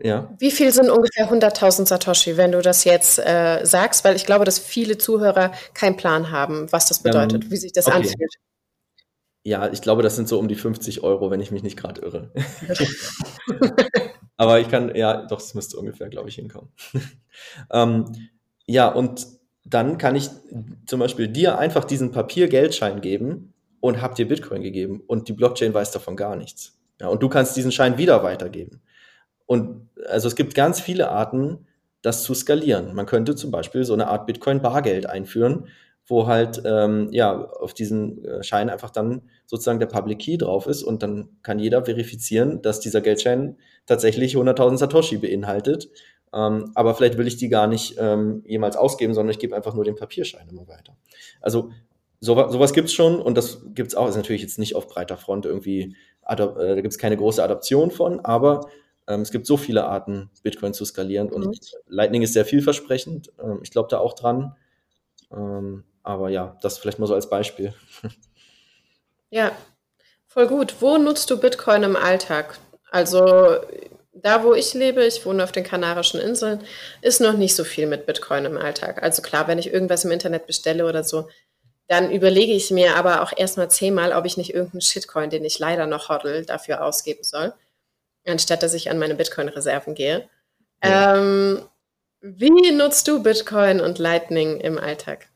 Ja. 0.02 0.34
Wie 0.38 0.50
viel 0.50 0.72
sind 0.72 0.90
ungefähr 0.90 1.30
100.000 1.30 1.86
Satoshi, 1.86 2.36
wenn 2.36 2.52
du 2.52 2.60
das 2.60 2.84
jetzt 2.84 3.18
äh, 3.18 3.64
sagst? 3.64 4.04
Weil 4.04 4.14
ich 4.14 4.26
glaube, 4.26 4.44
dass 4.44 4.58
viele 4.58 4.98
Zuhörer 4.98 5.52
keinen 5.74 5.96
Plan 5.96 6.30
haben, 6.30 6.70
was 6.70 6.86
das 6.86 7.02
bedeutet, 7.02 7.44
ähm, 7.44 7.50
wie 7.50 7.56
sich 7.56 7.72
das 7.72 7.86
okay. 7.86 7.96
anfühlt. 7.96 8.34
Ja, 9.46 9.70
ich 9.70 9.80
glaube, 9.80 10.02
das 10.02 10.16
sind 10.16 10.26
so 10.26 10.40
um 10.40 10.48
die 10.48 10.56
50 10.56 11.04
Euro, 11.04 11.30
wenn 11.30 11.40
ich 11.40 11.52
mich 11.52 11.62
nicht 11.62 11.76
gerade 11.76 12.00
irre. 12.00 12.32
Aber 14.36 14.58
ich 14.58 14.68
kann, 14.68 14.92
ja, 14.96 15.24
doch, 15.24 15.38
es 15.38 15.54
müsste 15.54 15.76
ungefähr, 15.76 16.08
glaube 16.08 16.28
ich, 16.28 16.34
hinkommen. 16.34 16.72
ähm, 17.70 18.06
ja, 18.66 18.88
und 18.88 19.24
dann 19.64 19.98
kann 19.98 20.16
ich 20.16 20.30
zum 20.86 20.98
Beispiel 20.98 21.28
dir 21.28 21.58
einfach 21.58 21.84
diesen 21.84 22.10
Papiergeldschein 22.10 23.00
geben 23.00 23.54
und 23.78 24.02
hab 24.02 24.16
dir 24.16 24.26
Bitcoin 24.26 24.62
gegeben 24.62 25.00
und 25.06 25.28
die 25.28 25.32
Blockchain 25.32 25.72
weiß 25.72 25.92
davon 25.92 26.16
gar 26.16 26.34
nichts. 26.34 26.76
Ja, 27.00 27.06
und 27.06 27.22
du 27.22 27.28
kannst 27.28 27.56
diesen 27.56 27.70
Schein 27.70 27.98
wieder 27.98 28.24
weitergeben. 28.24 28.82
Und 29.46 29.88
also 30.08 30.26
es 30.26 30.34
gibt 30.34 30.56
ganz 30.56 30.80
viele 30.80 31.08
Arten, 31.12 31.68
das 32.02 32.24
zu 32.24 32.34
skalieren. 32.34 32.96
Man 32.96 33.06
könnte 33.06 33.36
zum 33.36 33.52
Beispiel 33.52 33.84
so 33.84 33.92
eine 33.92 34.08
Art 34.08 34.26
Bitcoin-Bargeld 34.26 35.06
einführen, 35.06 35.68
wo 36.06 36.26
halt 36.26 36.62
ähm, 36.64 37.08
ja 37.10 37.44
auf 37.50 37.74
diesen 37.74 38.24
äh, 38.24 38.42
Schein 38.42 38.70
einfach 38.70 38.90
dann 38.90 39.22
sozusagen 39.46 39.80
der 39.80 39.86
Public 39.86 40.20
Key 40.20 40.38
drauf 40.38 40.66
ist 40.66 40.82
und 40.82 41.02
dann 41.02 41.28
kann 41.42 41.58
jeder 41.58 41.84
verifizieren, 41.84 42.62
dass 42.62 42.80
dieser 42.80 43.00
Geldschein 43.00 43.56
tatsächlich 43.86 44.36
100.000 44.36 44.78
Satoshi 44.78 45.18
beinhaltet. 45.18 45.88
Ähm, 46.32 46.70
aber 46.74 46.94
vielleicht 46.94 47.18
will 47.18 47.26
ich 47.26 47.36
die 47.36 47.48
gar 47.48 47.66
nicht 47.66 47.96
ähm, 47.98 48.42
jemals 48.46 48.76
ausgeben, 48.76 49.14
sondern 49.14 49.30
ich 49.30 49.38
gebe 49.38 49.54
einfach 49.54 49.74
nur 49.74 49.84
den 49.84 49.96
Papierschein 49.96 50.48
immer 50.48 50.68
weiter. 50.68 50.96
Also 51.40 51.70
so, 52.20 52.34
sowas 52.48 52.72
gibt's 52.72 52.92
schon 52.92 53.20
und 53.20 53.36
das 53.36 53.62
gibt's 53.74 53.94
auch, 53.94 54.08
ist 54.08 54.16
natürlich 54.16 54.42
jetzt 54.42 54.58
nicht 54.58 54.74
auf 54.74 54.88
breiter 54.88 55.16
Front 55.16 55.46
irgendwie, 55.46 55.96
äh, 56.26 56.36
da 56.36 56.80
gibt's 56.80 56.98
keine 56.98 57.16
große 57.16 57.42
Adaption 57.42 57.90
von, 57.90 58.20
aber 58.20 58.68
ähm, 59.06 59.20
es 59.20 59.30
gibt 59.30 59.46
so 59.46 59.56
viele 59.56 59.84
Arten, 59.84 60.30
Bitcoin 60.42 60.74
zu 60.74 60.84
skalieren 60.84 61.30
und 61.30 61.46
mhm. 61.46 61.54
Lightning 61.86 62.22
ist 62.22 62.32
sehr 62.32 62.44
vielversprechend. 62.44 63.32
Ähm, 63.42 63.60
ich 63.62 63.70
glaube 63.70 63.88
da 63.90 63.98
auch 63.98 64.14
dran. 64.14 64.56
Ähm, 65.32 65.84
aber 66.06 66.28
ja, 66.28 66.56
das 66.62 66.78
vielleicht 66.78 66.98
mal 66.98 67.06
so 67.06 67.14
als 67.14 67.28
Beispiel. 67.28 67.74
Ja, 69.28 69.50
voll 70.28 70.46
gut. 70.46 70.76
Wo 70.80 70.98
nutzt 70.98 71.30
du 71.30 71.40
Bitcoin 71.40 71.82
im 71.82 71.96
Alltag? 71.96 72.58
Also 72.90 73.56
da, 74.12 74.44
wo 74.44 74.54
ich 74.54 74.72
lebe, 74.72 75.04
ich 75.04 75.26
wohne 75.26 75.42
auf 75.42 75.50
den 75.50 75.64
Kanarischen 75.64 76.20
Inseln, 76.20 76.62
ist 77.02 77.20
noch 77.20 77.36
nicht 77.36 77.56
so 77.56 77.64
viel 77.64 77.86
mit 77.86 78.06
Bitcoin 78.06 78.44
im 78.44 78.56
Alltag. 78.56 79.02
Also 79.02 79.22
klar, 79.22 79.48
wenn 79.48 79.58
ich 79.58 79.72
irgendwas 79.72 80.04
im 80.04 80.12
Internet 80.12 80.46
bestelle 80.46 80.86
oder 80.86 81.02
so, 81.02 81.28
dann 81.88 82.10
überlege 82.10 82.52
ich 82.52 82.70
mir 82.70 82.96
aber 82.96 83.22
auch 83.22 83.32
erstmal 83.36 83.70
zehnmal, 83.70 84.12
ob 84.12 84.24
ich 84.24 84.36
nicht 84.36 84.54
irgendeinen 84.54 84.80
Shitcoin, 84.80 85.28
den 85.28 85.44
ich 85.44 85.58
leider 85.58 85.86
noch 85.86 86.08
hodl, 86.08 86.44
dafür 86.44 86.84
ausgeben 86.84 87.24
soll, 87.24 87.52
anstatt 88.24 88.62
dass 88.62 88.74
ich 88.74 88.90
an 88.90 88.98
meine 88.98 89.16
Bitcoin-Reserven 89.16 89.94
gehe. 89.94 90.28
Ja. 90.82 91.16
Ähm, 91.16 91.68
wie 92.20 92.72
nutzt 92.72 93.08
du 93.08 93.22
Bitcoin 93.22 93.80
und 93.80 93.98
Lightning 93.98 94.60
im 94.60 94.78
Alltag? 94.78 95.28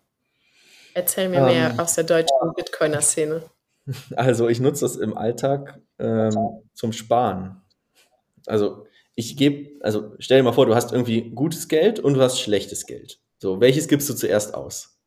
Erzähl 0.94 1.28
mir 1.28 1.42
mehr 1.42 1.70
ähm, 1.70 1.80
aus 1.80 1.94
der 1.94 2.04
deutschen 2.04 2.54
Bitcoiner-Szene. 2.56 3.42
Also 4.16 4.48
ich 4.48 4.60
nutze 4.60 4.84
das 4.84 4.96
im 4.96 5.16
Alltag 5.16 5.80
ähm, 5.98 6.34
zum 6.74 6.92
Sparen. 6.92 7.62
Also 8.46 8.86
ich 9.14 9.36
gebe, 9.36 9.82
also 9.82 10.14
stell 10.18 10.38
dir 10.38 10.44
mal 10.44 10.52
vor, 10.52 10.66
du 10.66 10.74
hast 10.74 10.92
irgendwie 10.92 11.30
gutes 11.30 11.68
Geld 11.68 11.98
und 11.98 12.14
du 12.14 12.20
hast 12.20 12.40
schlechtes 12.40 12.86
Geld. 12.86 13.20
So, 13.38 13.60
welches 13.60 13.88
gibst 13.88 14.08
du 14.08 14.14
zuerst 14.14 14.54
aus? 14.54 14.98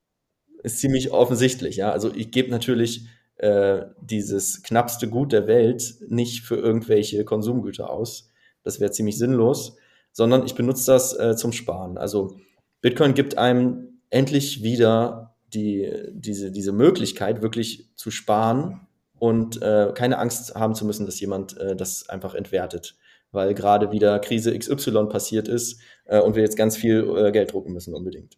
Ist 0.63 0.79
ziemlich 0.79 1.11
offensichtlich, 1.11 1.75
ja. 1.77 1.91
Also 1.91 2.13
ich 2.13 2.31
gebe 2.31 2.49
natürlich 2.49 3.07
äh, 3.37 3.85
dieses 4.01 4.63
knappste 4.63 5.09
Gut 5.09 5.31
der 5.31 5.47
Welt 5.47 5.95
nicht 6.07 6.43
für 6.43 6.55
irgendwelche 6.55 7.25
Konsumgüter 7.25 7.89
aus. 7.89 8.29
Das 8.63 8.79
wäre 8.79 8.91
ziemlich 8.91 9.17
sinnlos, 9.17 9.77
sondern 10.11 10.45
ich 10.45 10.55
benutze 10.55 10.91
das 10.91 11.17
äh, 11.17 11.35
zum 11.35 11.51
Sparen. 11.51 11.97
Also 11.97 12.37
Bitcoin 12.81 13.13
gibt 13.13 13.37
einem 13.37 13.99
endlich 14.09 14.63
wieder 14.63 15.32
die, 15.53 15.91
diese, 16.11 16.51
diese 16.51 16.71
Möglichkeit, 16.71 17.41
wirklich 17.41 17.89
zu 17.95 18.11
sparen 18.11 18.87
und 19.19 19.61
äh, 19.61 19.91
keine 19.93 20.17
Angst 20.17 20.55
haben 20.55 20.75
zu 20.75 20.85
müssen, 20.85 21.05
dass 21.05 21.19
jemand 21.19 21.57
äh, 21.57 21.75
das 21.75 22.09
einfach 22.09 22.35
entwertet, 22.35 22.95
weil 23.31 23.53
gerade 23.53 23.91
wieder 23.91 24.19
Krise 24.19 24.57
XY 24.57 25.05
passiert 25.09 25.47
ist 25.47 25.79
äh, 26.05 26.19
und 26.19 26.35
wir 26.35 26.43
jetzt 26.43 26.57
ganz 26.57 26.75
viel 26.75 27.07
äh, 27.15 27.31
Geld 27.31 27.53
drucken 27.53 27.73
müssen 27.73 27.93
unbedingt. 27.93 28.37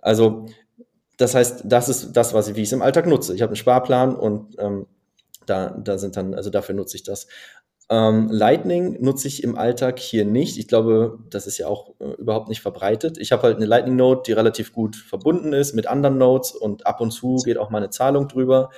Also 0.00 0.46
das 1.16 1.34
heißt, 1.34 1.62
das 1.64 1.88
ist 1.88 2.12
das, 2.12 2.34
was 2.34 2.48
ich, 2.48 2.56
wie 2.56 2.62
ich 2.62 2.68
es 2.68 2.72
im 2.72 2.82
Alltag 2.82 3.06
nutze. 3.06 3.34
Ich 3.34 3.42
habe 3.42 3.50
einen 3.50 3.56
Sparplan 3.56 4.16
und 4.16 4.56
ähm, 4.58 4.86
da, 5.46 5.70
da 5.70 5.98
sind 5.98 6.16
dann, 6.16 6.34
also 6.34 6.50
dafür 6.50 6.74
nutze 6.74 6.96
ich 6.96 7.02
das. 7.02 7.26
Ähm, 7.90 8.28
Lightning 8.30 9.02
nutze 9.02 9.28
ich 9.28 9.44
im 9.44 9.58
Alltag 9.58 9.98
hier 9.98 10.24
nicht. 10.24 10.56
Ich 10.58 10.68
glaube, 10.68 11.18
das 11.28 11.46
ist 11.46 11.58
ja 11.58 11.66
auch 11.66 11.94
äh, 12.00 12.12
überhaupt 12.14 12.48
nicht 12.48 12.62
verbreitet. 12.62 13.18
Ich 13.18 13.30
habe 13.30 13.42
halt 13.42 13.56
eine 13.56 13.66
Lightning 13.66 13.96
Node, 13.96 14.22
die 14.26 14.32
relativ 14.32 14.72
gut 14.72 14.96
verbunden 14.96 15.52
ist 15.52 15.74
mit 15.74 15.86
anderen 15.86 16.16
Nodes 16.16 16.52
und 16.52 16.86
ab 16.86 17.00
und 17.00 17.10
zu 17.10 17.36
geht 17.44 17.58
auch 17.58 17.70
mal 17.70 17.78
eine 17.78 17.90
Zahlung 17.90 18.28
drüber. 18.28 18.70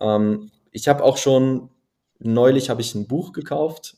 Ähm, 0.00 0.50
ich 0.72 0.88
habe 0.88 1.04
auch 1.04 1.16
schon 1.16 1.70
neulich 2.18 2.68
habe 2.68 2.80
ich 2.80 2.94
ein 2.94 3.06
Buch 3.06 3.32
gekauft 3.32 3.96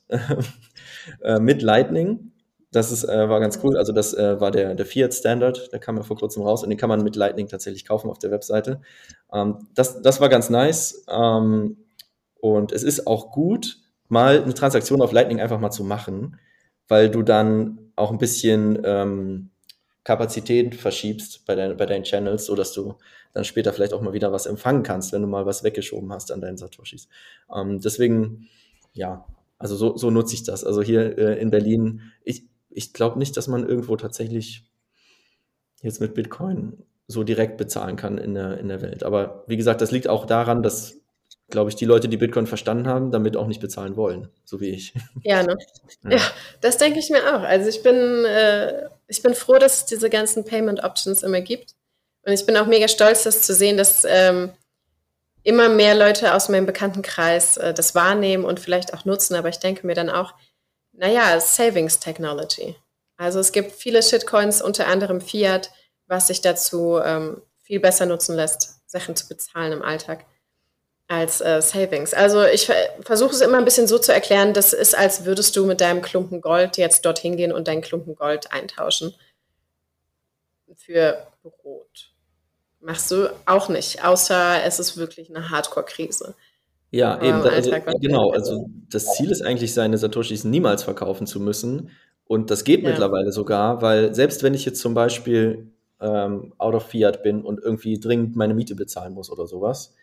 äh, 1.22 1.38
mit 1.38 1.62
Lightning. 1.62 2.32
Das 2.72 2.92
ist, 2.92 3.04
äh, 3.04 3.28
war 3.28 3.40
ganz 3.40 3.58
cool. 3.64 3.76
Also 3.76 3.92
das 3.92 4.14
äh, 4.14 4.40
war 4.40 4.50
der, 4.50 4.74
der 4.74 4.86
Fiat 4.86 5.12
Standard, 5.14 5.72
der 5.72 5.80
kam 5.80 5.96
ja 5.96 6.02
vor 6.02 6.16
kurzem 6.16 6.42
raus 6.42 6.62
und 6.62 6.70
den 6.70 6.78
kann 6.78 6.88
man 6.88 7.02
mit 7.02 7.16
Lightning 7.16 7.48
tatsächlich 7.48 7.84
kaufen 7.84 8.10
auf 8.10 8.18
der 8.18 8.30
Webseite. 8.30 8.80
Ähm, 9.32 9.68
das, 9.74 10.02
das 10.02 10.20
war 10.20 10.28
ganz 10.28 10.50
nice. 10.50 11.04
Ähm, 11.10 11.78
und 12.40 12.72
es 12.72 12.82
ist 12.82 13.06
auch 13.06 13.32
gut, 13.32 13.79
mal 14.10 14.42
eine 14.42 14.54
Transaktion 14.54 15.00
auf 15.00 15.12
Lightning 15.12 15.40
einfach 15.40 15.60
mal 15.60 15.70
zu 15.70 15.84
machen, 15.84 16.38
weil 16.88 17.10
du 17.10 17.22
dann 17.22 17.92
auch 17.96 18.10
ein 18.10 18.18
bisschen 18.18 18.80
ähm, 18.84 19.50
Kapazität 20.04 20.74
verschiebst 20.74 21.46
bei, 21.46 21.54
dein, 21.54 21.76
bei 21.76 21.86
deinen 21.86 22.04
Channels, 22.04 22.46
so 22.46 22.54
dass 22.54 22.72
du 22.72 22.94
dann 23.32 23.44
später 23.44 23.72
vielleicht 23.72 23.92
auch 23.92 24.00
mal 24.00 24.12
wieder 24.12 24.32
was 24.32 24.46
empfangen 24.46 24.82
kannst, 24.82 25.12
wenn 25.12 25.22
du 25.22 25.28
mal 25.28 25.46
was 25.46 25.62
weggeschoben 25.62 26.12
hast 26.12 26.32
an 26.32 26.40
deinen 26.40 26.56
Satoshis. 26.56 27.08
Ähm, 27.54 27.80
deswegen, 27.80 28.48
ja, 28.92 29.24
also 29.58 29.76
so, 29.76 29.96
so 29.96 30.10
nutze 30.10 30.34
ich 30.34 30.42
das. 30.42 30.64
Also 30.64 30.82
hier 30.82 31.18
äh, 31.18 31.40
in 31.40 31.50
Berlin, 31.50 32.00
ich, 32.24 32.44
ich 32.70 32.92
glaube 32.92 33.18
nicht, 33.18 33.36
dass 33.36 33.46
man 33.46 33.68
irgendwo 33.68 33.96
tatsächlich 33.96 34.64
jetzt 35.82 36.00
mit 36.00 36.14
Bitcoin 36.14 36.82
so 37.06 37.24
direkt 37.24 37.56
bezahlen 37.56 37.96
kann 37.96 38.18
in 38.18 38.34
der, 38.34 38.58
in 38.58 38.68
der 38.68 38.82
Welt. 38.82 39.02
Aber 39.02 39.44
wie 39.46 39.56
gesagt, 39.56 39.80
das 39.80 39.90
liegt 39.90 40.08
auch 40.08 40.26
daran, 40.26 40.62
dass, 40.62 40.99
glaube 41.50 41.70
ich, 41.70 41.76
die 41.76 41.84
Leute, 41.84 42.08
die 42.08 42.16
Bitcoin 42.16 42.46
verstanden 42.46 42.86
haben, 42.86 43.10
damit 43.10 43.36
auch 43.36 43.46
nicht 43.46 43.60
bezahlen 43.60 43.96
wollen, 43.96 44.28
so 44.44 44.60
wie 44.60 44.70
ich. 44.70 44.94
Ja, 45.22 45.42
ne? 45.42 45.56
ja. 46.04 46.10
ja 46.10 46.22
das 46.60 46.78
denke 46.78 46.98
ich 46.98 47.10
mir 47.10 47.22
auch. 47.34 47.42
Also 47.42 47.68
ich 47.68 47.82
bin, 47.82 48.24
äh, 48.24 48.88
ich 49.06 49.22
bin 49.22 49.34
froh, 49.34 49.58
dass 49.58 49.78
es 49.78 49.86
diese 49.86 50.10
ganzen 50.10 50.44
Payment 50.44 50.82
Options 50.82 51.22
immer 51.22 51.40
gibt. 51.40 51.74
Und 52.24 52.32
ich 52.32 52.46
bin 52.46 52.56
auch 52.56 52.66
mega 52.66 52.88
stolz, 52.88 53.24
das 53.24 53.42
zu 53.42 53.54
sehen, 53.54 53.76
dass 53.76 54.04
ähm, 54.08 54.50
immer 55.42 55.68
mehr 55.68 55.94
Leute 55.94 56.34
aus 56.34 56.48
meinem 56.48 56.66
Bekanntenkreis 56.66 57.56
äh, 57.56 57.74
das 57.74 57.94
wahrnehmen 57.94 58.44
und 58.44 58.60
vielleicht 58.60 58.94
auch 58.94 59.04
nutzen. 59.04 59.34
Aber 59.34 59.48
ich 59.48 59.58
denke 59.58 59.86
mir 59.86 59.94
dann 59.94 60.10
auch, 60.10 60.34
naja, 60.92 61.40
Savings 61.40 61.98
Technology. 61.98 62.76
Also 63.16 63.38
es 63.38 63.52
gibt 63.52 63.72
viele 63.72 64.02
Shitcoins, 64.02 64.62
unter 64.62 64.86
anderem 64.86 65.20
Fiat, 65.20 65.70
was 66.06 66.26
sich 66.26 66.40
dazu 66.40 66.98
ähm, 66.98 67.42
viel 67.62 67.80
besser 67.80 68.06
nutzen 68.06 68.34
lässt, 68.34 68.80
Sachen 68.86 69.16
zu 69.16 69.28
bezahlen 69.28 69.72
im 69.72 69.82
Alltag 69.82 70.26
als 71.10 71.40
äh, 71.40 71.60
Savings. 71.60 72.14
Also 72.14 72.44
ich 72.44 72.70
versuche 73.02 73.32
es 73.32 73.40
immer 73.40 73.58
ein 73.58 73.64
bisschen 73.64 73.88
so 73.88 73.98
zu 73.98 74.12
erklären, 74.12 74.54
das 74.54 74.72
ist, 74.72 74.96
als 74.96 75.24
würdest 75.24 75.56
du 75.56 75.66
mit 75.66 75.80
deinem 75.80 76.02
Klumpen 76.02 76.40
Gold 76.40 76.76
jetzt 76.76 77.04
dorthin 77.04 77.36
gehen 77.36 77.52
und 77.52 77.66
deinen 77.66 77.82
Klumpen 77.82 78.14
Gold 78.14 78.52
eintauschen 78.52 79.12
für 80.76 81.26
Brot. 81.42 82.12
Machst 82.80 83.10
du 83.10 83.28
auch 83.44 83.68
nicht, 83.68 84.04
außer 84.04 84.64
es 84.64 84.78
ist 84.78 84.96
wirklich 84.96 85.28
eine 85.30 85.50
Hardcore-Krise. 85.50 86.34
Ja, 86.92 87.20
eben. 87.20 87.42
Also, 87.42 87.72
genau, 88.00 88.30
also 88.30 88.68
das 88.88 89.14
Ziel 89.14 89.32
ist 89.32 89.42
eigentlich, 89.42 89.74
seine 89.74 89.98
Satoshis 89.98 90.44
niemals 90.44 90.84
verkaufen 90.84 91.26
zu 91.26 91.40
müssen. 91.40 91.90
Und 92.24 92.52
das 92.52 92.62
geht 92.62 92.82
ja. 92.82 92.88
mittlerweile 92.88 93.32
sogar, 93.32 93.82
weil 93.82 94.14
selbst 94.14 94.44
wenn 94.44 94.54
ich 94.54 94.64
jetzt 94.64 94.80
zum 94.80 94.94
Beispiel 94.94 95.72
ähm, 96.00 96.52
out 96.58 96.74
of 96.74 96.86
Fiat 96.86 97.24
bin 97.24 97.42
und 97.42 97.60
irgendwie 97.60 97.98
dringend 97.98 98.36
meine 98.36 98.54
Miete 98.54 98.76
bezahlen 98.76 99.12
muss 99.12 99.30
oder 99.30 99.48
sowas, 99.48 99.94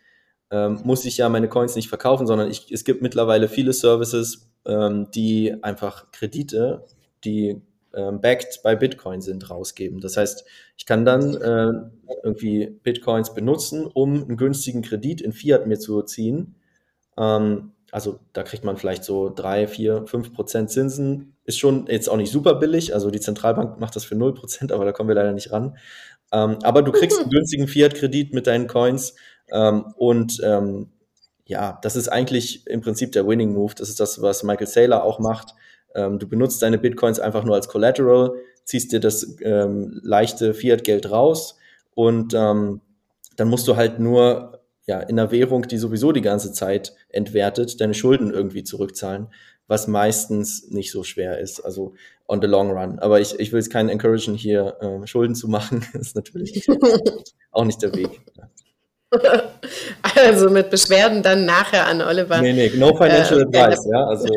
ähm, 0.50 0.80
muss 0.84 1.04
ich 1.04 1.18
ja 1.18 1.28
meine 1.28 1.48
Coins 1.48 1.76
nicht 1.76 1.88
verkaufen, 1.88 2.26
sondern 2.26 2.50
ich, 2.50 2.70
es 2.72 2.84
gibt 2.84 3.02
mittlerweile 3.02 3.48
viele 3.48 3.72
Services, 3.72 4.50
ähm, 4.66 5.10
die 5.10 5.54
einfach 5.62 6.10
Kredite, 6.12 6.86
die 7.24 7.62
ähm, 7.94 8.20
backed 8.20 8.60
bei 8.62 8.76
Bitcoin 8.76 9.20
sind, 9.20 9.50
rausgeben. 9.50 10.00
Das 10.00 10.16
heißt, 10.16 10.44
ich 10.76 10.86
kann 10.86 11.04
dann 11.04 11.34
äh, 11.34 11.72
irgendwie 12.22 12.66
Bitcoins 12.82 13.34
benutzen, 13.34 13.86
um 13.86 14.22
einen 14.22 14.36
günstigen 14.36 14.82
Kredit 14.82 15.20
in 15.20 15.32
Fiat 15.32 15.66
mir 15.66 15.78
zu 15.78 16.02
ziehen. 16.02 16.54
Ähm, 17.16 17.72
also 17.90 18.20
da 18.34 18.42
kriegt 18.42 18.64
man 18.64 18.76
vielleicht 18.76 19.04
so 19.04 19.30
drei, 19.34 19.66
vier, 19.66 20.06
fünf 20.06 20.34
Prozent 20.34 20.70
Zinsen. 20.70 21.36
Ist 21.44 21.58
schon 21.58 21.86
jetzt 21.86 22.08
auch 22.08 22.18
nicht 22.18 22.30
super 22.30 22.54
billig. 22.54 22.92
Also 22.94 23.10
die 23.10 23.20
Zentralbank 23.20 23.80
macht 23.80 23.96
das 23.96 24.04
für 24.04 24.14
null 24.14 24.34
Prozent, 24.34 24.72
aber 24.72 24.84
da 24.84 24.92
kommen 24.92 25.08
wir 25.08 25.14
leider 25.16 25.32
nicht 25.32 25.50
ran. 25.50 25.78
Ähm, 26.32 26.58
aber 26.62 26.82
du 26.82 26.92
kriegst 26.92 27.20
einen 27.20 27.30
günstigen 27.30 27.68
Fiat-Kredit 27.68 28.34
mit 28.34 28.46
deinen 28.46 28.66
Coins 28.66 29.14
ähm, 29.50 29.92
und 29.96 30.40
ähm, 30.44 30.90
ja, 31.46 31.78
das 31.82 31.96
ist 31.96 32.08
eigentlich 32.08 32.66
im 32.66 32.82
Prinzip 32.82 33.12
der 33.12 33.26
Winning 33.26 33.54
Move. 33.54 33.74
Das 33.74 33.88
ist 33.88 34.00
das, 34.00 34.20
was 34.20 34.42
Michael 34.42 34.66
Saylor 34.66 35.02
auch 35.02 35.18
macht. 35.18 35.54
Ähm, 35.94 36.18
du 36.18 36.28
benutzt 36.28 36.62
deine 36.62 36.78
Bitcoins 36.78 37.18
einfach 37.20 37.44
nur 37.44 37.54
als 37.54 37.68
Collateral, 37.68 38.32
ziehst 38.64 38.92
dir 38.92 39.00
das 39.00 39.36
ähm, 39.40 40.00
leichte 40.02 40.52
Fiat-Geld 40.52 41.10
raus 41.10 41.56
und 41.94 42.34
ähm, 42.34 42.82
dann 43.36 43.48
musst 43.48 43.66
du 43.66 43.76
halt 43.76 43.98
nur 43.98 44.60
ja, 44.86 45.00
in 45.00 45.18
einer 45.18 45.30
Währung, 45.30 45.62
die 45.62 45.78
sowieso 45.78 46.12
die 46.12 46.22
ganze 46.22 46.52
Zeit 46.52 46.94
entwertet, 47.08 47.80
deine 47.80 47.94
Schulden 47.94 48.32
irgendwie 48.32 48.64
zurückzahlen, 48.64 49.28
was 49.66 49.86
meistens 49.86 50.70
nicht 50.70 50.90
so 50.90 51.02
schwer 51.04 51.38
ist, 51.38 51.60
also 51.60 51.94
on 52.28 52.40
the 52.40 52.46
long 52.46 52.70
run. 52.70 52.98
Aber 53.00 53.20
ich, 53.20 53.38
ich 53.40 53.52
will 53.52 53.58
es 53.58 53.70
keinen 53.70 53.88
encouragen, 53.88 54.34
hier 54.34 54.76
äh, 54.80 55.06
Schulden 55.06 55.34
zu 55.34 55.48
machen, 55.48 55.84
das 55.92 56.02
ist 56.08 56.16
natürlich 56.16 56.66
auch 57.50 57.64
nicht 57.64 57.82
der 57.82 57.94
Weg. 57.94 58.20
Also 60.14 60.50
mit 60.50 60.68
Beschwerden 60.68 61.22
dann 61.22 61.46
nachher 61.46 61.86
an 61.86 62.02
Oliver. 62.02 62.42
Nee, 62.42 62.52
nee, 62.52 62.70
no 62.74 62.94
financial 62.94 63.40
äh, 63.40 63.58
advice, 63.58 63.88
ja. 63.90 64.04
Also 64.04 64.28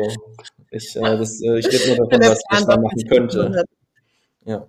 ich, 0.70 0.96
äh, 0.96 1.00
das, 1.00 1.42
äh, 1.42 1.58
ich 1.58 1.66
rede 1.66 1.88
nur 1.88 2.08
davon, 2.08 2.30
was, 2.30 2.42
was 2.48 2.66
man 2.66 2.80
machen 2.80 3.08
könnte. 3.08 3.64
Ja. 4.46 4.66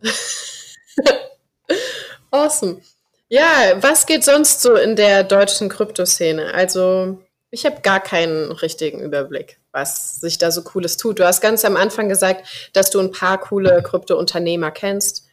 awesome. 2.32 2.82
Ja, 3.30 3.78
was 3.82 4.06
geht 4.06 4.24
sonst 4.26 4.62
so 4.62 4.76
in 4.76 4.96
der 4.98 5.24
deutschen 5.24 5.70
Kryptoszene? 5.70 6.54
Also, 6.54 7.20
ich 7.50 7.66
habe 7.66 7.82
gar 7.82 8.02
keinen 8.02 8.52
richtigen 8.52 9.00
Überblick, 9.00 9.58
was 9.74 10.22
sich 10.22 10.38
da 10.38 10.52
so 10.52 10.62
Cooles 10.62 10.98
tut. 10.98 11.20
Du 11.20 11.26
hast 11.26 11.42
ganz 11.42 11.66
am 11.66 11.76
Anfang 11.76 12.08
gesagt, 12.08 12.70
dass 12.74 12.92
du 12.92 13.00
ein 13.00 13.12
paar 13.12 13.40
coole 13.40 13.82
Krypto-Unternehmer 13.84 14.72
kennst. 14.72 15.28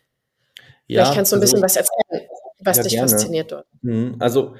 Ja, 0.86 1.04
Vielleicht 1.04 1.14
kannst 1.14 1.32
du 1.32 1.36
ein 1.36 1.42
also, 1.42 1.52
bisschen 1.52 1.62
was 1.62 1.76
erzählen, 1.76 2.28
was 2.58 2.78
ja, 2.78 2.82
dich 2.82 2.92
gerne. 2.94 3.08
fasziniert 3.08 3.52
dort. 3.52 3.66
Mhm, 3.82 4.16
also, 4.18 4.56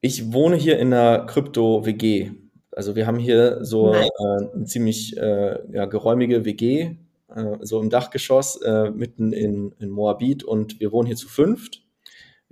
ich 0.00 0.32
wohne 0.32 0.56
hier 0.56 0.78
in 0.78 0.92
einer 0.92 1.26
Krypto-WG. 1.26 2.30
Also 2.74 2.96
wir 2.96 3.06
haben 3.06 3.18
hier 3.18 3.64
so 3.64 3.92
äh, 3.94 4.08
eine 4.18 4.64
ziemlich 4.64 5.16
äh, 5.16 5.58
ja, 5.72 5.84
geräumige 5.84 6.44
WG, 6.44 6.96
äh, 7.34 7.56
so 7.60 7.80
im 7.80 7.90
Dachgeschoss, 7.90 8.62
äh, 8.62 8.90
mitten 8.90 9.32
in, 9.32 9.74
in 9.78 9.90
Moabit 9.90 10.42
und 10.42 10.80
wir 10.80 10.90
wohnen 10.90 11.06
hier 11.06 11.16
zu 11.16 11.28
fünft. 11.28 11.81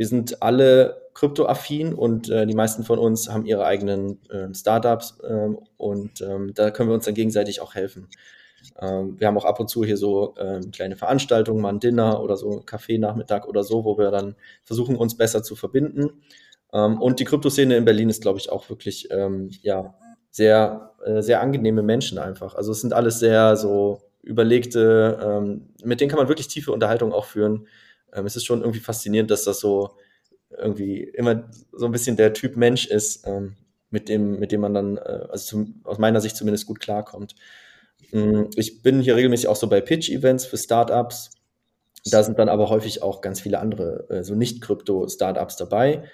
Wir 0.00 0.06
sind 0.06 0.42
alle 0.42 1.10
kryptoaffin 1.12 1.92
und 1.92 2.30
äh, 2.30 2.46
die 2.46 2.54
meisten 2.54 2.84
von 2.84 2.98
uns 2.98 3.28
haben 3.28 3.44
ihre 3.44 3.66
eigenen 3.66 4.18
äh, 4.30 4.48
Startups 4.54 5.20
äh, 5.22 5.50
und 5.76 6.22
ähm, 6.22 6.54
da 6.54 6.70
können 6.70 6.88
wir 6.88 6.94
uns 6.94 7.04
dann 7.04 7.12
gegenseitig 7.12 7.60
auch 7.60 7.74
helfen. 7.74 8.08
Ähm, 8.80 9.20
wir 9.20 9.26
haben 9.26 9.36
auch 9.36 9.44
ab 9.44 9.60
und 9.60 9.68
zu 9.68 9.84
hier 9.84 9.98
so 9.98 10.36
ähm, 10.38 10.70
kleine 10.70 10.96
Veranstaltungen, 10.96 11.60
mal 11.60 11.68
ein 11.68 11.80
Dinner 11.80 12.22
oder 12.22 12.38
so 12.38 12.62
Kaffee-Nachmittag 12.64 13.46
oder 13.46 13.62
so, 13.62 13.84
wo 13.84 13.98
wir 13.98 14.10
dann 14.10 14.36
versuchen, 14.64 14.96
uns 14.96 15.18
besser 15.18 15.42
zu 15.42 15.54
verbinden. 15.54 16.22
Ähm, 16.72 16.98
und 16.98 17.20
die 17.20 17.26
Kryptoszene 17.26 17.76
in 17.76 17.84
Berlin 17.84 18.08
ist, 18.08 18.22
glaube 18.22 18.38
ich, 18.38 18.50
auch 18.50 18.70
wirklich 18.70 19.08
ähm, 19.10 19.50
ja, 19.60 19.98
sehr, 20.30 20.94
äh, 21.04 21.20
sehr 21.20 21.42
angenehme 21.42 21.82
Menschen 21.82 22.16
einfach. 22.16 22.54
Also 22.54 22.72
es 22.72 22.80
sind 22.80 22.94
alles 22.94 23.18
sehr 23.18 23.54
so 23.54 24.00
überlegte, 24.22 25.18
ähm, 25.22 25.74
mit 25.84 26.00
denen 26.00 26.08
kann 26.08 26.18
man 26.18 26.28
wirklich 26.28 26.48
tiefe 26.48 26.72
Unterhaltungen 26.72 27.12
auch 27.12 27.26
führen. 27.26 27.66
Ähm, 28.12 28.26
es 28.26 28.36
ist 28.36 28.44
schon 28.44 28.60
irgendwie 28.60 28.80
faszinierend, 28.80 29.30
dass 29.30 29.44
das 29.44 29.60
so 29.60 29.90
irgendwie 30.50 31.02
immer 31.02 31.48
so 31.72 31.86
ein 31.86 31.92
bisschen 31.92 32.16
der 32.16 32.32
Typ 32.32 32.56
Mensch 32.56 32.86
ist, 32.86 33.26
ähm, 33.26 33.56
mit 33.90 34.08
dem, 34.08 34.38
mit 34.38 34.52
dem 34.52 34.60
man 34.60 34.74
dann, 34.74 34.96
äh, 34.96 35.26
also 35.30 35.44
zum, 35.44 35.80
aus 35.84 35.98
meiner 35.98 36.20
Sicht 36.20 36.36
zumindest 36.36 36.66
gut 36.66 36.80
klarkommt. 36.80 37.34
Ähm, 38.12 38.48
ich 38.56 38.82
bin 38.82 39.00
hier 39.00 39.16
regelmäßig 39.16 39.48
auch 39.48 39.56
so 39.56 39.68
bei 39.68 39.80
Pitch-Events 39.80 40.46
für 40.46 40.56
Startups. 40.56 41.30
Da 42.04 42.22
sind 42.22 42.38
dann 42.38 42.48
aber 42.48 42.70
häufig 42.70 43.02
auch 43.02 43.20
ganz 43.20 43.40
viele 43.40 43.58
andere, 43.58 44.08
äh, 44.10 44.24
so 44.24 44.34
Nicht-Krypto-Startups 44.34 45.56
dabei. 45.56 46.04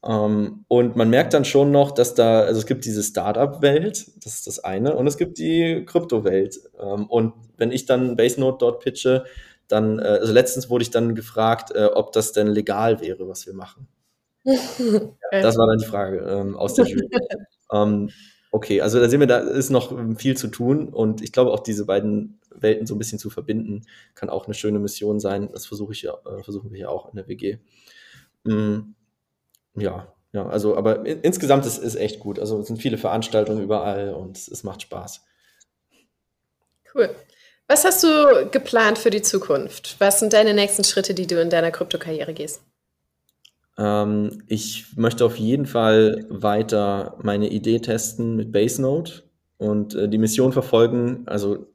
Um, 0.00 0.12
ähm, 0.12 0.64
und 0.68 0.96
man 0.96 1.08
merkt 1.08 1.32
dann 1.32 1.46
schon 1.46 1.70
noch, 1.70 1.90
dass 1.90 2.14
da, 2.14 2.40
also 2.40 2.60
es 2.60 2.66
gibt 2.66 2.84
diese 2.84 3.02
Startup-Welt, 3.02 4.06
das 4.22 4.34
ist 4.34 4.46
das 4.46 4.62
eine, 4.62 4.94
und 4.96 5.06
es 5.06 5.16
gibt 5.16 5.38
die 5.38 5.84
Krypto-Welt. 5.86 6.60
Um, 6.78 7.02
ähm, 7.02 7.06
und 7.06 7.32
wenn 7.56 7.72
ich 7.72 7.86
dann 7.86 8.16
Basenode 8.16 8.58
dort 8.60 8.82
pitche, 8.84 9.24
dann, 9.68 9.98
äh, 9.98 10.02
also 10.02 10.32
letztens 10.32 10.70
wurde 10.70 10.82
ich 10.82 10.90
dann 10.90 11.14
gefragt, 11.14 11.74
äh, 11.74 11.86
ob 11.86 12.12
das 12.12 12.32
denn 12.32 12.48
legal 12.48 13.00
wäre, 13.00 13.28
was 13.28 13.46
wir 13.46 13.54
machen. 13.54 13.88
das 14.44 15.56
war 15.56 15.66
dann 15.66 15.78
die 15.78 15.86
Frage 15.86 16.18
ähm, 16.18 16.56
aus 16.56 16.74
der 16.74 16.86
Jury. 16.86 17.08
ähm, 17.72 18.10
okay, 18.50 18.80
also 18.80 19.00
da 19.00 19.08
sehen 19.08 19.20
wir, 19.20 19.26
da 19.26 19.38
ist 19.38 19.70
noch 19.70 19.98
viel 20.18 20.36
zu 20.36 20.48
tun 20.48 20.88
und 20.88 21.22
ich 21.22 21.32
glaube 21.32 21.52
auch 21.52 21.60
diese 21.60 21.86
beiden 21.86 22.38
Welten 22.54 22.86
so 22.86 22.94
ein 22.94 22.98
bisschen 22.98 23.18
zu 23.18 23.30
verbinden, 23.30 23.82
kann 24.14 24.30
auch 24.30 24.46
eine 24.46 24.54
schöne 24.54 24.78
Mission 24.78 25.18
sein. 25.18 25.48
Das 25.52 25.66
versuche 25.66 25.92
ich 25.92 26.02
ja, 26.02 26.14
äh, 26.26 26.42
versuchen 26.42 26.72
wir 26.72 26.80
ja 26.80 26.88
auch 26.88 27.08
in 27.10 27.16
der 27.16 27.26
WG. 27.26 27.58
Mm, 28.44 28.94
ja, 29.76 30.12
ja, 30.32 30.46
also, 30.46 30.76
aber 30.76 31.06
in, 31.06 31.20
insgesamt 31.20 31.64
ist 31.64 31.78
es 31.78 31.94
echt 31.94 32.20
gut. 32.20 32.38
Also 32.38 32.60
es 32.60 32.66
sind 32.66 32.80
viele 32.80 32.98
Veranstaltungen 32.98 33.62
überall 33.62 34.14
und 34.14 34.36
es 34.36 34.64
macht 34.64 34.82
Spaß. 34.82 35.24
Cool. 36.94 37.10
Was 37.66 37.84
hast 37.84 38.02
du 38.02 38.48
geplant 38.50 38.98
für 38.98 39.10
die 39.10 39.22
Zukunft? 39.22 39.96
Was 39.98 40.20
sind 40.20 40.32
deine 40.32 40.52
nächsten 40.52 40.84
Schritte, 40.84 41.14
die 41.14 41.26
du 41.26 41.40
in 41.40 41.50
deiner 41.50 41.70
Kryptokarriere 41.70 42.34
gehst? 42.34 42.62
Ähm, 43.78 44.42
ich 44.46 44.96
möchte 44.96 45.24
auf 45.24 45.36
jeden 45.36 45.66
Fall 45.66 46.26
weiter 46.28 47.18
meine 47.22 47.48
Idee 47.48 47.80
testen 47.80 48.36
mit 48.36 48.52
Basenode 48.52 49.22
und 49.56 49.94
äh, 49.94 50.08
die 50.08 50.18
Mission 50.18 50.52
verfolgen. 50.52 51.24
Also 51.26 51.66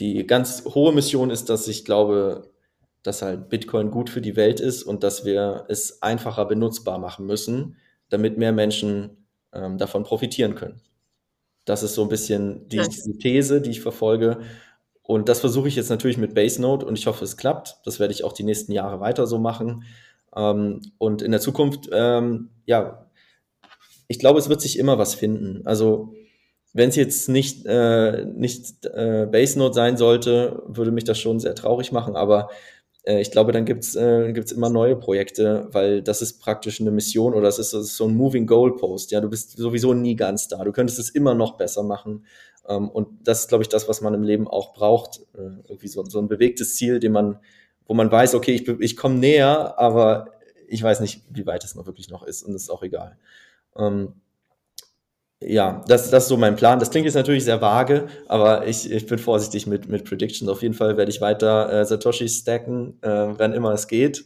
die 0.00 0.26
ganz 0.26 0.64
hohe 0.64 0.92
Mission 0.92 1.30
ist, 1.30 1.48
dass 1.48 1.68
ich 1.68 1.84
glaube, 1.84 2.50
dass 3.02 3.22
halt 3.22 3.48
Bitcoin 3.48 3.90
gut 3.90 4.10
für 4.10 4.20
die 4.20 4.36
Welt 4.36 4.60
ist 4.60 4.82
und 4.82 5.02
dass 5.04 5.24
wir 5.24 5.64
es 5.68 6.02
einfacher 6.02 6.44
benutzbar 6.44 6.98
machen 6.98 7.24
müssen, 7.24 7.76
damit 8.08 8.36
mehr 8.36 8.52
Menschen 8.52 9.24
ähm, 9.52 9.78
davon 9.78 10.02
profitieren 10.02 10.56
können. 10.56 10.80
Das 11.64 11.82
ist 11.82 11.94
so 11.94 12.02
ein 12.02 12.08
bisschen 12.08 12.68
die, 12.68 12.78
die 12.78 13.18
These, 13.18 13.60
die 13.60 13.70
ich 13.70 13.80
verfolge. 13.80 14.38
Und 15.06 15.28
das 15.28 15.40
versuche 15.40 15.68
ich 15.68 15.76
jetzt 15.76 15.90
natürlich 15.90 16.18
mit 16.18 16.34
Basenode 16.34 16.84
und 16.84 16.98
ich 16.98 17.06
hoffe, 17.06 17.24
es 17.24 17.36
klappt. 17.36 17.76
Das 17.84 18.00
werde 18.00 18.12
ich 18.12 18.24
auch 18.24 18.32
die 18.32 18.42
nächsten 18.42 18.72
Jahre 18.72 19.00
weiter 19.00 19.26
so 19.26 19.38
machen. 19.38 19.84
Ähm, 20.34 20.80
und 20.98 21.22
in 21.22 21.30
der 21.30 21.40
Zukunft, 21.40 21.88
ähm, 21.92 22.50
ja, 22.66 23.06
ich 24.08 24.18
glaube, 24.18 24.38
es 24.38 24.48
wird 24.48 24.60
sich 24.60 24.78
immer 24.78 24.98
was 24.98 25.14
finden. 25.14 25.64
Also 25.64 26.12
wenn 26.72 26.90
es 26.90 26.96
jetzt 26.96 27.28
nicht, 27.28 27.64
äh, 27.66 28.24
nicht 28.24 28.84
äh, 28.84 29.26
Basenode 29.30 29.74
sein 29.74 29.96
sollte, 29.96 30.62
würde 30.66 30.90
mich 30.90 31.04
das 31.04 31.18
schon 31.18 31.40
sehr 31.40 31.54
traurig 31.54 31.92
machen. 31.92 32.16
Aber 32.16 32.50
äh, 33.04 33.20
ich 33.20 33.30
glaube, 33.30 33.52
dann 33.52 33.64
gibt's 33.64 33.94
äh, 33.96 34.32
gibt's 34.32 34.52
immer 34.52 34.68
neue 34.68 34.96
Projekte, 34.96 35.68
weil 35.72 36.02
das 36.02 36.20
ist 36.20 36.40
praktisch 36.40 36.80
eine 36.80 36.90
Mission 36.90 37.32
oder 37.32 37.44
das 37.44 37.58
ist, 37.58 37.72
ist 37.72 37.96
so 37.96 38.06
ein 38.06 38.16
Moving 38.16 38.46
Goalpost. 38.46 39.12
Ja, 39.12 39.20
du 39.20 39.30
bist 39.30 39.56
sowieso 39.56 39.94
nie 39.94 40.16
ganz 40.16 40.48
da. 40.48 40.64
Du 40.64 40.72
könntest 40.72 40.98
es 40.98 41.10
immer 41.10 41.34
noch 41.34 41.56
besser 41.56 41.82
machen. 41.82 42.26
Ähm, 42.68 42.88
und 42.88 43.26
das 43.26 43.40
ist, 43.40 43.48
glaube 43.48 43.62
ich, 43.62 43.68
das, 43.68 43.88
was 43.88 44.00
man 44.00 44.14
im 44.14 44.22
Leben 44.22 44.48
auch 44.48 44.74
braucht. 44.74 45.20
Äh, 45.34 45.68
irgendwie 45.68 45.88
so, 45.88 46.04
so 46.04 46.18
ein 46.18 46.28
bewegtes 46.28 46.76
Ziel, 46.76 47.00
den 47.00 47.12
man, 47.12 47.38
wo 47.86 47.94
man 47.94 48.10
weiß, 48.10 48.34
okay, 48.34 48.52
ich, 48.52 48.68
ich 48.68 48.96
komme 48.96 49.16
näher, 49.16 49.78
aber 49.78 50.32
ich 50.68 50.82
weiß 50.82 51.00
nicht, 51.00 51.22
wie 51.30 51.46
weit 51.46 51.64
es 51.64 51.74
noch 51.74 51.86
wirklich 51.86 52.08
noch 52.08 52.22
ist 52.24 52.42
und 52.42 52.52
das 52.52 52.62
ist 52.62 52.70
auch 52.70 52.82
egal. 52.82 53.16
Ähm, 53.76 54.14
ja, 55.40 55.84
das, 55.86 56.10
das 56.10 56.24
ist 56.24 56.28
so 56.28 56.36
mein 56.36 56.56
Plan. 56.56 56.78
Das 56.78 56.90
klingt 56.90 57.04
jetzt 57.04 57.14
natürlich 57.14 57.44
sehr 57.44 57.60
vage, 57.60 58.06
aber 58.26 58.66
ich, 58.66 58.90
ich 58.90 59.06
bin 59.06 59.18
vorsichtig 59.18 59.66
mit, 59.66 59.88
mit 59.88 60.04
Predictions. 60.04 60.50
Auf 60.50 60.62
jeden 60.62 60.74
Fall 60.74 60.96
werde 60.96 61.10
ich 61.10 61.20
weiter 61.20 61.70
äh, 61.72 61.84
Satoshi 61.84 62.28
stacken, 62.28 62.98
äh, 63.02 63.08
wann 63.36 63.52
immer 63.52 63.72
es 63.72 63.86
geht. 63.86 64.24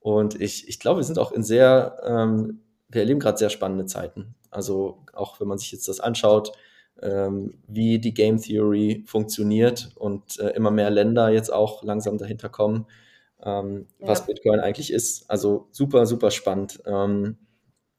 Und 0.00 0.40
ich, 0.40 0.68
ich 0.68 0.78
glaube, 0.78 1.00
wir 1.00 1.04
sind 1.04 1.18
auch 1.18 1.32
in 1.32 1.42
sehr, 1.42 1.96
ähm, 2.04 2.60
wir 2.88 3.00
erleben 3.00 3.20
gerade 3.20 3.38
sehr 3.38 3.48
spannende 3.48 3.86
Zeiten. 3.86 4.34
Also 4.50 4.98
auch 5.14 5.40
wenn 5.40 5.48
man 5.48 5.56
sich 5.56 5.72
jetzt 5.72 5.88
das 5.88 5.98
anschaut, 5.98 6.52
wie 6.96 7.98
die 7.98 8.14
Game 8.14 8.40
Theory 8.40 9.02
funktioniert 9.06 9.90
und 9.96 10.38
äh, 10.38 10.50
immer 10.50 10.70
mehr 10.70 10.90
Länder 10.90 11.28
jetzt 11.28 11.52
auch 11.52 11.82
langsam 11.82 12.18
dahinter 12.18 12.48
kommen, 12.48 12.86
ähm, 13.42 13.86
ja. 13.98 14.08
was 14.08 14.26
Bitcoin 14.26 14.60
eigentlich 14.60 14.92
ist. 14.92 15.30
Also 15.30 15.68
super, 15.70 16.06
super 16.06 16.30
spannend. 16.30 16.80
Ähm, 16.86 17.36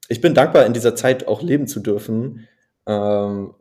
ich 0.08 0.20
bin 0.20 0.34
dankbar, 0.34 0.66
in 0.66 0.72
dieser 0.72 0.94
Zeit 0.94 1.28
auch 1.28 1.42
leben 1.42 1.66
zu 1.66 1.80
dürfen. 1.80 2.48
Ähm, 2.86 3.54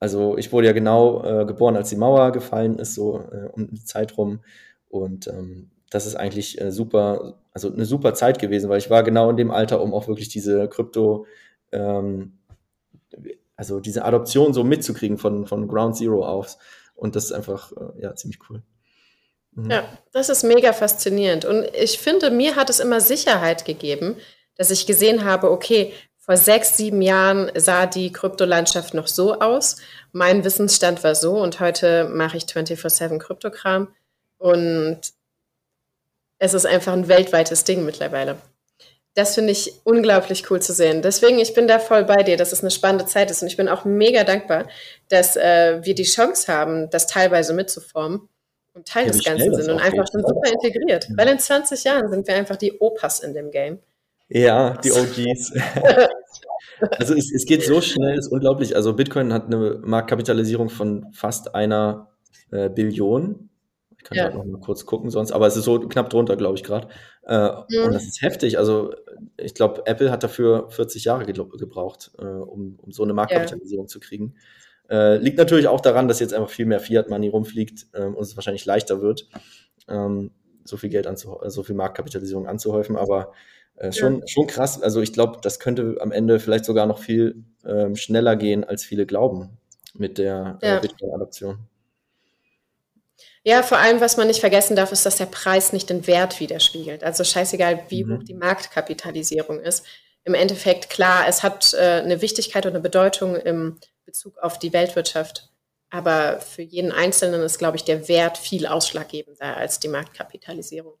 also 0.00 0.36
ich 0.36 0.52
wurde 0.52 0.66
ja 0.66 0.72
genau 0.72 1.24
äh, 1.24 1.44
geboren, 1.44 1.76
als 1.76 1.90
die 1.90 1.96
Mauer 1.96 2.32
gefallen 2.32 2.78
ist, 2.78 2.94
so 2.94 3.20
äh, 3.20 3.48
um 3.52 3.68
die 3.70 3.84
Zeit 3.84 4.16
rum. 4.16 4.40
Und 4.88 5.28
ähm, 5.28 5.70
das 5.90 6.06
ist 6.06 6.16
eigentlich 6.16 6.60
äh, 6.60 6.70
super, 6.70 7.38
also 7.52 7.72
eine 7.72 7.84
super 7.84 8.14
Zeit 8.14 8.38
gewesen, 8.38 8.68
weil 8.68 8.78
ich 8.78 8.90
war 8.90 9.02
genau 9.02 9.30
in 9.30 9.36
dem 9.36 9.50
Alter, 9.50 9.80
um 9.82 9.94
auch 9.94 10.08
wirklich 10.08 10.28
diese 10.28 10.68
Krypto, 10.68 11.26
ähm, 11.72 12.38
also 13.56 13.80
diese 13.80 14.04
Adoption 14.04 14.52
so 14.52 14.64
mitzukriegen 14.64 15.18
von, 15.18 15.46
von 15.46 15.68
Ground 15.68 15.96
Zero 15.96 16.26
aus. 16.26 16.58
Und 16.94 17.16
das 17.16 17.26
ist 17.26 17.32
einfach, 17.32 17.72
äh, 17.72 18.02
ja, 18.02 18.14
ziemlich 18.14 18.40
cool. 18.48 18.62
Mhm. 19.52 19.70
Ja, 19.70 19.84
das 20.12 20.28
ist 20.28 20.42
mega 20.42 20.72
faszinierend. 20.72 21.44
Und 21.44 21.64
ich 21.74 21.98
finde, 21.98 22.30
mir 22.30 22.56
hat 22.56 22.70
es 22.70 22.80
immer 22.80 23.00
Sicherheit 23.00 23.64
gegeben, 23.64 24.16
dass 24.56 24.70
ich 24.70 24.86
gesehen 24.86 25.24
habe, 25.24 25.50
okay, 25.50 25.92
vor 26.18 26.36
sechs, 26.36 26.76
sieben 26.76 27.02
Jahren 27.02 27.50
sah 27.54 27.86
die 27.86 28.10
Kryptolandschaft 28.10 28.94
noch 28.94 29.08
so 29.08 29.40
aus. 29.40 29.76
Mein 30.12 30.42
Wissensstand 30.42 31.04
war 31.04 31.14
so 31.14 31.38
und 31.38 31.60
heute 31.60 32.08
mache 32.08 32.38
ich 32.38 32.44
24-7 32.44 33.18
Kryptokram. 33.18 33.88
Und 34.38 35.00
es 36.38 36.54
ist 36.54 36.66
einfach 36.66 36.94
ein 36.94 37.08
weltweites 37.08 37.64
Ding 37.64 37.84
mittlerweile. 37.84 38.38
Das 39.14 39.36
finde 39.36 39.52
ich 39.52 39.72
unglaublich 39.84 40.50
cool 40.50 40.60
zu 40.60 40.72
sehen. 40.72 41.00
Deswegen, 41.00 41.38
ich 41.38 41.54
bin 41.54 41.68
da 41.68 41.78
voll 41.78 42.04
bei 42.04 42.24
dir, 42.24 42.36
dass 42.36 42.52
es 42.52 42.62
eine 42.62 42.70
spannende 42.72 43.06
Zeit 43.06 43.30
ist. 43.30 43.42
Und 43.42 43.48
ich 43.48 43.56
bin 43.56 43.68
auch 43.68 43.84
mega 43.84 44.24
dankbar, 44.24 44.66
dass 45.08 45.36
äh, 45.36 45.78
wir 45.82 45.94
die 45.94 46.02
Chance 46.02 46.52
haben, 46.52 46.90
das 46.90 47.06
teilweise 47.06 47.54
mitzuformen 47.54 48.28
und 48.74 48.88
Teil 48.88 49.06
ja, 49.06 49.12
des 49.12 49.24
Ganzen 49.24 49.54
sind 49.54 49.70
und 49.70 49.80
einfach 49.80 50.04
schon 50.10 50.22
super 50.22 50.50
integriert. 50.50 51.08
Ja. 51.08 51.16
Weil 51.16 51.28
in 51.28 51.38
20 51.38 51.84
Jahren 51.84 52.10
sind 52.10 52.26
wir 52.26 52.34
einfach 52.34 52.56
die 52.56 52.72
Opas 52.80 53.20
in 53.20 53.34
dem 53.34 53.52
Game. 53.52 53.78
Ja, 54.28 54.76
die 54.82 54.90
OGs. 54.90 55.52
also 56.98 57.14
es, 57.14 57.32
es, 57.32 57.44
geht 57.44 57.62
so 57.62 57.80
schnell, 57.80 58.18
ist 58.18 58.28
unglaublich. 58.28 58.74
Also 58.74 58.94
Bitcoin 58.94 59.32
hat 59.32 59.46
eine 59.46 59.80
Marktkapitalisierung 59.84 60.70
von 60.70 61.12
fast 61.12 61.54
einer 61.54 62.08
äh, 62.50 62.68
Billion. 62.68 63.50
Ich 64.04 64.10
kann 64.10 64.18
ja. 64.18 64.30
noch 64.30 64.44
mal 64.44 64.60
kurz 64.60 64.84
gucken 64.84 65.08
sonst, 65.08 65.32
aber 65.32 65.46
es 65.46 65.56
ist 65.56 65.64
so 65.64 65.80
knapp 65.80 66.10
drunter, 66.10 66.36
glaube 66.36 66.56
ich 66.56 66.62
gerade. 66.62 66.88
Äh, 67.26 67.48
mhm. 67.48 67.86
Und 67.86 67.94
das 67.94 68.04
ist 68.04 68.20
heftig. 68.20 68.58
Also 68.58 68.94
ich 69.38 69.54
glaube, 69.54 69.86
Apple 69.86 70.10
hat 70.10 70.22
dafür 70.22 70.68
40 70.70 71.04
Jahre 71.04 71.24
ge 71.24 71.34
gebraucht, 71.34 72.12
äh, 72.18 72.24
um, 72.24 72.78
um, 72.82 72.92
so 72.92 73.02
eine 73.02 73.14
Marktkapitalisierung 73.14 73.86
ja. 73.86 73.88
zu 73.88 74.00
kriegen. 74.00 74.34
Äh, 74.90 75.16
liegt 75.16 75.38
natürlich 75.38 75.68
auch 75.68 75.80
daran, 75.80 76.06
dass 76.06 76.20
jetzt 76.20 76.34
einfach 76.34 76.50
viel 76.50 76.66
mehr 76.66 76.80
Fiat 76.80 77.08
Money 77.08 77.28
rumfliegt 77.28 77.86
ähm, 77.94 78.14
und 78.14 78.22
es 78.22 78.36
wahrscheinlich 78.36 78.66
leichter 78.66 79.00
wird, 79.00 79.26
ähm, 79.88 80.32
so 80.64 80.76
viel 80.76 80.90
Geld 80.90 81.06
anzuhäufen, 81.06 81.50
so 81.50 81.62
viel 81.62 81.74
Marktkapitalisierung 81.74 82.46
anzuhäufen. 82.46 82.96
Aber 82.96 83.32
äh, 83.76 83.90
schon, 83.90 84.20
ja. 84.20 84.26
schon 84.26 84.46
krass. 84.46 84.82
Also 84.82 85.00
ich 85.00 85.14
glaube, 85.14 85.38
das 85.40 85.60
könnte 85.60 85.96
am 86.00 86.12
Ende 86.12 86.38
vielleicht 86.38 86.66
sogar 86.66 86.84
noch 86.84 86.98
viel 86.98 87.44
ähm, 87.64 87.96
schneller 87.96 88.36
gehen, 88.36 88.64
als 88.64 88.84
viele 88.84 89.06
glauben 89.06 89.56
mit 89.94 90.18
der 90.18 90.58
äh, 90.60 90.76
äh, 90.76 90.80
Bitcoin-Adoption. 90.80 91.58
Ja, 93.46 93.62
vor 93.62 93.78
allem, 93.78 94.00
was 94.00 94.16
man 94.16 94.26
nicht 94.26 94.40
vergessen 94.40 94.74
darf, 94.74 94.90
ist, 94.90 95.04
dass 95.04 95.16
der 95.16 95.26
Preis 95.26 95.74
nicht 95.74 95.90
den 95.90 96.06
Wert 96.06 96.40
widerspiegelt. 96.40 97.04
Also 97.04 97.24
scheißegal, 97.24 97.84
wie 97.88 98.04
mhm. 98.04 98.16
hoch 98.16 98.22
die 98.24 98.34
Marktkapitalisierung 98.34 99.60
ist. 99.60 99.84
Im 100.24 100.32
Endeffekt, 100.32 100.88
klar, 100.88 101.26
es 101.28 101.42
hat 101.42 101.74
äh, 101.74 102.00
eine 102.02 102.22
Wichtigkeit 102.22 102.64
und 102.64 102.72
eine 102.72 102.80
Bedeutung 102.80 103.36
im 103.36 103.76
Bezug 104.06 104.38
auf 104.38 104.58
die 104.58 104.72
Weltwirtschaft. 104.72 105.50
Aber 105.90 106.40
für 106.40 106.62
jeden 106.62 106.90
Einzelnen 106.90 107.42
ist, 107.42 107.58
glaube 107.58 107.76
ich, 107.76 107.84
der 107.84 108.08
Wert 108.08 108.38
viel 108.38 108.66
ausschlaggebender 108.66 109.56
als 109.58 109.78
die 109.78 109.88
Marktkapitalisierung. 109.88 110.94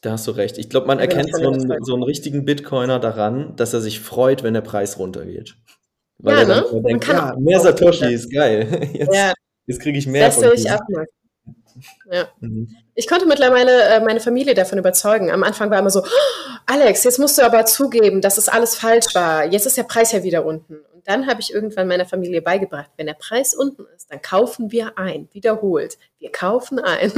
Da 0.00 0.12
hast 0.12 0.26
du 0.26 0.32
recht. 0.32 0.58
Ich 0.58 0.68
glaube, 0.68 0.88
man 0.88 0.98
erkennt 0.98 1.34
so 1.34 1.48
einen, 1.48 1.84
so 1.84 1.94
einen, 1.94 2.02
richtigen 2.02 2.44
Bitcoiner 2.44 2.98
daran, 2.98 3.54
dass 3.56 3.72
er 3.72 3.80
sich 3.80 4.00
freut, 4.00 4.42
wenn 4.42 4.54
der 4.54 4.60
Preis 4.60 4.98
runtergeht. 4.98 5.56
Weil 6.18 6.34
ja, 6.34 6.40
er 6.40 6.46
dann 6.46 6.74
ne? 6.74 6.82
denkt, 6.82 7.06
ja, 7.08 7.34
mehr 7.38 7.60
Satoshi 7.60 8.12
ist 8.12 8.30
geil. 8.30 8.90
Jetzt, 8.92 9.14
ja. 9.14 9.32
jetzt 9.66 9.80
kriege 9.80 9.98
ich 9.98 10.06
mehr. 10.06 10.26
Das 10.26 10.42
höre 10.42 10.52
ich 10.52 10.70
auch 10.70 10.80
mal. 10.88 11.06
Ja. 12.10 12.28
Mhm. 12.40 12.74
Ich 12.94 13.06
konnte 13.06 13.26
mittlerweile 13.26 13.82
äh, 13.84 14.00
meine 14.00 14.20
Familie 14.20 14.54
davon 14.54 14.78
überzeugen. 14.78 15.30
Am 15.30 15.42
Anfang 15.42 15.70
war 15.70 15.78
immer 15.78 15.90
so, 15.90 16.00
oh, 16.00 16.56
Alex, 16.66 17.04
jetzt 17.04 17.18
musst 17.18 17.38
du 17.38 17.42
aber 17.42 17.64
zugeben, 17.66 18.20
dass 18.20 18.38
es 18.38 18.48
alles 18.48 18.76
falsch 18.76 19.14
war. 19.14 19.44
Jetzt 19.44 19.66
ist 19.66 19.76
der 19.76 19.84
Preis 19.84 20.12
ja 20.12 20.22
wieder 20.22 20.44
unten 20.44 20.78
dann 21.06 21.28
habe 21.28 21.40
ich 21.40 21.54
irgendwann 21.54 21.86
meiner 21.86 22.04
Familie 22.04 22.42
beigebracht, 22.42 22.90
wenn 22.96 23.06
der 23.06 23.14
Preis 23.14 23.54
unten 23.54 23.86
ist, 23.94 24.10
dann 24.10 24.20
kaufen 24.20 24.72
wir 24.72 24.98
ein. 24.98 25.28
Wiederholt. 25.32 25.98
Wir 26.18 26.32
kaufen 26.32 26.80
ein. 26.80 27.12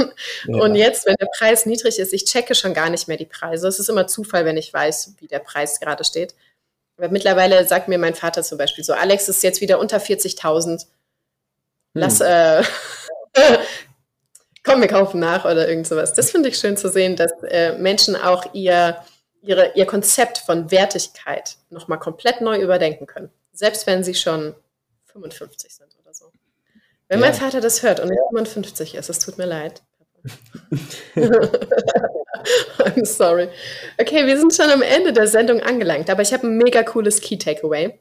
Ja. 0.45 0.61
Und 0.61 0.75
jetzt, 0.75 1.05
wenn 1.05 1.15
der 1.15 1.27
Preis 1.37 1.65
niedrig 1.65 1.97
ist, 1.99 2.13
ich 2.13 2.25
checke 2.25 2.53
schon 2.53 2.73
gar 2.73 2.89
nicht 2.89 3.07
mehr 3.07 3.17
die 3.17 3.25
Preise. 3.25 3.67
Es 3.67 3.79
ist 3.79 3.89
immer 3.89 4.07
Zufall, 4.07 4.45
wenn 4.45 4.57
ich 4.57 4.71
weiß, 4.71 5.15
wie 5.17 5.27
der 5.27 5.39
Preis 5.39 5.79
gerade 5.79 6.03
steht. 6.03 6.35
Aber 6.97 7.09
mittlerweile 7.09 7.67
sagt 7.67 7.87
mir 7.87 7.97
mein 7.97 8.15
Vater 8.15 8.43
zum 8.43 8.57
Beispiel 8.57 8.83
so, 8.83 8.93
Alex 8.93 9.27
ist 9.27 9.41
jetzt 9.41 9.59
wieder 9.59 9.79
unter 9.79 9.97
40.000. 9.97 10.85
Lass, 11.93 12.19
hm. 12.19 12.27
äh, 12.27 12.63
komm, 14.63 14.81
wir 14.81 14.87
kaufen 14.87 15.19
nach 15.19 15.45
oder 15.45 15.67
irgend 15.67 15.87
sowas. 15.87 16.13
Das 16.13 16.31
finde 16.31 16.49
ich 16.49 16.57
schön 16.57 16.77
zu 16.77 16.89
sehen, 16.89 17.15
dass 17.15 17.31
äh, 17.43 17.77
Menschen 17.77 18.15
auch 18.15 18.53
ihr, 18.53 18.97
ihre, 19.41 19.73
ihr 19.75 19.85
Konzept 19.85 20.39
von 20.39 20.71
Wertigkeit 20.71 21.57
nochmal 21.69 21.99
komplett 21.99 22.41
neu 22.41 22.59
überdenken 22.59 23.05
können. 23.07 23.29
Selbst 23.51 23.87
wenn 23.87 24.03
sie 24.03 24.15
schon 24.15 24.55
55 25.05 25.73
sind 25.73 25.95
oder 26.01 26.13
so. 26.13 26.31
Wenn 27.07 27.19
ja. 27.19 27.25
mein 27.25 27.33
Vater 27.33 27.61
das 27.61 27.83
hört 27.83 27.99
und 27.99 28.09
nicht 28.09 28.21
55 28.29 28.95
ist, 28.95 29.09
es 29.09 29.19
tut 29.19 29.37
mir 29.37 29.45
leid. 29.45 29.81
I'm 32.79 33.05
sorry. 33.05 33.49
Okay, 33.99 34.25
wir 34.25 34.37
sind 34.37 34.53
schon 34.53 34.69
am 34.69 34.81
Ende 34.81 35.13
der 35.13 35.27
Sendung 35.27 35.61
angelangt, 35.61 36.09
aber 36.09 36.21
ich 36.21 36.33
habe 36.33 36.47
ein 36.47 36.57
mega 36.57 36.83
cooles 36.83 37.21
Key 37.21 37.37
Takeaway, 37.37 37.99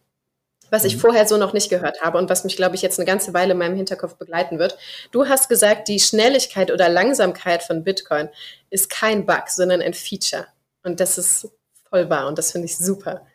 was 0.71 0.85
ich 0.85 0.97
mhm. 0.97 1.01
vorher 1.01 1.27
so 1.27 1.37
noch 1.37 1.53
nicht 1.53 1.71
gehört 1.71 2.03
habe 2.03 2.19
und 2.19 2.29
was 2.31 2.45
mich, 2.45 2.57
glaube 2.57 2.77
ich, 2.77 2.83
jetzt 2.83 2.99
eine 2.99 3.07
ganze 3.07 3.35
Weile 3.35 3.53
in 3.53 3.59
meinem 3.59 3.77
Hinterkopf 3.77 4.17
begleiten 4.17 4.59
wird. 4.59 4.77
Du 5.11 5.27
hast 5.27 5.49
gesagt, 5.49 5.89
die 5.89 6.01
Schnelligkeit 6.01 6.71
oder 6.71 6.89
Langsamkeit 6.89 7.63
von 7.63 7.85
Bitcoin 7.85 8.29
ist 8.71 8.91
kein 8.91 9.27
Bug, 9.27 9.45
sondern 9.49 9.81
ein 9.81 9.95
Feature. 9.95 10.47
Und 10.83 11.01
das 11.01 11.19
ist 11.19 11.49
voll 11.89 12.09
wahr 12.11 12.29
und 12.29 12.39
das 12.39 12.53
finde 12.53 12.67
ich 12.67 12.77
super. 12.77 13.27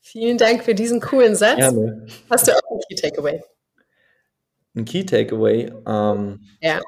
Vielen 0.00 0.38
Dank 0.38 0.64
für 0.64 0.74
diesen 0.74 1.00
coolen 1.00 1.36
Satz. 1.36 1.56
Gerne. 1.56 2.06
Hast 2.30 2.48
du 2.48 2.52
auch 2.52 2.70
einen 2.70 2.80
Key 2.88 2.94
Takeaway? 2.94 3.42
Ein 4.74 4.84
Key 4.84 5.04
Takeaway? 5.04 5.72
Ähm, 5.86 6.40
ja. 6.60 6.80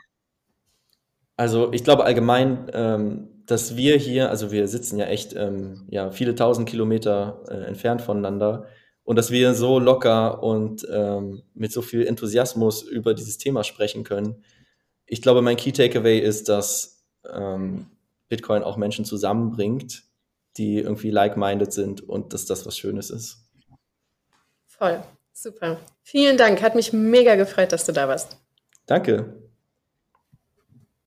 Also 1.37 1.73
ich 1.73 1.85
glaube 1.85 2.05
allgemein, 2.05 2.71
ähm, 2.73 3.29
dass 3.47 3.77
wir 3.77 3.97
hier, 3.97 4.31
also 4.31 4.51
wir 4.53 4.69
sitzen 4.69 4.99
ja 4.99 5.07
echt 5.07 5.35
ähm, 5.35 5.87
ja, 5.91 6.11
viele 6.11 6.35
tausend 6.35 6.69
Kilometer 6.69 7.43
äh, 7.49 7.67
entfernt 7.67 8.01
voneinander 8.01 8.67
und 9.05 9.17
dass 9.17 9.31
wir 9.31 9.55
so 9.55 9.79
locker 9.79 10.43
und 10.43 10.87
ähm, 10.91 11.43
mit 11.55 11.73
so 11.73 11.83
viel 11.83 12.07
Enthusiasmus 12.07 12.83
über 12.83 13.15
dieses 13.15 13.39
Thema 13.39 13.65
sprechen 13.65 14.05
können. 14.05 14.45
Ich 15.07 15.23
glaube, 15.23 15.43
mein 15.43 15.57
Key 15.57 15.73
Takeaway 15.73 16.19
ist, 16.19 16.49
dass 16.49 17.05
ähm, 17.31 17.87
Bitcoin 18.29 18.63
auch 18.63 18.77
Menschen 18.77 19.05
zusammenbringt, 19.05 20.05
die 20.57 20.79
irgendwie 20.79 21.11
like-minded 21.11 21.73
sind 21.73 22.09
und 22.09 22.33
dass 22.33 22.47
das 22.47 22.67
was 22.67 22.79
Schönes 22.79 23.11
ist. 23.11 23.39
Voll, 24.67 25.03
super. 25.33 25.79
Vielen 26.03 26.37
Dank, 26.37 26.63
hat 26.63 26.75
mich 26.75 26.93
mega 26.93 27.35
gefreut, 27.35 27.73
dass 27.73 27.85
du 27.85 27.93
da 27.93 28.09
warst. 28.09 28.37
Danke. 28.87 29.42